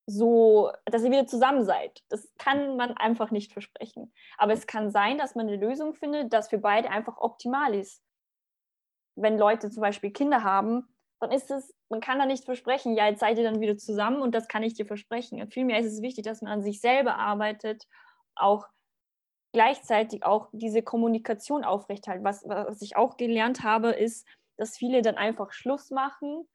so, 0.07 0.71
dass 0.85 1.03
ihr 1.03 1.11
wieder 1.11 1.25
zusammen 1.25 1.65
seid. 1.65 2.03
Das 2.09 2.29
kann 2.37 2.77
man 2.77 2.95
einfach 2.97 3.31
nicht 3.31 3.51
versprechen. 3.53 4.13
Aber 4.37 4.53
es 4.53 4.67
kann 4.67 4.91
sein, 4.91 5.17
dass 5.17 5.35
man 5.35 5.47
eine 5.47 5.57
Lösung 5.57 5.93
findet, 5.93 6.31
dass 6.31 6.49
für 6.49 6.59
beide 6.59 6.89
einfach 6.89 7.17
optimal 7.17 7.73
ist. 7.73 8.03
Wenn 9.15 9.37
Leute 9.37 9.69
zum 9.71 9.81
Beispiel 9.81 10.11
Kinder 10.11 10.43
haben, 10.43 10.87
dann 11.19 11.31
ist 11.31 11.49
es, 11.49 11.73
man 11.89 12.01
kann 12.01 12.19
da 12.19 12.25
nicht 12.25 12.45
versprechen, 12.45 12.95
ja, 12.95 13.07
jetzt 13.07 13.21
seid 13.21 13.37
ihr 13.37 13.43
dann 13.43 13.61
wieder 13.61 13.77
zusammen 13.77 14.21
und 14.21 14.35
das 14.35 14.47
kann 14.47 14.63
ich 14.63 14.73
dir 14.73 14.85
versprechen. 14.85 15.49
Vielmehr 15.49 15.79
ist 15.79 15.91
es 15.91 16.01
wichtig, 16.01 16.25
dass 16.25 16.41
man 16.41 16.51
an 16.51 16.61
sich 16.61 16.81
selber 16.81 17.17
arbeitet, 17.17 17.87
auch 18.35 18.67
gleichzeitig 19.53 20.25
auch 20.25 20.49
diese 20.51 20.83
Kommunikation 20.83 21.63
aufrechthalten. 21.63 22.25
Was, 22.25 22.43
was 22.45 22.81
ich 22.81 22.97
auch 22.97 23.15
gelernt 23.15 23.63
habe, 23.63 23.91
ist, 23.91 24.27
dass 24.57 24.77
viele 24.77 25.01
dann 25.01 25.15
einfach 25.15 25.53
Schluss 25.53 25.89
machen 25.91 26.45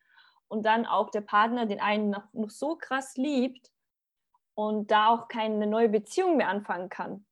und 0.50 0.64
dann 0.64 0.84
auch 0.84 1.10
der 1.10 1.20
Partner 1.20 1.64
den 1.64 1.80
einen 1.80 2.10
noch, 2.10 2.24
noch 2.32 2.50
so 2.50 2.76
krass 2.76 3.16
liebt 3.16 3.70
und 4.54 4.90
da 4.90 5.08
auch 5.08 5.28
keine 5.28 5.66
neue 5.66 5.88
Beziehung 5.88 6.36
mehr 6.36 6.48
anfangen 6.48 6.88
kann. 6.88 7.24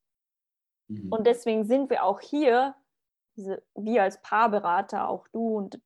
Mhm. 0.87 1.13
Und 1.13 1.27
deswegen 1.27 1.65
sind 1.65 1.91
wir 1.91 2.05
auch 2.05 2.21
hier, 2.21 2.77
diese, 3.37 3.63
wir 3.75 4.05
als 4.05 4.23
Paarberater, 4.23 5.09
auch 5.09 5.27
du 5.29 5.57
und 5.57 5.81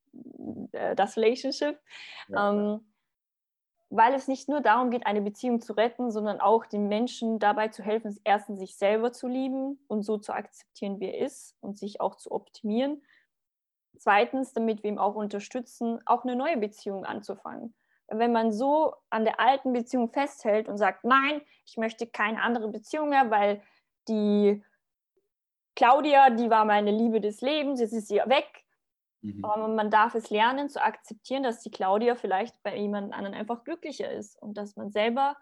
äh, 0.73 0.95
das 0.95 1.17
Relationship, 1.17 1.81
ja. 2.29 2.51
ähm, 2.51 2.93
weil 3.89 4.15
es 4.15 4.29
nicht 4.29 4.49
nur 4.49 4.61
darum 4.61 4.91
geht, 4.91 5.07
eine 5.07 5.23
Beziehung 5.23 5.61
zu 5.61 5.73
retten, 5.73 6.11
sondern 6.11 6.39
auch 6.39 6.67
den 6.67 6.89
Menschen 6.89 7.39
dabei 7.39 7.69
zu 7.69 7.83
helfen, 7.83 8.15
erstens 8.25 8.59
sich 8.59 8.77
selber 8.77 9.13
zu 9.13 9.27
lieben 9.27 9.79
und 9.89 10.03
so 10.03 10.19
zu 10.19 10.35
akzeptieren, 10.35 11.01
wie 11.01 11.07
er 11.07 11.25
ist 11.25 11.57
und 11.61 11.79
sich 11.79 12.01
auch 12.01 12.17
zu 12.17 12.31
optimieren. 12.31 13.03
Zweitens, 14.03 14.53
damit 14.53 14.83
wir 14.83 14.91
ihm 14.91 14.99
auch 14.99 15.15
unterstützen, 15.15 16.01
auch 16.07 16.25
eine 16.25 16.37
neue 16.37 16.57
Beziehung 16.57 17.05
anzufangen. 17.05 17.75
Wenn 18.09 18.33
man 18.33 18.53
so 18.53 18.95
an 19.11 19.25
der 19.25 19.41
alten 19.41 19.73
Beziehung 19.73 20.11
festhält 20.11 20.69
und 20.69 20.77
sagt, 20.77 21.05
nein, 21.05 21.41
ich 21.65 21.77
möchte 21.77 22.07
keine 22.07 22.43
andere 22.43 22.69
Beziehung 22.69 23.11
mehr, 23.11 23.31
weil 23.31 23.63
die 24.09 24.63
Claudia, 25.77 26.31
die 26.31 26.51
war 26.51 26.65
meine 26.65 26.91
Liebe 26.91 27.21
des 27.21 27.41
Lebens, 27.41 27.81
jetzt 27.81 27.93
ist 27.93 28.09
sie 28.09 28.17
weg, 28.17 28.63
Mhm. 29.23 29.45
Aber 29.45 29.69
man 29.69 29.91
darf 29.91 30.15
es 30.15 30.31
lernen 30.31 30.69
zu 30.69 30.83
akzeptieren, 30.83 31.45
dass 31.45 31.61
die 31.61 31.71
Claudia 31.71 32.17
vielleicht 32.17 32.61
bei 32.63 32.77
jemand 32.77 33.15
anderen 33.15 33.35
einfach 33.35 33.65
glücklicher 33.65 34.11
ist 34.11 34.41
und 34.43 34.55
dass 34.59 34.77
man 34.77 34.91
selber 34.91 35.37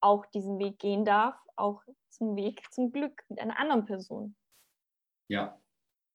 auch 0.00 0.26
diesen 0.26 0.58
Weg 0.58 0.78
gehen 0.78 1.04
darf, 1.04 1.34
auch 1.56 1.82
zum 2.08 2.36
Weg 2.36 2.62
zum 2.72 2.92
Glück 2.92 3.24
mit 3.28 3.40
einer 3.40 3.58
anderen 3.58 3.84
Person. 3.84 4.36
Ja, 5.28 5.59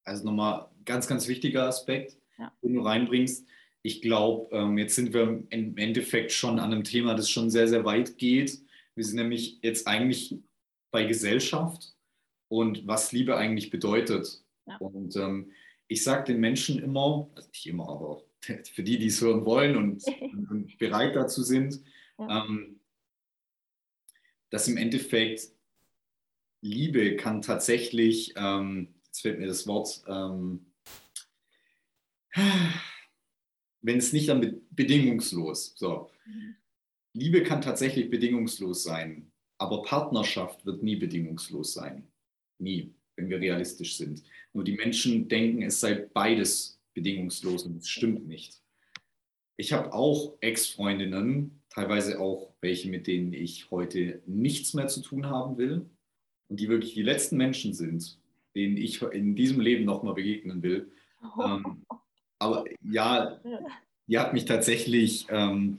also 0.06 0.24
nochmal 0.24 0.70
ganz, 0.86 1.08
ganz 1.08 1.28
wichtiger 1.28 1.68
Aspekt, 1.68 2.18
ja. 2.38 2.52
den 2.62 2.76
du 2.76 2.82
reinbringst. 2.82 3.46
Ich 3.82 4.02
glaube, 4.02 4.56
ähm, 4.56 4.78
jetzt 4.78 4.96
sind 4.96 5.14
wir 5.14 5.44
im 5.50 5.78
Endeffekt 5.78 6.32
schon 6.32 6.60
an 6.60 6.72
einem 6.72 6.84
Thema, 6.84 7.16
das 7.16 7.30
schon 7.30 7.50
sehr, 7.50 7.68
sehr 7.68 7.86
weit 7.86 8.18
geht. 8.18 8.60
Wir 8.96 9.04
sind 9.04 9.18
nämlich 9.18 9.60
jetzt 9.62 9.88
eigentlich 9.88 10.38
bei 10.92 11.04
Gesellschaft 11.04 11.94
und 12.48 12.88
was 12.88 13.12
Liebe 13.12 13.36
eigentlich 13.38 13.70
bedeutet. 13.70 14.44
Ja. 14.66 14.78
Und 14.78 15.16
ähm, 15.18 15.52
ich 15.88 16.04
sage 16.04 16.34
den 16.34 16.40
Menschen 16.40 16.80
immer, 16.80 17.30
also 17.36 17.50
nicht 17.50 17.68
immer, 17.68 17.90
aber 17.90 18.24
für 18.42 18.84
die, 18.84 18.98
die 18.98 19.08
es 19.08 19.22
hören 19.22 19.46
wollen 19.46 19.76
und, 19.78 20.04
und 20.50 20.78
bereit 20.78 21.16
dazu 21.16 21.44
sind, 21.44 21.82
ja. 22.18 22.46
ähm, 22.46 22.80
dass 24.50 24.68
im 24.68 24.78
Endeffekt 24.78 25.50
Liebe 26.62 27.16
kann 27.16 27.42
tatsächlich, 27.42 28.34
ähm, 28.38 28.95
jetzt 29.16 29.22
fällt 29.22 29.40
mir 29.40 29.48
das 29.48 29.66
Wort, 29.66 30.04
ähm, 30.08 30.66
wenn 33.82 33.98
es 33.98 34.14
nicht 34.14 34.30
dann 34.30 34.62
bedingungslos, 34.72 35.74
so. 35.76 36.12
Mhm. 36.26 36.56
Liebe 37.14 37.44
kann 37.44 37.62
tatsächlich 37.62 38.10
bedingungslos 38.10 38.84
sein, 38.84 39.32
aber 39.58 39.84
Partnerschaft 39.84 40.66
wird 40.66 40.84
nie 40.84 40.98
bedingungslos 40.98 41.74
sein. 41.74 42.12
Nie 42.60 42.94
wenn 43.16 43.30
wir 43.30 43.40
realistisch 43.40 43.98
sind. 43.98 44.24
Nur 44.54 44.64
die 44.64 44.74
Menschen 44.74 45.28
denken, 45.28 45.62
es 45.62 45.80
sei 45.80 45.94
beides 45.94 46.80
bedingungslos 46.94 47.64
und 47.64 47.78
es 47.78 47.90
stimmt 47.90 48.28
nicht. 48.28 48.62
Ich 49.58 49.72
habe 49.74 49.94
auch 49.94 50.38
Ex-Freundinnen, 50.42 51.62
teilweise 51.70 52.20
auch 52.20 52.54
welche, 52.62 52.90
mit 52.90 53.08
denen 53.08 53.34
ich 53.34 53.72
heute 53.72 54.22
nichts 54.26 54.74
mehr 54.74 54.88
zu 54.88 55.02
tun 55.02 55.28
haben 55.28 55.58
will 55.58 55.90
und 56.50 56.60
die 56.60 56.68
wirklich 56.68 56.94
die 56.94 57.04
letzten 57.04 57.38
Menschen 57.38 57.74
sind, 57.74 58.20
denen 58.56 58.78
ich 58.78 59.02
in 59.02 59.36
diesem 59.36 59.60
Leben 59.60 59.86
nochmal 59.86 60.14
begegnen 60.14 60.64
will. 60.64 60.92
Oh. 61.22 61.44
Ähm, 61.44 61.86
aber 62.40 62.66
ja, 62.82 63.40
die 64.08 64.20
hat 64.20 64.34
mich 64.34 64.46
tatsächlich, 64.46 65.28
ähm, 65.30 65.78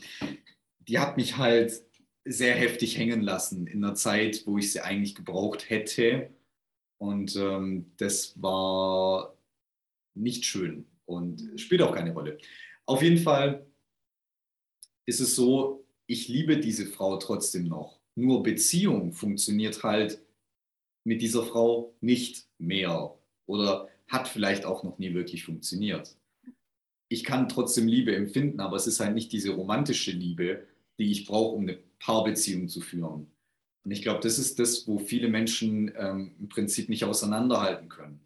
die 0.80 0.98
hat 0.98 1.16
mich 1.16 1.36
halt 1.36 1.82
sehr 2.24 2.54
heftig 2.54 2.98
hängen 2.98 3.22
lassen 3.22 3.66
in 3.66 3.84
einer 3.84 3.94
Zeit, 3.94 4.42
wo 4.46 4.58
ich 4.58 4.72
sie 4.72 4.80
eigentlich 4.80 5.14
gebraucht 5.14 5.70
hätte 5.70 6.30
und 6.98 7.36
ähm, 7.36 7.92
das 7.98 8.40
war 8.42 9.36
nicht 10.14 10.44
schön 10.44 10.86
und 11.04 11.60
spielt 11.60 11.82
auch 11.82 11.94
keine 11.94 12.12
Rolle. 12.12 12.38
Auf 12.86 13.02
jeden 13.02 13.18
Fall 13.18 13.66
ist 15.04 15.20
es 15.20 15.36
so, 15.36 15.84
ich 16.06 16.28
liebe 16.28 16.58
diese 16.58 16.86
Frau 16.86 17.16
trotzdem 17.18 17.64
noch. 17.64 18.00
Nur 18.14 18.42
Beziehung 18.42 19.12
funktioniert 19.12 19.82
halt 19.82 20.25
mit 21.07 21.22
dieser 21.22 21.44
Frau 21.44 21.94
nicht 22.00 22.48
mehr 22.59 23.14
oder 23.46 23.88
hat 24.09 24.26
vielleicht 24.28 24.64
auch 24.64 24.82
noch 24.82 24.98
nie 24.98 25.14
wirklich 25.14 25.44
funktioniert. 25.44 26.16
Ich 27.09 27.22
kann 27.22 27.48
trotzdem 27.48 27.86
Liebe 27.86 28.14
empfinden, 28.14 28.59
aber 28.59 28.76
es 28.76 28.88
ist 28.88 28.98
halt 28.98 29.14
nicht 29.14 29.32
diese 29.32 29.52
romantische 29.52 30.11
Liebe, 30.11 30.66
die 30.98 31.12
ich 31.12 31.24
brauche, 31.26 31.54
um 31.54 31.62
eine 31.62 31.78
Paarbeziehung 32.00 32.68
zu 32.68 32.80
führen. 32.80 33.30
Und 33.84 33.90
ich 33.92 34.02
glaube, 34.02 34.18
das 34.20 34.40
ist 34.40 34.59
das, 34.59 34.88
wo 34.88 34.98
viele 34.98 35.28
Menschen 35.28 35.92
ähm, 35.96 36.34
im 36.40 36.48
Prinzip 36.48 36.88
nicht 36.88 37.04
auseinanderhalten 37.04 37.88
können. 37.88 38.20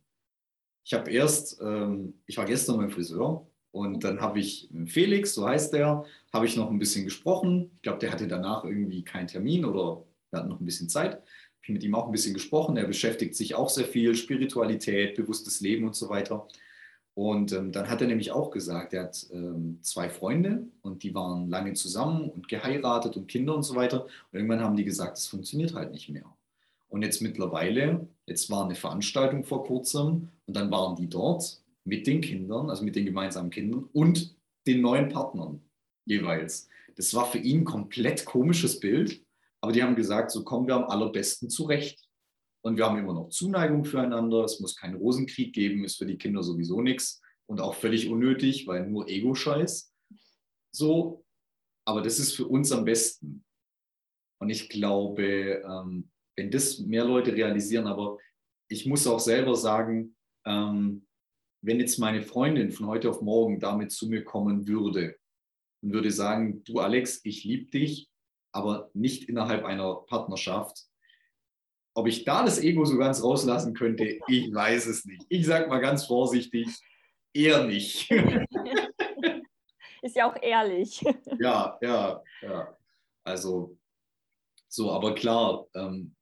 Ich 0.82 0.94
habe 0.94 1.10
erst, 1.10 1.60
ähm, 1.60 2.14
ich 2.24 2.38
war 2.38 2.46
gestern 2.46 2.78
beim 2.78 2.90
Friseur 2.90 3.46
und 3.72 4.02
dann 4.02 4.22
habe 4.22 4.40
ich 4.40 4.70
mit 4.70 4.90
Felix, 4.90 5.34
so 5.34 5.46
heißt 5.46 5.74
der, 5.74 6.06
habe 6.32 6.46
ich 6.46 6.56
noch 6.56 6.70
ein 6.70 6.78
bisschen 6.78 7.04
gesprochen. 7.04 7.72
Ich 7.76 7.82
glaube, 7.82 7.98
der 7.98 8.10
hatte 8.10 8.26
danach 8.26 8.64
irgendwie 8.64 9.04
keinen 9.04 9.26
Termin 9.26 9.66
oder 9.66 10.02
wir 10.30 10.38
hatten 10.38 10.48
noch 10.48 10.60
ein 10.60 10.64
bisschen 10.64 10.88
Zeit. 10.88 11.22
Mit 11.66 11.84
ihm 11.84 11.94
auch 11.94 12.06
ein 12.06 12.12
bisschen 12.12 12.34
gesprochen. 12.34 12.76
Er 12.76 12.86
beschäftigt 12.86 13.34
sich 13.36 13.54
auch 13.54 13.68
sehr 13.68 13.84
viel, 13.84 14.14
Spiritualität, 14.14 15.14
bewusstes 15.14 15.60
Leben 15.60 15.86
und 15.86 15.94
so 15.94 16.08
weiter. 16.08 16.48
Und 17.14 17.52
ähm, 17.52 17.70
dann 17.70 17.90
hat 17.90 18.00
er 18.00 18.06
nämlich 18.06 18.32
auch 18.32 18.50
gesagt, 18.50 18.94
er 18.94 19.04
hat 19.04 19.26
ähm, 19.32 19.78
zwei 19.82 20.08
Freunde 20.08 20.66
und 20.82 21.02
die 21.02 21.14
waren 21.14 21.48
lange 21.48 21.74
zusammen 21.74 22.30
und 22.30 22.48
geheiratet 22.48 23.16
und 23.16 23.26
Kinder 23.26 23.54
und 23.54 23.62
so 23.62 23.74
weiter. 23.74 24.04
Und 24.04 24.38
irgendwann 24.38 24.60
haben 24.60 24.76
die 24.76 24.84
gesagt, 24.84 25.18
es 25.18 25.26
funktioniert 25.26 25.74
halt 25.74 25.92
nicht 25.92 26.08
mehr. 26.08 26.24
Und 26.88 27.02
jetzt 27.02 27.20
mittlerweile, 27.20 28.08
jetzt 28.26 28.50
war 28.50 28.64
eine 28.64 28.74
Veranstaltung 28.74 29.44
vor 29.44 29.64
kurzem 29.64 30.28
und 30.46 30.56
dann 30.56 30.70
waren 30.70 30.96
die 30.96 31.08
dort 31.08 31.62
mit 31.84 32.06
den 32.06 32.20
Kindern, 32.20 32.70
also 32.70 32.84
mit 32.84 32.96
den 32.96 33.06
gemeinsamen 33.06 33.50
Kindern 33.50 33.88
und 33.92 34.34
den 34.66 34.80
neuen 34.80 35.08
Partnern 35.08 35.60
jeweils. 36.04 36.68
Das 36.96 37.14
war 37.14 37.26
für 37.26 37.38
ihn 37.38 37.60
ein 37.60 37.64
komplett 37.64 38.24
komisches 38.24 38.80
Bild, 38.80 39.22
aber 39.60 39.72
die 39.72 39.82
haben 39.82 39.96
gesagt, 39.96 40.30
so 40.30 40.44
kommen 40.44 40.66
wir 40.66 40.76
am 40.76 40.84
allerbesten 40.84 41.50
zurecht. 41.50 42.06
Und 42.62 42.76
wir 42.76 42.86
haben 42.86 42.98
immer 42.98 43.14
noch 43.14 43.28
Zuneigung 43.28 43.84
füreinander. 43.84 44.44
Es 44.44 44.60
muss 44.60 44.76
keinen 44.76 44.96
Rosenkrieg 44.96 45.54
geben, 45.54 45.84
ist 45.84 45.96
für 45.96 46.06
die 46.06 46.18
Kinder 46.18 46.42
sowieso 46.42 46.82
nichts 46.82 47.22
und 47.46 47.60
auch 47.60 47.74
völlig 47.74 48.08
unnötig, 48.10 48.66
weil 48.66 48.88
nur 48.88 49.08
Ego-Scheiß. 49.08 49.94
So, 50.72 51.24
aber 51.86 52.02
das 52.02 52.18
ist 52.18 52.34
für 52.34 52.46
uns 52.46 52.70
am 52.72 52.84
besten. 52.84 53.44
Und 54.40 54.50
ich 54.50 54.68
glaube, 54.68 55.62
ähm, 55.66 56.10
wenn 56.36 56.50
das 56.50 56.78
mehr 56.78 57.04
Leute 57.04 57.34
realisieren, 57.34 57.86
aber 57.86 58.18
ich 58.68 58.86
muss 58.86 59.06
auch 59.06 59.20
selber 59.20 59.56
sagen, 59.56 60.16
ähm, 60.46 61.06
wenn 61.62 61.80
jetzt 61.80 61.98
meine 61.98 62.22
Freundin 62.22 62.70
von 62.70 62.86
heute 62.86 63.10
auf 63.10 63.20
morgen 63.20 63.58
damit 63.58 63.92
zu 63.92 64.08
mir 64.08 64.24
kommen 64.24 64.66
würde 64.66 65.16
und 65.82 65.92
würde 65.92 66.10
sagen, 66.10 66.62
du 66.64 66.78
Alex, 66.78 67.20
ich 67.24 67.44
liebe 67.44 67.70
dich, 67.70 68.09
aber 68.52 68.90
nicht 68.94 69.28
innerhalb 69.28 69.64
einer 69.64 69.94
Partnerschaft, 70.06 70.84
ob 71.94 72.06
ich 72.06 72.24
da 72.24 72.44
das 72.44 72.60
Ego 72.60 72.84
so 72.84 72.98
ganz 72.98 73.22
rauslassen 73.22 73.74
könnte, 73.74 74.18
ich 74.28 74.52
weiß 74.52 74.86
es 74.86 75.04
nicht. 75.04 75.24
Ich 75.28 75.46
sage 75.46 75.68
mal 75.68 75.80
ganz 75.80 76.06
vorsichtig, 76.06 76.68
eher 77.32 77.64
nicht. 77.64 78.10
Ist 80.02 80.16
ja 80.16 80.30
auch 80.30 80.36
ehrlich. 80.40 81.04
Ja, 81.38 81.78
ja, 81.80 82.22
ja. 82.42 82.76
Also 83.24 83.76
so, 84.68 84.92
aber 84.92 85.14
klar, 85.14 85.66
ähm, 85.74 86.14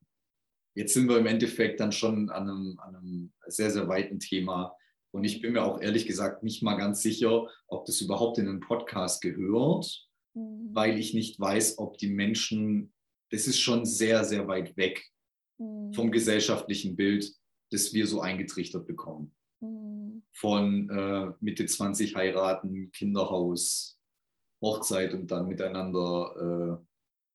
jetzt 0.74 0.94
sind 0.94 1.08
wir 1.08 1.18
im 1.18 1.26
Endeffekt 1.26 1.80
dann 1.80 1.92
schon 1.92 2.30
an 2.30 2.48
einem, 2.48 2.78
an 2.80 2.96
einem 2.96 3.32
sehr, 3.46 3.70
sehr 3.70 3.88
weiten 3.88 4.20
Thema. 4.20 4.74
Und 5.10 5.24
ich 5.24 5.40
bin 5.40 5.52
mir 5.52 5.64
auch 5.64 5.80
ehrlich 5.80 6.06
gesagt 6.06 6.42
nicht 6.42 6.62
mal 6.62 6.76
ganz 6.76 7.02
sicher, 7.02 7.46
ob 7.66 7.84
das 7.84 8.00
überhaupt 8.00 8.38
in 8.38 8.48
einen 8.48 8.60
Podcast 8.60 9.22
gehört. 9.22 10.07
Weil 10.72 10.98
ich 10.98 11.14
nicht 11.14 11.38
weiß, 11.40 11.78
ob 11.78 11.98
die 11.98 12.08
Menschen, 12.08 12.92
das 13.30 13.46
ist 13.46 13.60
schon 13.60 13.84
sehr, 13.84 14.24
sehr 14.24 14.46
weit 14.48 14.76
weg 14.76 15.10
Mhm. 15.58 15.92
vom 15.92 16.10
gesellschaftlichen 16.10 16.96
Bild, 16.96 17.32
das 17.70 17.92
wir 17.92 18.06
so 18.06 18.20
eingetrichtert 18.20 18.86
bekommen. 18.86 19.34
Mhm. 19.60 20.22
Von 20.32 20.88
äh, 20.90 21.32
Mitte 21.40 21.66
20 21.66 22.14
heiraten, 22.14 22.90
Kinderhaus, 22.92 24.00
Hochzeit 24.62 25.14
und 25.14 25.30
dann 25.30 25.48
miteinander 25.48 26.80
äh, 26.80 26.84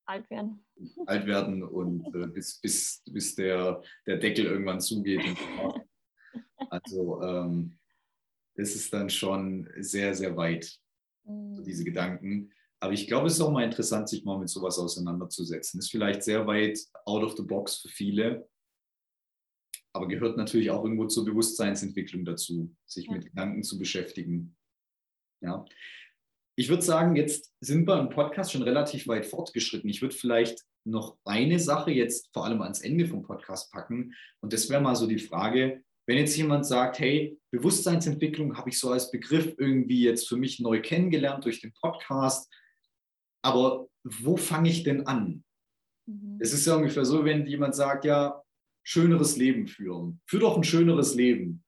alt 0.06 0.28
werden. 0.30 0.64
Alt 1.06 1.26
werden 1.26 1.62
und 1.62 2.06
äh, 2.14 2.26
bis, 2.26 2.60
bis, 2.60 3.02
bis 3.06 3.34
der, 3.34 3.82
der 4.06 4.18
Deckel 4.18 4.46
irgendwann 4.46 4.80
zugeht. 4.80 5.22
also 6.70 7.22
ähm, 7.22 7.78
das 8.56 8.74
ist 8.74 8.92
dann 8.92 9.10
schon 9.10 9.68
sehr, 9.78 10.14
sehr 10.14 10.36
weit, 10.36 10.78
mhm. 11.24 11.62
diese 11.64 11.84
Gedanken. 11.84 12.52
Aber 12.84 12.92
ich 12.92 13.06
glaube, 13.06 13.28
es 13.28 13.32
ist 13.32 13.40
auch 13.40 13.50
mal 13.50 13.64
interessant, 13.64 14.10
sich 14.10 14.26
mal 14.26 14.38
mit 14.38 14.50
sowas 14.50 14.78
auseinanderzusetzen. 14.78 15.80
Ist 15.80 15.90
vielleicht 15.90 16.22
sehr 16.22 16.46
weit 16.46 16.78
out 17.06 17.24
of 17.24 17.34
the 17.34 17.42
box 17.42 17.76
für 17.76 17.88
viele. 17.88 18.46
aber 19.94 20.06
gehört 20.06 20.36
natürlich 20.36 20.70
auch 20.70 20.82
irgendwo 20.82 21.06
zur 21.06 21.24
Bewusstseinsentwicklung 21.24 22.26
dazu, 22.26 22.76
sich 22.84 23.06
ja. 23.06 23.12
mit 23.12 23.24
Gedanken 23.24 23.62
zu 23.62 23.78
beschäftigen. 23.78 24.54
Ja. 25.40 25.64
Ich 26.56 26.68
würde 26.68 26.82
sagen, 26.82 27.16
jetzt 27.16 27.54
sind 27.60 27.88
wir 27.88 27.98
im 27.98 28.10
Podcast 28.10 28.52
schon 28.52 28.62
relativ 28.62 29.08
weit 29.08 29.24
fortgeschritten. 29.24 29.88
Ich 29.88 30.02
würde 30.02 30.14
vielleicht 30.14 30.60
noch 30.84 31.16
eine 31.24 31.60
Sache 31.60 31.90
jetzt 31.90 32.28
vor 32.34 32.44
allem 32.44 32.60
ans 32.60 32.82
Ende 32.82 33.06
vom 33.06 33.22
Podcast 33.22 33.72
packen. 33.72 34.12
Und 34.42 34.52
das 34.52 34.68
wäre 34.68 34.82
mal 34.82 34.94
so 34.94 35.06
die 35.06 35.18
Frage, 35.18 35.82
wenn 36.06 36.18
jetzt 36.18 36.36
jemand 36.36 36.66
sagt, 36.66 36.98
hey, 36.98 37.40
Bewusstseinsentwicklung 37.50 38.58
habe 38.58 38.68
ich 38.68 38.78
so 38.78 38.90
als 38.90 39.10
Begriff 39.10 39.54
irgendwie 39.56 40.02
jetzt 40.02 40.28
für 40.28 40.36
mich 40.36 40.60
neu 40.60 40.82
kennengelernt 40.82 41.46
durch 41.46 41.62
den 41.62 41.72
Podcast, 41.72 42.52
aber 43.44 43.88
wo 44.02 44.36
fange 44.36 44.70
ich 44.70 44.82
denn 44.82 45.06
an? 45.06 45.44
Mhm. 46.06 46.38
Es 46.40 46.52
ist 46.52 46.66
ja 46.66 46.76
ungefähr 46.76 47.04
so, 47.04 47.24
wenn 47.24 47.46
jemand 47.46 47.74
sagt, 47.74 48.04
ja, 48.04 48.42
schöneres 48.82 49.36
Leben 49.36 49.66
führen. 49.66 50.20
Führ 50.26 50.40
doch 50.40 50.56
ein 50.56 50.64
schöneres 50.64 51.14
Leben. 51.14 51.62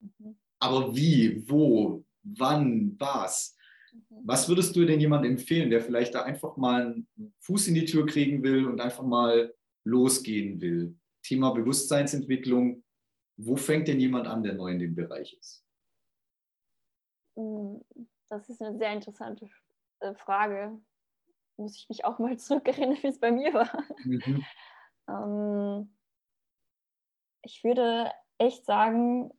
Mhm. 0.00 0.36
Aber 0.58 0.94
wie, 0.94 1.48
wo, 1.48 2.04
wann, 2.22 2.96
was? 2.98 3.56
Mhm. 3.92 4.00
Was 4.24 4.48
würdest 4.48 4.74
du 4.74 4.84
denn 4.84 5.00
jemandem 5.00 5.32
empfehlen, 5.32 5.70
der 5.70 5.80
vielleicht 5.80 6.14
da 6.14 6.22
einfach 6.22 6.56
mal 6.56 6.86
einen 6.86 7.34
Fuß 7.40 7.68
in 7.68 7.74
die 7.74 7.84
Tür 7.84 8.06
kriegen 8.06 8.42
will 8.42 8.66
und 8.66 8.80
einfach 8.80 9.04
mal 9.04 9.54
losgehen 9.84 10.60
will? 10.60 10.96
Thema 11.22 11.50
Bewusstseinsentwicklung. 11.50 12.82
Wo 13.36 13.56
fängt 13.56 13.86
denn 13.86 14.00
jemand 14.00 14.26
an, 14.26 14.42
der 14.42 14.54
neu 14.54 14.72
in 14.72 14.78
dem 14.78 14.94
Bereich 14.96 15.36
ist? 15.38 15.64
Mm, 17.36 17.76
das 18.28 18.48
ist 18.48 18.62
eine 18.62 18.76
sehr 18.78 18.92
interessante 18.92 19.48
äh, 20.00 20.14
Frage. 20.14 20.78
Muss 21.56 21.76
ich 21.76 21.88
mich 21.88 22.04
auch 22.04 22.18
mal 22.18 22.38
zurückerinnern, 22.38 22.98
wie 23.02 23.08
es 23.08 23.20
bei 23.20 23.30
mir 23.30 23.52
war. 23.54 23.84
Mhm. 24.04 24.44
ähm, 25.08 25.96
ich 27.42 27.62
würde 27.62 28.12
echt 28.38 28.64
sagen, 28.66 29.32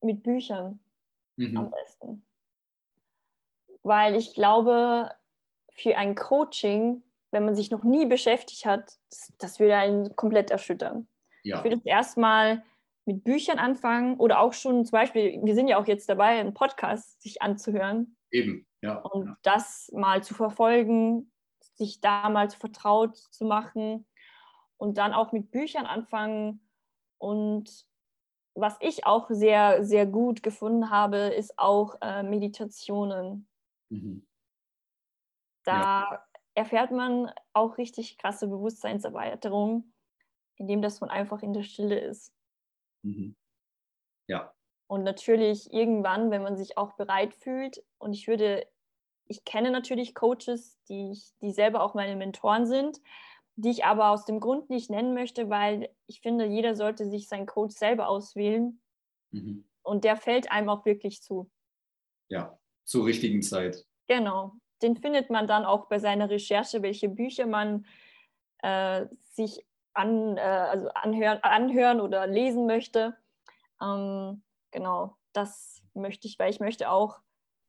mit 0.00 0.22
Büchern 0.22 0.80
mhm. 1.36 1.56
am 1.56 1.70
besten. 1.70 2.26
Weil 3.82 4.16
ich 4.16 4.34
glaube, 4.34 5.14
für 5.72 5.96
ein 5.96 6.14
Coaching, 6.14 7.02
wenn 7.30 7.44
man 7.44 7.54
sich 7.54 7.70
noch 7.70 7.82
nie 7.82 8.06
beschäftigt 8.06 8.66
hat, 8.66 8.98
das, 9.10 9.32
das 9.38 9.60
würde 9.60 9.76
einen 9.76 10.16
komplett 10.16 10.50
erschüttern. 10.50 11.08
Ja. 11.42 11.58
Ich 11.58 11.64
würde 11.64 11.80
erstmal 11.84 12.64
mit 13.04 13.24
Büchern 13.24 13.58
anfangen 13.58 14.16
oder 14.18 14.40
auch 14.40 14.52
schon 14.52 14.84
zum 14.84 14.92
Beispiel, 14.92 15.40
wir 15.42 15.54
sind 15.54 15.68
ja 15.68 15.78
auch 15.78 15.86
jetzt 15.86 16.08
dabei, 16.08 16.38
einen 16.38 16.54
Podcast 16.54 17.20
sich 17.20 17.42
anzuhören. 17.42 18.16
Eben, 18.30 18.66
ja. 18.80 18.98
Und 18.98 19.26
ja. 19.26 19.36
das 19.42 19.90
mal 19.92 20.22
zu 20.22 20.34
verfolgen, 20.34 21.32
sich 21.74 22.00
da 22.00 22.28
mal 22.28 22.48
vertraut 22.50 23.16
zu 23.16 23.44
machen 23.44 24.06
und 24.76 24.98
dann 24.98 25.12
auch 25.12 25.32
mit 25.32 25.50
Büchern 25.50 25.86
anfangen. 25.86 26.68
Und 27.18 27.86
was 28.54 28.76
ich 28.80 29.06
auch 29.06 29.28
sehr, 29.30 29.84
sehr 29.84 30.06
gut 30.06 30.42
gefunden 30.42 30.90
habe, 30.90 31.16
ist 31.16 31.58
auch 31.58 31.96
äh, 32.02 32.22
Meditationen. 32.22 33.48
Mhm. 33.90 34.26
Da 35.64 35.72
ja. 35.72 36.24
erfährt 36.54 36.90
man 36.90 37.32
auch 37.52 37.78
richtig 37.78 38.18
krasse 38.18 38.48
Bewusstseinserweiterung, 38.48 39.92
indem 40.56 40.82
das 40.82 41.00
man 41.00 41.10
einfach 41.10 41.42
in 41.42 41.52
der 41.52 41.62
Stille 41.62 41.98
ist. 41.98 42.32
Mhm. 43.02 43.36
Ja. 44.28 44.54
Und 44.86 45.04
natürlich 45.04 45.72
irgendwann, 45.72 46.30
wenn 46.30 46.42
man 46.42 46.56
sich 46.56 46.76
auch 46.76 46.94
bereit 46.96 47.34
fühlt, 47.34 47.82
und 47.98 48.12
ich 48.12 48.28
würde, 48.28 48.66
ich 49.26 49.44
kenne 49.44 49.70
natürlich 49.70 50.14
Coaches, 50.14 50.78
die, 50.88 51.18
die 51.40 51.52
selber 51.52 51.82
auch 51.82 51.94
meine 51.94 52.16
Mentoren 52.16 52.66
sind, 52.66 53.00
die 53.56 53.70
ich 53.70 53.84
aber 53.84 54.10
aus 54.10 54.24
dem 54.24 54.40
Grund 54.40 54.70
nicht 54.70 54.90
nennen 54.90 55.14
möchte, 55.14 55.50
weil 55.50 55.90
ich 56.06 56.20
finde, 56.20 56.46
jeder 56.46 56.74
sollte 56.74 57.08
sich 57.08 57.28
seinen 57.28 57.46
Coach 57.46 57.74
selber 57.74 58.08
auswählen. 58.08 58.80
Mhm. 59.30 59.68
Und 59.82 60.04
der 60.04 60.16
fällt 60.16 60.50
einem 60.50 60.68
auch 60.68 60.84
wirklich 60.84 61.22
zu. 61.22 61.50
Ja, 62.28 62.58
zur 62.84 63.06
richtigen 63.06 63.42
Zeit. 63.42 63.84
Genau. 64.06 64.54
Den 64.80 64.96
findet 64.96 65.30
man 65.30 65.46
dann 65.46 65.64
auch 65.64 65.88
bei 65.88 65.98
seiner 65.98 66.30
Recherche, 66.30 66.82
welche 66.82 67.08
Bücher 67.08 67.46
man 67.46 67.86
äh, 68.58 69.06
sich 69.22 69.64
an, 69.94 70.36
äh, 70.36 70.40
also 70.40 70.88
anhören, 70.90 71.38
anhören 71.42 72.00
oder 72.00 72.26
lesen 72.26 72.66
möchte. 72.66 73.16
Ähm, 73.80 74.42
genau, 74.70 75.16
das 75.32 75.82
möchte 75.94 76.26
ich, 76.28 76.38
weil 76.38 76.50
ich 76.50 76.60
möchte 76.60 76.90
auch, 76.90 77.20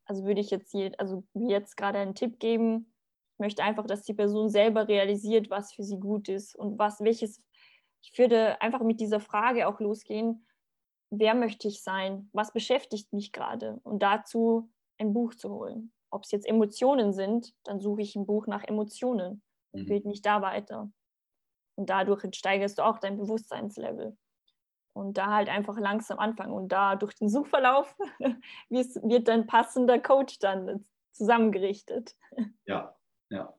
also 0.06 0.26
würde 0.26 0.42
ich 0.42 0.50
jetzt, 0.50 0.74
je, 0.74 0.92
also 0.98 1.24
jetzt 1.34 1.78
gerade 1.78 2.00
einen 2.00 2.16
Tipp 2.16 2.40
geben, 2.40 2.94
ich 3.34 3.40
möchte 3.40 3.64
einfach, 3.64 3.86
dass 3.86 4.04
die 4.04 4.14
Person 4.14 4.50
selber 4.50 4.88
realisiert, 4.88 5.50
was 5.50 5.74
für 5.74 5.84
sie 5.84 6.00
gut 6.00 6.30
ist 6.30 6.56
und 6.56 6.78
was, 6.78 7.02
welches, 7.02 7.42
ich 8.02 8.18
würde 8.18 8.62
einfach 8.62 8.82
mit 8.82 9.00
dieser 9.00 9.20
Frage 9.20 9.68
auch 9.68 9.80
losgehen, 9.80 10.46
wer 11.10 11.36
möchte 11.36 11.68
ich 11.68 11.84
sein? 11.84 12.30
Was 12.34 12.54
beschäftigt 12.54 13.14
mich 13.14 13.32
gerade? 13.32 13.80
Und 13.84 14.04
dazu 14.04 14.70
ein 14.98 15.14
Buch 15.14 15.34
zu 15.34 15.50
holen. 15.50 15.92
Ob 16.10 16.24
es 16.24 16.32
jetzt 16.32 16.48
Emotionen 16.48 17.14
sind, 17.14 17.54
dann 17.64 17.80
suche 17.80 18.02
ich 18.02 18.16
ein 18.16 18.26
Buch 18.26 18.46
nach 18.46 18.64
Emotionen 18.64 19.42
und 19.72 19.84
mhm. 19.84 19.86
bild 19.88 20.06
mich 20.06 20.22
da 20.22 20.42
weiter. 20.42 20.92
Und 21.76 21.90
dadurch 21.90 22.24
steigerst 22.36 22.78
du 22.78 22.84
auch 22.84 23.00
dein 23.00 23.18
Bewusstseinslevel. 23.18 24.18
Und 24.94 25.18
da 25.18 25.34
halt 25.34 25.50
einfach 25.50 25.78
langsam 25.80 26.20
anfangen. 26.20 26.54
Und 26.54 26.70
da 26.70 26.96
durch 26.96 27.16
den 27.16 27.30
Suchverlauf 27.30 27.96
wird 28.70 29.28
dann 29.28 29.48
passender 29.48 30.00
Coach 30.00 30.40
dann 30.40 30.86
zusammengerichtet. 31.12 32.16
Ja, 32.66 32.96
ja. 33.30 33.54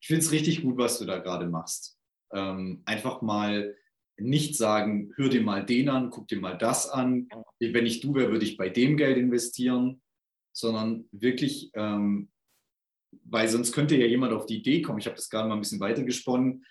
Ich 0.00 0.08
finde 0.08 0.22
es 0.22 0.32
richtig 0.32 0.62
gut, 0.62 0.76
was 0.76 0.98
du 0.98 1.06
da 1.06 1.18
gerade 1.18 1.46
machst. 1.46 1.98
Ähm, 2.32 2.82
einfach 2.84 3.22
mal 3.22 3.74
nicht 4.16 4.56
sagen, 4.56 5.12
hör 5.16 5.28
dir 5.28 5.42
mal 5.42 5.64
den 5.64 5.88
an, 5.88 6.10
guck 6.10 6.28
dir 6.28 6.40
mal 6.40 6.56
das 6.56 6.88
an. 6.88 7.28
Wenn 7.58 7.86
ich 7.86 8.00
du 8.00 8.14
wäre, 8.14 8.30
würde 8.30 8.44
ich 8.44 8.56
bei 8.56 8.68
dem 8.68 8.96
Geld 8.96 9.16
investieren, 9.16 10.02
sondern 10.52 11.08
wirklich, 11.10 11.70
ähm, 11.74 12.30
weil 13.24 13.48
sonst 13.48 13.72
könnte 13.72 13.96
ja 13.96 14.06
jemand 14.06 14.32
auf 14.32 14.46
die 14.46 14.58
Idee 14.58 14.82
kommen. 14.82 14.98
Ich 14.98 15.06
habe 15.06 15.16
das 15.16 15.30
gerade 15.30 15.48
mal 15.48 15.54
ein 15.54 15.60
bisschen 15.60 15.80
weiter 15.80 16.02
gesponnen. 16.02 16.64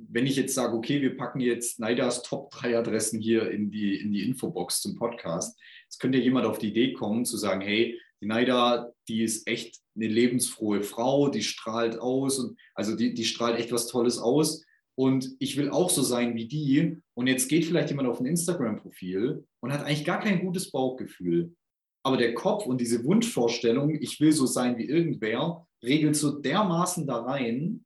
Wenn 0.00 0.26
ich 0.26 0.36
jetzt 0.36 0.54
sage, 0.54 0.76
okay, 0.76 1.02
wir 1.02 1.16
packen 1.16 1.40
jetzt 1.40 1.80
Neidas 1.80 2.22
Top 2.22 2.50
3 2.52 2.78
Adressen 2.78 3.20
hier 3.20 3.50
in 3.50 3.70
die, 3.70 3.96
in 3.96 4.12
die 4.12 4.24
Infobox 4.24 4.80
zum 4.80 4.94
Podcast, 4.94 5.58
jetzt 5.84 5.98
könnte 5.98 6.18
jemand 6.18 6.46
auf 6.46 6.58
die 6.58 6.68
Idee 6.68 6.92
kommen, 6.92 7.24
zu 7.24 7.36
sagen, 7.36 7.60
hey, 7.60 7.98
die 8.20 8.26
Naida, 8.26 8.92
die 9.08 9.22
ist 9.22 9.46
echt 9.48 9.80
eine 9.96 10.06
lebensfrohe 10.06 10.82
Frau, 10.82 11.28
die 11.28 11.42
strahlt 11.42 11.98
aus 11.98 12.38
und 12.38 12.58
also 12.74 12.96
die, 12.96 13.14
die 13.14 13.24
strahlt 13.24 13.58
echt 13.58 13.72
was 13.72 13.88
Tolles 13.88 14.18
aus. 14.18 14.64
Und 14.96 15.36
ich 15.38 15.56
will 15.56 15.70
auch 15.70 15.90
so 15.90 16.02
sein 16.02 16.34
wie 16.34 16.48
die. 16.48 16.96
Und 17.14 17.28
jetzt 17.28 17.48
geht 17.48 17.64
vielleicht 17.64 17.90
jemand 17.90 18.08
auf 18.08 18.20
ein 18.20 18.26
Instagram-Profil 18.26 19.44
und 19.60 19.72
hat 19.72 19.84
eigentlich 19.84 20.04
gar 20.04 20.20
kein 20.20 20.40
gutes 20.40 20.70
Bauchgefühl. 20.72 21.54
Aber 22.04 22.16
der 22.16 22.34
Kopf 22.34 22.66
und 22.66 22.80
diese 22.80 23.04
Wunschvorstellung, 23.04 23.94
ich 24.00 24.20
will 24.20 24.32
so 24.32 24.46
sein 24.46 24.76
wie 24.78 24.88
irgendwer, 24.88 25.66
regelt 25.84 26.16
so 26.16 26.38
dermaßen 26.40 27.06
da 27.06 27.22
rein, 27.22 27.84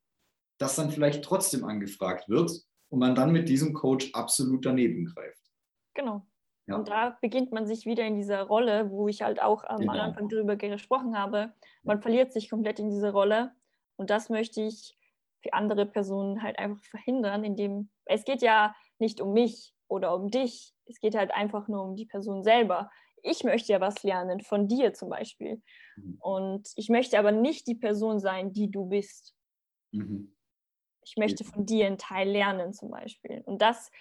dass 0.63 0.77
dann 0.77 0.91
vielleicht 0.91 1.25
trotzdem 1.25 1.65
angefragt 1.65 2.29
wird 2.29 2.49
und 2.89 2.99
man 2.99 3.15
dann 3.15 3.33
mit 3.33 3.49
diesem 3.49 3.73
Coach 3.73 4.11
absolut 4.13 4.65
daneben 4.65 5.05
greift. 5.05 5.51
Genau. 5.93 6.25
Ja. 6.67 6.77
Und 6.77 6.87
da 6.87 7.17
beginnt 7.21 7.51
man 7.51 7.67
sich 7.67 7.85
wieder 7.85 8.05
in 8.05 8.15
dieser 8.15 8.43
Rolle, 8.43 8.89
wo 8.89 9.09
ich 9.09 9.21
halt 9.23 9.41
auch 9.41 9.65
am 9.65 9.81
genau. 9.81 9.91
Anfang 9.91 10.29
darüber 10.29 10.55
gesprochen 10.55 11.19
habe. 11.19 11.53
Man 11.83 12.01
verliert 12.01 12.31
sich 12.31 12.49
komplett 12.49 12.79
in 12.79 12.89
diese 12.89 13.11
Rolle. 13.11 13.51
Und 13.97 14.09
das 14.09 14.29
möchte 14.29 14.61
ich 14.61 14.97
für 15.41 15.51
andere 15.51 15.85
Personen 15.85 16.41
halt 16.41 16.57
einfach 16.57 16.81
verhindern, 16.85 17.43
indem 17.43 17.89
es 18.05 18.23
geht 18.23 18.41
ja 18.41 18.73
nicht 18.99 19.19
um 19.19 19.33
mich 19.33 19.75
oder 19.89 20.15
um 20.15 20.29
dich. 20.29 20.73
Es 20.85 21.01
geht 21.01 21.15
halt 21.15 21.31
einfach 21.31 21.67
nur 21.67 21.83
um 21.83 21.97
die 21.97 22.05
Person 22.05 22.41
selber. 22.41 22.89
Ich 23.21 23.43
möchte 23.43 23.73
ja 23.73 23.81
was 23.81 24.01
lernen, 24.03 24.39
von 24.39 24.69
dir 24.69 24.93
zum 24.93 25.09
Beispiel. 25.09 25.61
Mhm. 25.97 26.17
Und 26.21 26.69
ich 26.77 26.87
möchte 26.87 27.19
aber 27.19 27.33
nicht 27.33 27.67
die 27.67 27.75
Person 27.75 28.21
sein, 28.21 28.53
die 28.53 28.71
du 28.71 28.85
bist. 28.85 29.35
Mhm. 29.91 30.33
Ich 31.05 31.17
möchte 31.17 31.43
von 31.43 31.65
dir 31.65 31.85
einen 31.87 31.97
Teil 31.97 32.29
lernen 32.29 32.73
zum 32.73 32.91
Beispiel. 32.91 33.41
Und 33.45 33.61
das 33.61 33.91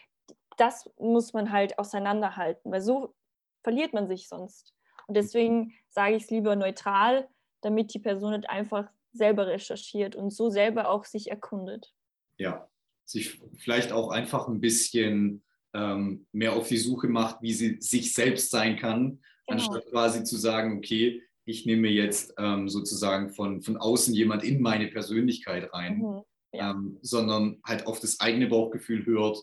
das 0.57 0.91
muss 0.99 1.33
man 1.33 1.53
halt 1.53 1.79
auseinanderhalten, 1.79 2.71
weil 2.71 2.81
so 2.81 3.15
verliert 3.63 3.93
man 3.93 4.09
sich 4.09 4.29
sonst. 4.29 4.75
Und 5.07 5.17
deswegen 5.17 5.73
sage 5.89 6.17
ich 6.17 6.25
es 6.25 6.31
lieber 6.31 6.57
neutral, 6.57 7.29
damit 7.61 7.95
die 7.95 7.99
Person 7.99 8.33
nicht 8.33 8.49
einfach 8.49 8.89
selber 9.13 9.47
recherchiert 9.47 10.17
und 10.17 10.33
so 10.33 10.51
selber 10.51 10.89
auch 10.89 11.05
sich 11.05 11.31
erkundet. 11.31 11.95
Ja, 12.39 12.69
sich 13.05 13.41
vielleicht 13.59 13.93
auch 13.93 14.11
einfach 14.11 14.49
ein 14.49 14.61
bisschen 14.61 15.43
ähm, 15.75 16.27
mehr 16.33 16.55
auf 16.55 16.69
die 16.69 16.79
Suche 16.79 17.09
macht, 17.09 17.43
wie 17.43 17.53
sie 17.53 17.81
sich 17.81 18.15
selbst 18.15 18.51
sein 18.51 18.77
kann, 18.77 19.21
genau. 19.47 19.63
anstatt 19.63 19.87
quasi 19.91 20.25
zu 20.25 20.37
sagen, 20.37 20.79
okay, 20.79 21.23
ich 21.45 21.67
nehme 21.67 21.89
jetzt 21.89 22.35
ähm, 22.39 22.69
sozusagen 22.69 23.31
von, 23.31 23.63
von 23.63 23.77
außen 23.77 24.15
jemand 24.15 24.45
in 24.45 24.63
meine 24.63 24.89
Persönlichkeit 24.89 25.73
rein, 25.73 25.99
mhm, 25.99 26.23
ja. 26.53 26.71
ähm, 26.71 26.99
sondern 27.03 27.61
halt 27.65 27.87
auf 27.87 28.01
das 28.01 28.21
eigene 28.21 28.47
Bauchgefühl 28.49 29.07
hört 29.07 29.43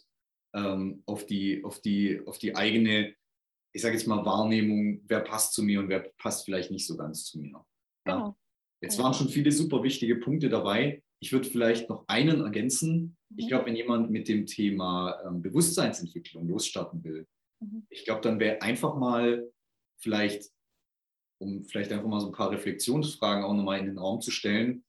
ähm, 0.54 1.04
auf, 1.06 1.26
die, 1.26 1.64
auf, 1.64 1.82
die, 1.82 2.22
auf 2.26 2.38
die 2.38 2.56
eigene, 2.56 3.14
ich 3.74 3.82
sage 3.82 3.96
jetzt 3.96 4.08
mal, 4.08 4.26
Wahrnehmung, 4.26 5.02
wer 5.08 5.22
passt 5.22 5.54
zu 5.54 5.64
mir 5.64 5.80
und 5.80 5.90
wer 5.90 6.12
passt 6.18 6.46
vielleicht 6.46 6.72
nicht 6.72 6.88
so 6.88 6.98
ganz 6.98 7.26
zu 7.26 7.40
mir. 7.40 7.66
Ja? 8.08 8.16
Genau. 8.16 8.36
Jetzt 8.82 8.98
waren 8.98 9.14
schon 9.14 9.30
viele 9.30 9.52
super 9.52 9.84
wichtige 9.84 10.16
Punkte 10.16 10.50
dabei. 10.50 11.04
ich 11.22 11.34
würde 11.34 11.50
vielleicht 11.50 11.90
noch 11.90 12.06
einen 12.08 12.42
ergänzen. 12.42 13.18
Ich 13.36 13.46
mhm. 13.46 13.50
glaube, 13.50 13.66
wenn 13.66 13.76
jemand 13.76 14.10
mit 14.10 14.30
dem 14.30 14.46
Thema 14.46 15.22
ähm, 15.26 15.42
Bewusstseinsentwicklung 15.42 16.48
losstarten 16.48 17.04
will, 17.04 17.28
mhm. 17.60 17.86
ich 17.90 18.06
glaube, 18.06 18.22
dann 18.22 18.40
wäre 18.40 18.62
einfach 18.62 18.96
mal 18.96 19.52
vielleicht, 20.02 20.50
um 21.42 21.66
vielleicht 21.66 21.92
einfach 21.92 22.08
mal 22.08 22.22
so 22.22 22.28
ein 22.28 22.34
paar 22.34 22.52
Reflexionsfragen 22.52 23.44
auch 23.44 23.54
nochmal 23.54 23.80
in 23.80 23.88
den 23.88 23.98
Raum 23.98 24.22
zu 24.22 24.32
stellen, 24.32 24.86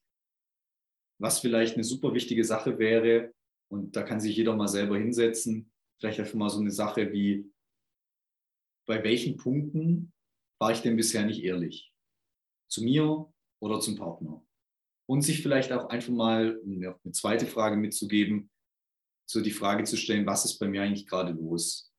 was 1.20 1.40
vielleicht 1.40 1.74
eine 1.74 1.84
super 1.84 2.14
wichtige 2.14 2.44
Sache 2.44 2.78
wäre, 2.78 3.32
und 3.70 3.94
da 3.94 4.02
kann 4.02 4.20
sich 4.20 4.36
jeder 4.36 4.56
mal 4.56 4.68
selber 4.68 4.98
hinsetzen, 4.98 5.70
vielleicht 6.00 6.18
einfach 6.18 6.34
mal 6.34 6.50
so 6.50 6.58
eine 6.58 6.72
Sache 6.72 7.12
wie, 7.12 7.48
bei 8.86 9.04
welchen 9.04 9.36
Punkten 9.36 10.12
war 10.58 10.72
ich 10.72 10.80
denn 10.80 10.96
bisher 10.96 11.24
nicht 11.24 11.44
ehrlich? 11.44 11.92
Zu 12.68 12.82
mir 12.82 13.32
oder 13.60 13.80
zum 13.80 13.96
Partner? 13.96 14.44
Und 15.06 15.22
sich 15.22 15.42
vielleicht 15.42 15.72
auch 15.72 15.88
einfach 15.90 16.12
mal, 16.12 16.56
um 16.58 16.82
eine 16.82 17.12
zweite 17.12 17.46
Frage 17.46 17.76
mitzugeben, 17.76 18.50
so 19.28 19.40
die 19.40 19.50
Frage 19.50 19.84
zu 19.84 19.96
stellen, 19.96 20.26
was 20.26 20.44
ist 20.44 20.58
bei 20.58 20.68
mir 20.68 20.82
eigentlich 20.82 21.06
gerade 21.06 21.32
los? 21.32 21.92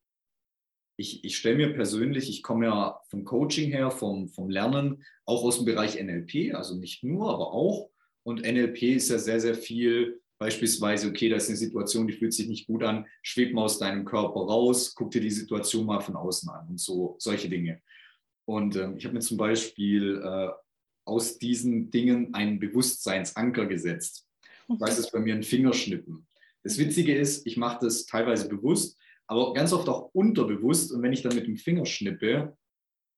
Ich, 0.97 1.23
ich 1.23 1.37
stelle 1.37 1.57
mir 1.57 1.73
persönlich, 1.73 2.29
ich 2.29 2.43
komme 2.43 2.65
ja 2.65 2.99
vom 3.09 3.23
Coaching 3.23 3.71
her, 3.71 3.91
vom, 3.91 4.27
vom 4.27 4.49
Lernen, 4.49 5.03
auch 5.25 5.43
aus 5.43 5.57
dem 5.57 5.65
Bereich 5.65 6.01
NLP, 6.01 6.53
also 6.55 6.75
nicht 6.75 7.03
nur, 7.03 7.33
aber 7.33 7.53
auch. 7.53 7.91
Und 8.23 8.41
NLP 8.41 8.83
ist 8.83 9.09
ja 9.09 9.17
sehr, 9.17 9.39
sehr 9.39 9.55
viel 9.55 10.21
beispielsweise, 10.41 11.07
okay, 11.07 11.29
da 11.29 11.35
ist 11.35 11.49
eine 11.49 11.57
Situation, 11.57 12.07
die 12.07 12.13
fühlt 12.13 12.33
sich 12.33 12.47
nicht 12.47 12.65
gut 12.65 12.81
an, 12.81 13.05
schweb 13.21 13.53
mal 13.53 13.63
aus 13.63 13.77
deinem 13.77 14.05
Körper 14.05 14.39
raus, 14.39 14.95
guck 14.95 15.11
dir 15.11 15.21
die 15.21 15.29
Situation 15.29 15.85
mal 15.85 16.01
von 16.01 16.15
außen 16.15 16.49
an 16.49 16.67
und 16.67 16.79
so 16.79 17.15
solche 17.19 17.47
Dinge. 17.47 17.81
Und 18.45 18.75
ähm, 18.75 18.97
ich 18.97 19.05
habe 19.05 19.13
mir 19.13 19.19
zum 19.19 19.37
Beispiel 19.37 20.19
äh, 20.23 20.49
aus 21.05 21.37
diesen 21.37 21.91
Dingen 21.91 22.33
einen 22.33 22.59
Bewusstseinsanker 22.59 23.67
gesetzt. 23.67 24.27
Ich 24.67 24.79
weiß 24.79 24.97
es 24.97 25.11
bei 25.11 25.19
mir 25.19 25.35
ein 25.35 25.43
Fingerschnippen. 25.43 26.27
Das 26.63 26.77
Witzige 26.77 27.15
ist, 27.15 27.45
ich 27.45 27.57
mache 27.57 27.85
das 27.85 28.05
teilweise 28.05 28.47
bewusst, 28.47 28.97
aber 29.27 29.53
ganz 29.53 29.73
oft 29.73 29.87
auch 29.89 30.09
unterbewusst. 30.13 30.91
Und 30.91 31.03
wenn 31.03 31.13
ich 31.13 31.21
dann 31.21 31.35
mit 31.35 31.47
dem 31.47 31.57
Finger 31.57 31.85
schnippe, 31.85 32.57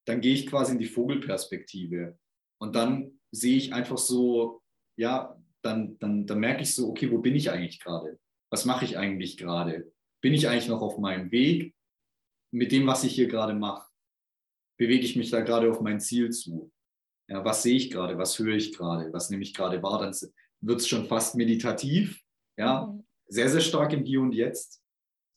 dann 0.05 0.21
gehe 0.21 0.33
ich 0.33 0.47
quasi 0.47 0.73
in 0.73 0.79
die 0.79 0.87
Vogelperspektive. 0.87 2.17
Und 2.59 2.75
dann 2.75 3.19
sehe 3.31 3.57
ich 3.57 3.73
einfach 3.73 3.97
so, 3.97 4.62
ja, 4.95 5.39
dann, 5.61 5.97
dann, 5.99 6.25
dann 6.25 6.39
merke 6.39 6.63
ich 6.63 6.73
so, 6.75 6.89
okay, 6.89 7.09
wo 7.11 7.19
bin 7.19 7.35
ich 7.35 7.49
eigentlich 7.49 7.79
gerade? 7.79 8.19
Was 8.51 8.65
mache 8.65 8.85
ich 8.85 8.97
eigentlich 8.97 9.37
gerade? 9.37 9.91
Bin 10.21 10.33
ich 10.33 10.47
eigentlich 10.47 10.67
noch 10.67 10.81
auf 10.81 10.97
meinem 10.97 11.31
Weg 11.31 11.73
mit 12.51 12.71
dem, 12.71 12.85
was 12.85 13.03
ich 13.03 13.15
hier 13.15 13.27
gerade 13.27 13.53
mache? 13.53 13.89
Bewege 14.77 15.05
ich 15.05 15.15
mich 15.15 15.31
da 15.31 15.41
gerade 15.41 15.69
auf 15.71 15.81
mein 15.81 15.99
Ziel 15.99 16.29
zu? 16.29 16.71
Ja, 17.29 17.43
was 17.43 17.63
sehe 17.63 17.75
ich 17.75 17.89
gerade? 17.89 18.17
Was 18.17 18.37
höre 18.37 18.55
ich 18.55 18.75
gerade? 18.75 19.11
Was 19.13 19.29
nehme 19.29 19.43
ich 19.43 19.53
gerade 19.53 19.81
wahr? 19.81 19.99
Dann 19.99 20.13
wird 20.61 20.79
es 20.79 20.87
schon 20.87 21.07
fast 21.07 21.35
meditativ. 21.35 22.21
Ja, 22.57 22.87
mhm. 22.87 23.05
sehr, 23.27 23.49
sehr 23.49 23.61
stark 23.61 23.93
im 23.93 24.03
Hier 24.03 24.21
und 24.21 24.33
Jetzt. 24.33 24.83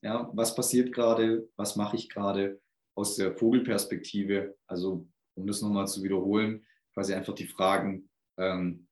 Ja, 0.03 0.31
was 0.35 0.55
passiert 0.55 0.93
gerade? 0.93 1.49
Was 1.57 1.77
mache 1.77 1.97
ich 1.97 2.09
gerade 2.09 2.61
aus 2.97 3.17
der 3.17 3.37
Vogelperspektive? 3.37 4.57
Also, 4.67 5.09
um 5.37 5.47
das 5.47 5.63
nochmal 5.63 5.87
zu 5.87 6.03
wiederholen, 6.03 6.67
quasi 6.93 7.15
einfach 7.15 7.35
die 7.35 7.47
Fragen, 7.47 8.09
ähm, 8.39 8.86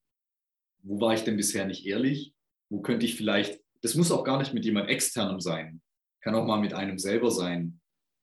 wo 0.85 1.01
war 1.01 1.15
ich 1.15 1.23
denn 1.23 1.37
bisher 1.37 1.67
nicht 1.67 1.87
ehrlich? 1.87 2.35
Wo 2.71 2.81
könnte 2.81 3.07
ich 3.07 3.17
vielleicht, 3.17 3.61
das 3.83 3.95
muss 3.95 4.13
auch 4.13 4.25
gar 4.25 4.39
nicht 4.39 4.55
mit 4.55 4.65
jemand 4.65 4.89
externem 4.89 5.41
sein, 5.41 5.83
kann 6.21 6.35
auch 6.35 6.47
mal 6.47 6.61
mit 6.61 6.75
einem 6.75 6.99
selber 6.99 7.31
sein. 7.31 7.81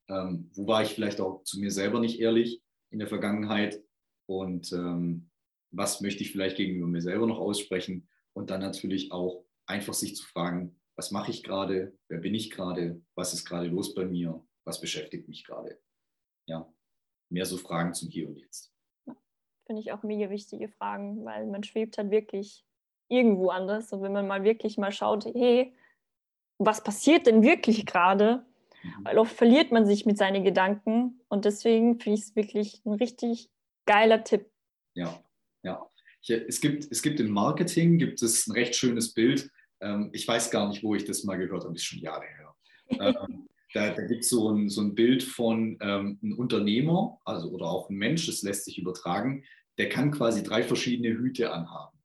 Ähm, 0.10 0.50
wo 0.54 0.68
war 0.68 0.84
ich 0.84 0.90
vielleicht 0.90 1.22
auch 1.22 1.44
zu 1.44 1.60
mir 1.60 1.72
selber 1.72 2.00
nicht 2.00 2.20
ehrlich 2.20 2.62
in 2.92 3.00
der 3.00 3.08
Vergangenheit? 3.08 3.82
Und 4.28 4.72
ähm, 4.74 5.30
was 5.72 6.02
möchte 6.02 6.24
ich 6.24 6.32
vielleicht 6.32 6.58
gegenüber 6.58 6.88
mir 6.88 7.02
selber 7.02 7.28
noch 7.28 7.40
aussprechen? 7.40 8.08
Und 8.34 8.50
dann 8.50 8.62
natürlich 8.62 9.12
auch 9.12 9.46
einfach 9.66 9.94
sich 9.94 10.16
zu 10.16 10.26
fragen, 10.26 10.80
was 10.96 11.12
mache 11.12 11.32
ich 11.32 11.44
gerade? 11.44 11.98
Wer 12.10 12.20
bin 12.20 12.36
ich 12.36 12.52
gerade? 12.52 13.02
Was 13.16 13.34
ist 13.34 13.46
gerade 13.46 13.68
los 13.68 13.94
bei 13.94 14.06
mir? 14.06 14.46
Was 14.66 14.80
beschäftigt 14.80 15.28
mich 15.28 15.44
gerade? 15.44 15.80
Ja, 16.48 16.72
mehr 17.30 17.46
so 17.46 17.58
Fragen 17.58 17.94
zum 17.94 18.10
Hier 18.10 18.28
und 18.28 18.38
Jetzt 18.38 18.71
finde 19.66 19.82
ich 19.82 19.92
auch 19.92 20.04
mega 20.04 20.30
wichtige 20.30 20.68
Fragen, 20.70 21.24
weil 21.26 21.46
man 21.48 21.64
schwebt 21.64 21.98
halt 21.98 22.12
wirklich 22.12 22.66
irgendwo 23.08 23.50
anders. 23.50 23.92
Und 23.92 24.02
wenn 24.02 24.14
man 24.14 24.28
mal 24.28 24.44
wirklich 24.44 24.78
mal 24.78 24.92
schaut, 24.92 25.26
hey, 25.26 25.74
was 26.58 26.84
passiert 26.84 27.28
denn 27.28 27.44
wirklich 27.44 27.86
gerade? 27.86 28.46
Mhm. 28.84 29.06
Weil 29.06 29.18
oft 29.18 29.36
verliert 29.36 29.72
man 29.72 29.86
sich 29.86 30.06
mit 30.06 30.18
seinen 30.18 30.44
Gedanken 30.44 31.22
und 31.28 31.46
deswegen 31.46 32.00
finde 32.00 32.20
ich 32.20 32.26
es 32.26 32.36
wirklich 32.36 32.86
ein 32.86 32.94
richtig 32.94 33.50
geiler 33.86 34.24
Tipp. 34.24 34.50
Ja, 34.94 35.24
ja. 35.64 35.90
es, 36.28 36.62
gibt, 36.62 36.92
es 36.92 37.02
gibt 37.02 37.20
im 37.20 37.32
Marketing 37.32 37.98
gibt 37.98 38.22
es 38.22 38.48
ein 38.48 38.52
recht 38.54 38.76
schönes 38.76 39.14
Bild. 39.14 39.50
Ähm, 39.82 40.10
ich 40.14 40.28
weiß 40.28 40.52
gar 40.52 40.68
nicht, 40.70 40.84
wo 40.84 40.96
ich 40.96 41.06
das 41.06 41.24
mal 41.24 41.38
gehört 41.38 41.64
habe, 41.64 41.76
ist 41.76 41.84
schon 41.84 42.00
Jahre 42.00 42.26
her. 42.26 42.56
ähm, 42.90 43.48
da, 43.74 43.94
da 43.94 44.06
gibt 44.06 44.24
es 44.24 44.30
so 44.30 44.50
ein, 44.50 44.70
so 44.70 44.82
ein 44.82 44.96
Bild 44.96 45.24
von 45.24 45.78
ähm, 45.82 46.20
einem 46.22 46.38
Unternehmer, 46.38 47.20
also 47.26 47.50
oder 47.52 47.66
auch 47.66 47.90
ein 47.90 47.96
Mensch, 47.96 48.28
das 48.28 48.42
lässt 48.42 48.66
sich 48.66 48.78
übertragen, 48.78 49.44
der 49.78 49.90
kann 49.90 50.12
quasi 50.12 50.44
drei 50.44 50.64
verschiedene 50.64 51.18
Hüte 51.18 51.52
anhaben. 51.52 51.98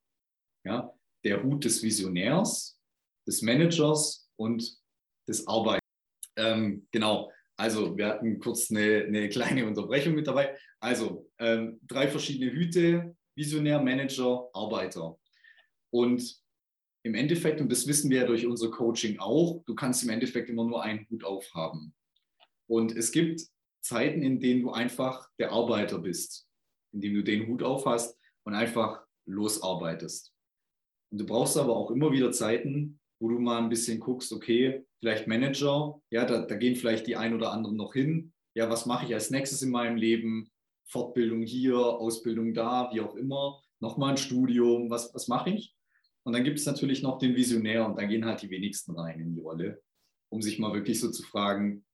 Ja? 0.64 0.92
Der 1.24 1.42
Hut 1.42 1.64
des 1.64 1.82
Visionärs, 1.82 2.80
des 3.26 3.42
Managers 3.42 4.30
und 4.36 4.78
des 5.28 5.46
Arbeiters. 5.46 5.80
Ähm, 6.36 6.86
genau, 6.92 7.32
also 7.56 7.96
wir 7.96 8.06
hatten 8.06 8.38
kurz 8.38 8.70
eine, 8.70 9.04
eine, 9.04 9.28
kleine 9.28 9.66
Unterbrechung 9.66 10.14
mit 10.14 10.26
dabei. 10.26 10.56
Also 10.78 11.30
ähm, 11.38 11.80
drei 11.86 12.06
verschiedene 12.08 12.52
Hüte, 12.52 13.16
Visionär, 13.34 13.80
Manager, 13.80 14.48
Arbeiter. 14.52 15.18
Und 15.90 16.36
im 17.06 17.14
Endeffekt, 17.14 17.60
und 17.60 17.70
das 17.70 17.86
wissen 17.86 18.10
wir 18.10 18.22
ja 18.22 18.26
durch 18.26 18.46
unser 18.46 18.70
Coaching 18.70 19.20
auch, 19.20 19.62
du 19.64 19.74
kannst 19.76 20.02
im 20.02 20.10
Endeffekt 20.10 20.50
immer 20.50 20.64
nur 20.64 20.82
einen 20.82 21.06
Hut 21.08 21.22
aufhaben. 21.22 21.94
Und 22.68 22.96
es 22.96 23.12
gibt 23.12 23.42
Zeiten, 23.80 24.22
in 24.22 24.40
denen 24.40 24.62
du 24.62 24.72
einfach 24.72 25.30
der 25.38 25.52
Arbeiter 25.52 26.00
bist, 26.00 26.48
in 26.92 27.00
denen 27.00 27.14
du 27.14 27.22
den 27.22 27.46
Hut 27.46 27.62
aufhast 27.62 28.18
und 28.44 28.54
einfach 28.54 29.04
losarbeitest. 29.24 30.32
Und 31.12 31.18
du 31.18 31.26
brauchst 31.26 31.56
aber 31.56 31.76
auch 31.76 31.92
immer 31.92 32.10
wieder 32.10 32.32
Zeiten, 32.32 32.98
wo 33.20 33.28
du 33.28 33.38
mal 33.38 33.58
ein 33.58 33.68
bisschen 33.68 34.00
guckst, 34.00 34.32
okay, 34.32 34.84
vielleicht 34.98 35.28
Manager, 35.28 36.00
ja, 36.10 36.24
da, 36.24 36.42
da 36.42 36.56
gehen 36.56 36.74
vielleicht 36.74 37.06
die 37.06 37.14
ein 37.14 37.34
oder 37.34 37.52
anderen 37.52 37.76
noch 37.76 37.92
hin. 37.92 38.32
Ja, 38.54 38.68
was 38.68 38.84
mache 38.84 39.06
ich 39.06 39.14
als 39.14 39.30
nächstes 39.30 39.62
in 39.62 39.70
meinem 39.70 39.96
Leben? 39.96 40.50
Fortbildung 40.88 41.42
hier, 41.42 41.78
Ausbildung 41.78 42.52
da, 42.52 42.90
wie 42.92 43.00
auch 43.00 43.14
immer. 43.14 43.62
Nochmal 43.78 44.10
ein 44.10 44.16
Studium, 44.16 44.90
was, 44.90 45.14
was 45.14 45.28
mache 45.28 45.50
ich? 45.50 45.76
Und 46.26 46.32
dann 46.32 46.42
gibt 46.42 46.58
es 46.58 46.66
natürlich 46.66 47.04
noch 47.04 47.18
den 47.18 47.36
Visionär 47.36 47.86
und 47.86 47.96
da 47.96 48.04
gehen 48.04 48.24
halt 48.24 48.42
die 48.42 48.50
wenigsten 48.50 48.98
rein 48.98 49.20
in 49.20 49.32
die 49.32 49.40
Rolle, 49.40 49.80
um 50.28 50.42
sich 50.42 50.58
mal 50.58 50.74
wirklich 50.74 50.98
so 50.98 51.08
zu 51.08 51.22
fragen, 51.22 51.84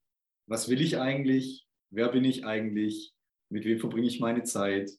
was 0.47 0.71
will 0.71 0.81
ich 0.81 0.99
eigentlich? 0.99 1.69
Wer 1.91 2.09
bin 2.09 2.25
ich 2.25 2.47
eigentlich? 2.47 3.13
Mit 3.51 3.67
wem 3.67 3.79
verbringe 3.79 4.07
ich 4.07 4.21
meine 4.21 4.43
Zeit? 4.43 4.91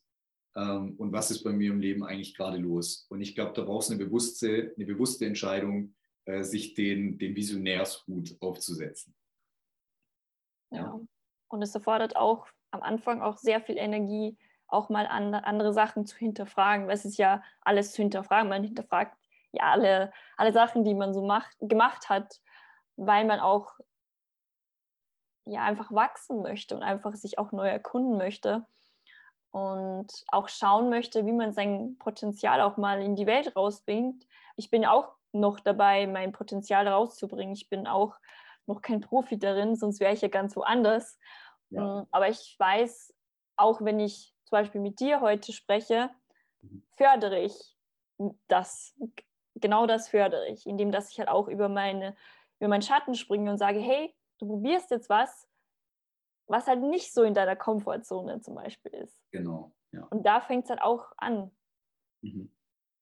Ähm, 0.55 0.93
und 0.97 1.13
was 1.13 1.31
ist 1.31 1.41
bei 1.41 1.51
mir 1.51 1.71
im 1.71 1.79
Leben 1.79 2.03
eigentlich 2.03 2.35
gerade 2.35 2.59
los? 2.59 3.07
Und 3.09 3.21
ich 3.21 3.33
glaube, 3.33 3.53
da 3.55 3.63
brauchst 3.63 3.89
du 3.89 3.95
eine 3.95 4.05
bewusste, 4.05 4.71
eine 4.75 4.85
bewusste 4.85 5.25
Entscheidung, 5.25 5.95
äh, 6.25 6.43
sich 6.43 6.75
den, 6.75 7.17
den 7.17 7.35
Visionärshut 7.35 8.37
aufzusetzen. 8.39 9.15
Ja. 10.69 10.99
Und 11.47 11.61
es 11.63 11.73
erfordert 11.73 12.15
auch 12.15 12.45
am 12.69 12.83
Anfang 12.83 13.23
auch 13.23 13.39
sehr 13.39 13.61
viel 13.61 13.77
Energie, 13.79 14.37
auch 14.67 14.89
mal 14.89 15.07
andere 15.07 15.73
Sachen 15.73 16.05
zu 16.05 16.17
hinterfragen. 16.17 16.85
Weil 16.85 16.93
es 16.93 17.05
ist 17.05 17.17
ja 17.17 17.41
alles 17.61 17.93
zu 17.93 18.03
hinterfragen. 18.03 18.47
Man 18.47 18.63
hinterfragt 18.63 19.17
ja, 19.53 19.71
alle, 19.71 20.11
alle 20.35 20.51
Sachen, 20.51 20.83
die 20.83 20.95
man 20.95 21.13
so 21.13 21.23
macht, 21.23 21.55
gemacht 21.59 22.09
hat, 22.09 22.41
weil 22.95 23.25
man 23.25 23.39
auch 23.39 23.71
ja, 25.45 25.63
einfach 25.63 25.91
wachsen 25.91 26.41
möchte 26.41 26.75
und 26.75 26.83
einfach 26.83 27.13
sich 27.15 27.37
auch 27.37 27.51
neu 27.51 27.67
erkunden 27.67 28.17
möchte 28.17 28.65
und 29.51 30.11
auch 30.29 30.49
schauen 30.49 30.89
möchte, 30.89 31.25
wie 31.25 31.31
man 31.31 31.53
sein 31.53 31.97
Potenzial 31.99 32.61
auch 32.61 32.77
mal 32.77 33.01
in 33.01 33.15
die 33.15 33.27
Welt 33.27 33.55
rausbringt. 33.55 34.25
Ich 34.55 34.71
bin 34.71 34.85
auch 34.85 35.13
noch 35.31 35.59
dabei, 35.59 36.07
mein 36.07 36.31
Potenzial 36.31 36.87
rauszubringen. 36.87 37.53
Ich 37.53 37.69
bin 37.69 37.87
auch 37.87 38.15
noch 38.65 38.81
kein 38.81 39.01
Profi 39.01 39.37
darin, 39.37 39.75
sonst 39.75 39.99
wäre 39.99 40.13
ich 40.13 40.21
ja 40.21 40.29
ganz 40.29 40.55
woanders. 40.55 41.19
Ja. 41.69 42.01
Mm, 42.01 42.07
aber 42.11 42.29
ich 42.29 42.55
weiß, 42.57 43.13
auch 43.55 43.81
wenn 43.81 43.99
ich 43.99 44.33
zum 44.45 44.57
Beispiel 44.57 44.81
mit 44.81 44.99
dir 44.99 45.21
heute 45.21 45.51
spreche, 45.51 46.09
mhm. 46.61 46.83
fördere 46.95 47.39
ich 47.39 47.53
das 48.47 48.95
genau 49.55 49.87
das 49.87 50.09
fördere 50.09 50.47
ich, 50.49 50.65
indem 50.65 50.91
dass 50.91 51.11
ich 51.11 51.19
halt 51.19 51.29
auch 51.29 51.47
über, 51.47 51.69
meine, 51.69 52.15
über 52.59 52.69
meinen 52.69 52.81
Schatten 52.81 53.15
springe 53.15 53.51
und 53.51 53.57
sage, 53.57 53.79
hey, 53.79 54.13
du 54.39 54.47
probierst 54.47 54.91
jetzt 54.91 55.09
was, 55.09 55.47
was 56.47 56.67
halt 56.67 56.81
nicht 56.81 57.13
so 57.13 57.23
in 57.23 57.33
deiner 57.33 57.55
Komfortzone 57.55 58.41
zum 58.41 58.55
Beispiel 58.55 58.93
ist. 58.93 59.17
Genau. 59.31 59.75
Ja. 59.91 60.07
Und 60.09 60.25
da 60.25 60.41
fängt 60.41 60.65
es 60.65 60.69
halt 60.69 60.81
auch 60.81 61.05
an. 61.17 61.51
Mhm. 62.21 62.51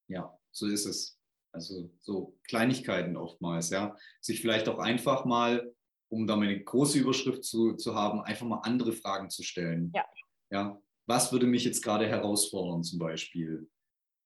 Ja, 0.07 0.37
so 0.51 0.67
ist 0.67 0.85
es. 0.85 1.17
Also 1.53 1.89
so 1.99 2.37
Kleinigkeiten 2.43 3.17
oftmals, 3.17 3.69
ja. 3.69 3.95
Sich 4.19 4.41
vielleicht 4.41 4.69
auch 4.69 4.79
einfach 4.79 5.25
mal, 5.25 5.73
um 6.09 6.27
da 6.27 6.35
mal 6.35 6.47
eine 6.47 6.63
große 6.63 6.99
Überschrift 6.99 7.43
zu, 7.43 7.73
zu 7.73 7.95
haben, 7.95 8.21
einfach 8.21 8.45
mal 8.45 8.61
andere 8.63 8.93
Fragen 8.93 9.29
zu 9.29 9.43
stellen. 9.43 9.91
Ja. 9.95 10.05
Ja. 10.49 10.81
Was 11.07 11.31
würde 11.31 11.47
mich 11.47 11.63
jetzt 11.63 11.83
gerade 11.83 12.07
herausfordern 12.07 12.83
zum 12.83 12.99
Beispiel? 12.99 13.69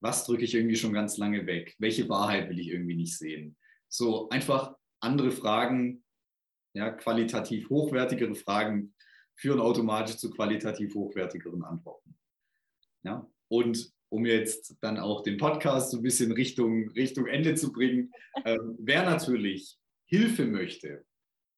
Was 0.01 0.25
drücke 0.25 0.43
ich 0.43 0.53
irgendwie 0.53 0.75
schon 0.75 0.93
ganz 0.93 1.17
lange 1.17 1.45
weg? 1.45 1.75
Welche 1.79 2.07
Wahrheit 2.09 2.49
will 2.49 2.59
ich 2.59 2.69
irgendwie 2.69 2.95
nicht 2.95 3.17
sehen? 3.17 3.57
So 3.87 4.29
einfach 4.29 4.75
andere 4.99 5.31
Fragen, 5.31 6.03
ja, 6.73 6.91
qualitativ 6.91 7.69
hochwertigere 7.69 8.35
Fragen 8.35 8.93
führen 9.35 9.59
automatisch 9.59 10.17
zu 10.17 10.29
qualitativ 10.29 10.93
hochwertigeren 10.95 11.63
Antworten. 11.63 12.17
Ja? 13.03 13.29
Und 13.47 13.91
um 14.09 14.25
jetzt 14.25 14.77
dann 14.81 14.97
auch 14.97 15.23
den 15.23 15.37
Podcast 15.37 15.91
so 15.91 15.97
ein 15.97 16.03
bisschen 16.03 16.31
Richtung, 16.31 16.89
Richtung 16.89 17.27
Ende 17.27 17.55
zu 17.55 17.71
bringen, 17.71 18.11
äh, 18.45 18.57
wer 18.77 19.03
natürlich 19.03 19.77
Hilfe 20.07 20.45
möchte 20.45 21.05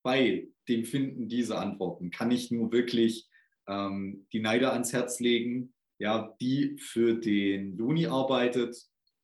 bei 0.03 0.47
dem 0.67 0.85
Finden 0.85 1.27
dieser 1.27 1.59
Antworten, 1.59 2.11
kann 2.11 2.31
ich 2.31 2.51
nur 2.51 2.71
wirklich 2.71 3.27
ähm, 3.67 4.25
die 4.31 4.39
Neider 4.39 4.73
ans 4.73 4.93
Herz 4.93 5.19
legen, 5.19 5.73
ja, 5.99 6.35
die 6.39 6.77
für 6.77 7.15
den 7.15 7.75
Juni 7.77 8.07
arbeitet. 8.07 8.77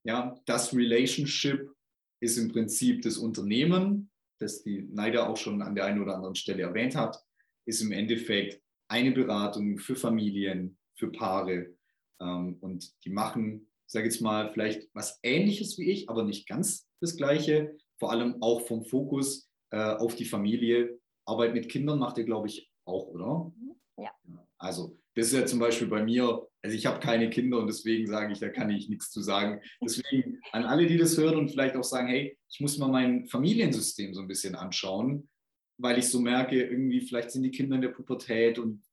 Ja, 0.04 0.36
das 0.46 0.74
Relationship 0.74 1.72
ist 2.20 2.38
im 2.38 2.52
Prinzip 2.52 3.02
das 3.02 3.18
Unternehmen, 3.18 4.10
das 4.40 4.64
die 4.64 4.84
Neider 4.92 5.30
auch 5.30 5.38
schon 5.38 5.62
an 5.62 5.76
der 5.76 5.86
einen 5.86 6.02
oder 6.02 6.16
anderen 6.16 6.36
Stelle 6.36 6.64
erwähnt 6.64 6.96
hat, 6.96 7.24
ist 7.66 7.82
im 7.82 7.92
Endeffekt 7.92 8.62
eine 8.88 9.12
Beratung 9.12 9.78
für 9.78 9.96
Familien, 9.96 10.78
für 10.96 11.12
Paare. 11.12 11.76
Ähm, 12.20 12.58
und 12.62 12.92
die 13.06 13.10
machen, 13.10 13.68
sage 13.86 14.08
ich 14.08 14.16
jetzt 14.16 14.22
mal, 14.22 14.52
vielleicht 14.52 14.90
was 14.94 15.20
Ähnliches 15.24 15.78
wie 15.78 15.92
ich, 15.92 16.10
aber 16.10 16.24
nicht 16.24 16.48
ganz 16.48 16.88
das 17.00 17.16
Gleiche. 17.16 17.78
Vor 18.00 18.12
allem 18.12 18.42
auch 18.42 18.62
vom 18.68 18.84
Fokus 18.84 19.50
äh, 19.72 19.78
auf 19.78 20.16
die 20.16 20.26
Familie. 20.26 21.00
Arbeit 21.26 21.54
mit 21.54 21.70
Kindern 21.70 22.00
macht 22.00 22.18
ihr, 22.18 22.26
glaube 22.26 22.48
ich, 22.48 22.70
auch, 22.86 23.08
oder? 23.08 23.52
Mhm. 23.56 23.76
Ja. 23.98 24.12
Also 24.58 24.98
das 25.16 25.28
ist 25.28 25.34
ja 25.34 25.46
zum 25.46 25.60
Beispiel 25.60 25.88
bei 25.88 26.04
mir, 26.04 26.48
also 26.62 26.76
ich 26.76 26.86
habe 26.86 27.00
keine 27.00 27.30
Kinder 27.30 27.60
und 27.60 27.68
deswegen 27.68 28.08
sage 28.08 28.34
ich, 28.34 28.40
da 28.40 28.50
kann 28.50 28.70
ich 28.70 28.90
nichts 28.90 29.12
zu 29.12 29.22
sagen. 29.22 29.62
Deswegen 29.82 30.40
an 30.52 30.64
alle, 30.64 30.88
die 30.88 30.98
das 30.98 31.18
hören 31.18 31.38
und 31.38 31.50
vielleicht 31.50 31.76
auch 31.76 31.84
sagen, 31.84 32.08
hey, 32.08 32.38
ich 32.50 32.60
muss 32.60 32.78
mal 32.78 32.90
mein 32.90 33.28
Familiensystem 33.28 34.14
so 34.14 34.22
ein 34.22 34.28
bisschen 34.28 34.56
anschauen, 34.56 35.30
weil 35.78 36.00
ich 36.00 36.10
so 36.10 36.20
merke, 36.20 36.62
irgendwie 36.62 37.02
vielleicht 37.02 37.32
sind 37.32 37.44
die 37.44 37.52
Kinder 37.52 37.76
in 37.76 37.82
der 37.82 37.90
Pubertät 37.90 38.58
und 38.58 38.84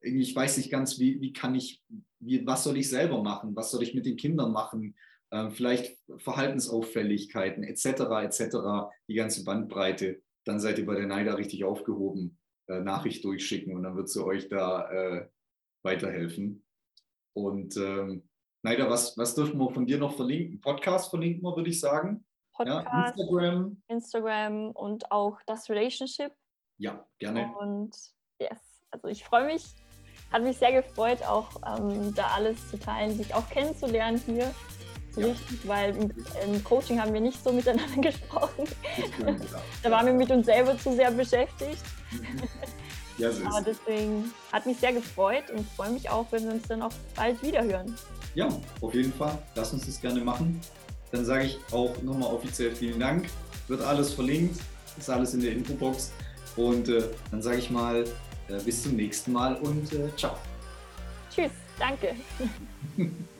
irgendwie, 0.00 0.24
ich 0.24 0.36
weiß 0.36 0.56
nicht 0.58 0.70
ganz, 0.70 0.98
wie, 0.98 1.20
wie 1.20 1.32
kann 1.32 1.54
ich, 1.54 1.82
wie, 2.18 2.46
was 2.46 2.64
soll 2.64 2.76
ich 2.76 2.88
selber 2.88 3.22
machen, 3.22 3.56
was 3.56 3.70
soll 3.70 3.82
ich 3.82 3.94
mit 3.94 4.04
den 4.04 4.16
Kindern 4.16 4.52
machen, 4.52 4.94
äh, 5.30 5.50
vielleicht 5.50 5.96
Verhaltensauffälligkeiten 6.18 7.64
etc. 7.64 7.84
etc. 8.22 8.56
Die 9.08 9.14
ganze 9.14 9.44
Bandbreite. 9.44 10.20
Dann 10.44 10.58
seid 10.58 10.78
ihr 10.78 10.86
bei 10.86 10.96
der 10.96 11.06
NIDA 11.06 11.34
richtig 11.34 11.64
aufgehoben. 11.64 12.36
Äh, 12.68 12.80
Nachricht 12.80 13.24
durchschicken 13.24 13.74
und 13.74 13.82
dann 13.82 13.96
wird 13.96 14.08
sie 14.08 14.24
euch 14.24 14.48
da 14.48 14.88
äh, 14.90 15.28
weiterhelfen. 15.82 16.64
Und 17.34 17.76
ähm, 17.76 18.28
Naida, 18.62 18.88
was, 18.88 19.16
was 19.18 19.34
dürfen 19.34 19.58
wir 19.58 19.70
von 19.70 19.86
dir 19.86 19.98
noch 19.98 20.14
verlinken? 20.14 20.60
Podcast 20.60 21.10
verlinken 21.10 21.42
wir, 21.42 21.56
würde 21.56 21.70
ich 21.70 21.80
sagen. 21.80 22.24
Podcast, 22.52 22.86
ja, 22.86 23.06
Instagram. 23.08 23.82
Instagram 23.88 24.70
und 24.70 25.10
auch 25.10 25.40
das 25.46 25.68
Relationship. 25.68 26.32
Ja, 26.78 27.06
gerne. 27.18 27.52
Und 27.58 27.96
yes, 28.38 28.84
also 28.90 29.08
ich 29.08 29.24
freue 29.24 29.46
mich, 29.46 29.64
hat 30.30 30.42
mich 30.42 30.58
sehr 30.58 30.82
gefreut, 30.82 31.22
auch 31.22 31.50
ähm, 31.66 32.14
da 32.14 32.28
alles 32.28 32.70
zu 32.70 32.78
teilen, 32.78 33.16
sich 33.16 33.34
auch 33.34 33.48
kennenzulernen 33.48 34.20
hier. 34.26 34.54
So 35.12 35.20
ja. 35.20 35.26
richtig, 35.28 35.68
weil 35.68 35.96
im, 35.96 36.10
im, 36.44 36.64
Coaching 36.64 37.00
haben 37.00 37.12
wir 37.12 37.20
nicht 37.20 37.42
so 37.42 37.52
miteinander 37.52 38.00
gesprochen. 38.00 38.64
Ja. 39.20 39.36
da 39.82 39.90
waren 39.90 40.06
wir 40.06 40.14
mit 40.14 40.30
uns 40.30 40.46
selber 40.46 40.76
zu 40.78 40.92
sehr 40.92 41.10
beschäftigt. 41.10 41.82
Mhm. 42.12 42.42
Ja, 43.22 43.30
so 43.30 43.44
Aber 43.44 43.60
deswegen 43.60 44.32
hat 44.50 44.66
mich 44.66 44.78
sehr 44.78 44.92
gefreut 44.92 45.44
und 45.54 45.64
freue 45.76 45.90
mich 45.90 46.10
auch, 46.10 46.26
wenn 46.32 46.44
wir 46.44 46.54
uns 46.54 46.66
dann 46.66 46.82
auch 46.82 46.92
bald 47.14 47.40
wieder 47.40 47.62
hören. 47.62 47.94
Ja, 48.34 48.48
auf 48.80 48.92
jeden 48.94 49.12
Fall. 49.12 49.38
Lass 49.54 49.72
uns 49.72 49.86
das 49.86 50.00
gerne 50.00 50.20
machen. 50.20 50.60
Dann 51.12 51.24
sage 51.24 51.44
ich 51.44 51.58
auch 51.70 52.02
nochmal 52.02 52.32
offiziell 52.32 52.74
vielen 52.74 52.98
Dank. 52.98 53.26
Wird 53.68 53.80
alles 53.80 54.12
verlinkt, 54.12 54.60
ist 54.98 55.08
alles 55.08 55.34
in 55.34 55.40
der 55.40 55.52
Infobox. 55.52 56.10
Und 56.56 56.88
äh, 56.88 57.04
dann 57.30 57.40
sage 57.40 57.58
ich 57.58 57.70
mal 57.70 58.02
äh, 58.48 58.58
bis 58.64 58.82
zum 58.82 58.96
nächsten 58.96 59.30
Mal 59.30 59.54
und 59.54 59.92
äh, 59.92 60.08
ciao. 60.16 60.36
Tschüss, 61.32 61.52
danke. 61.78 62.16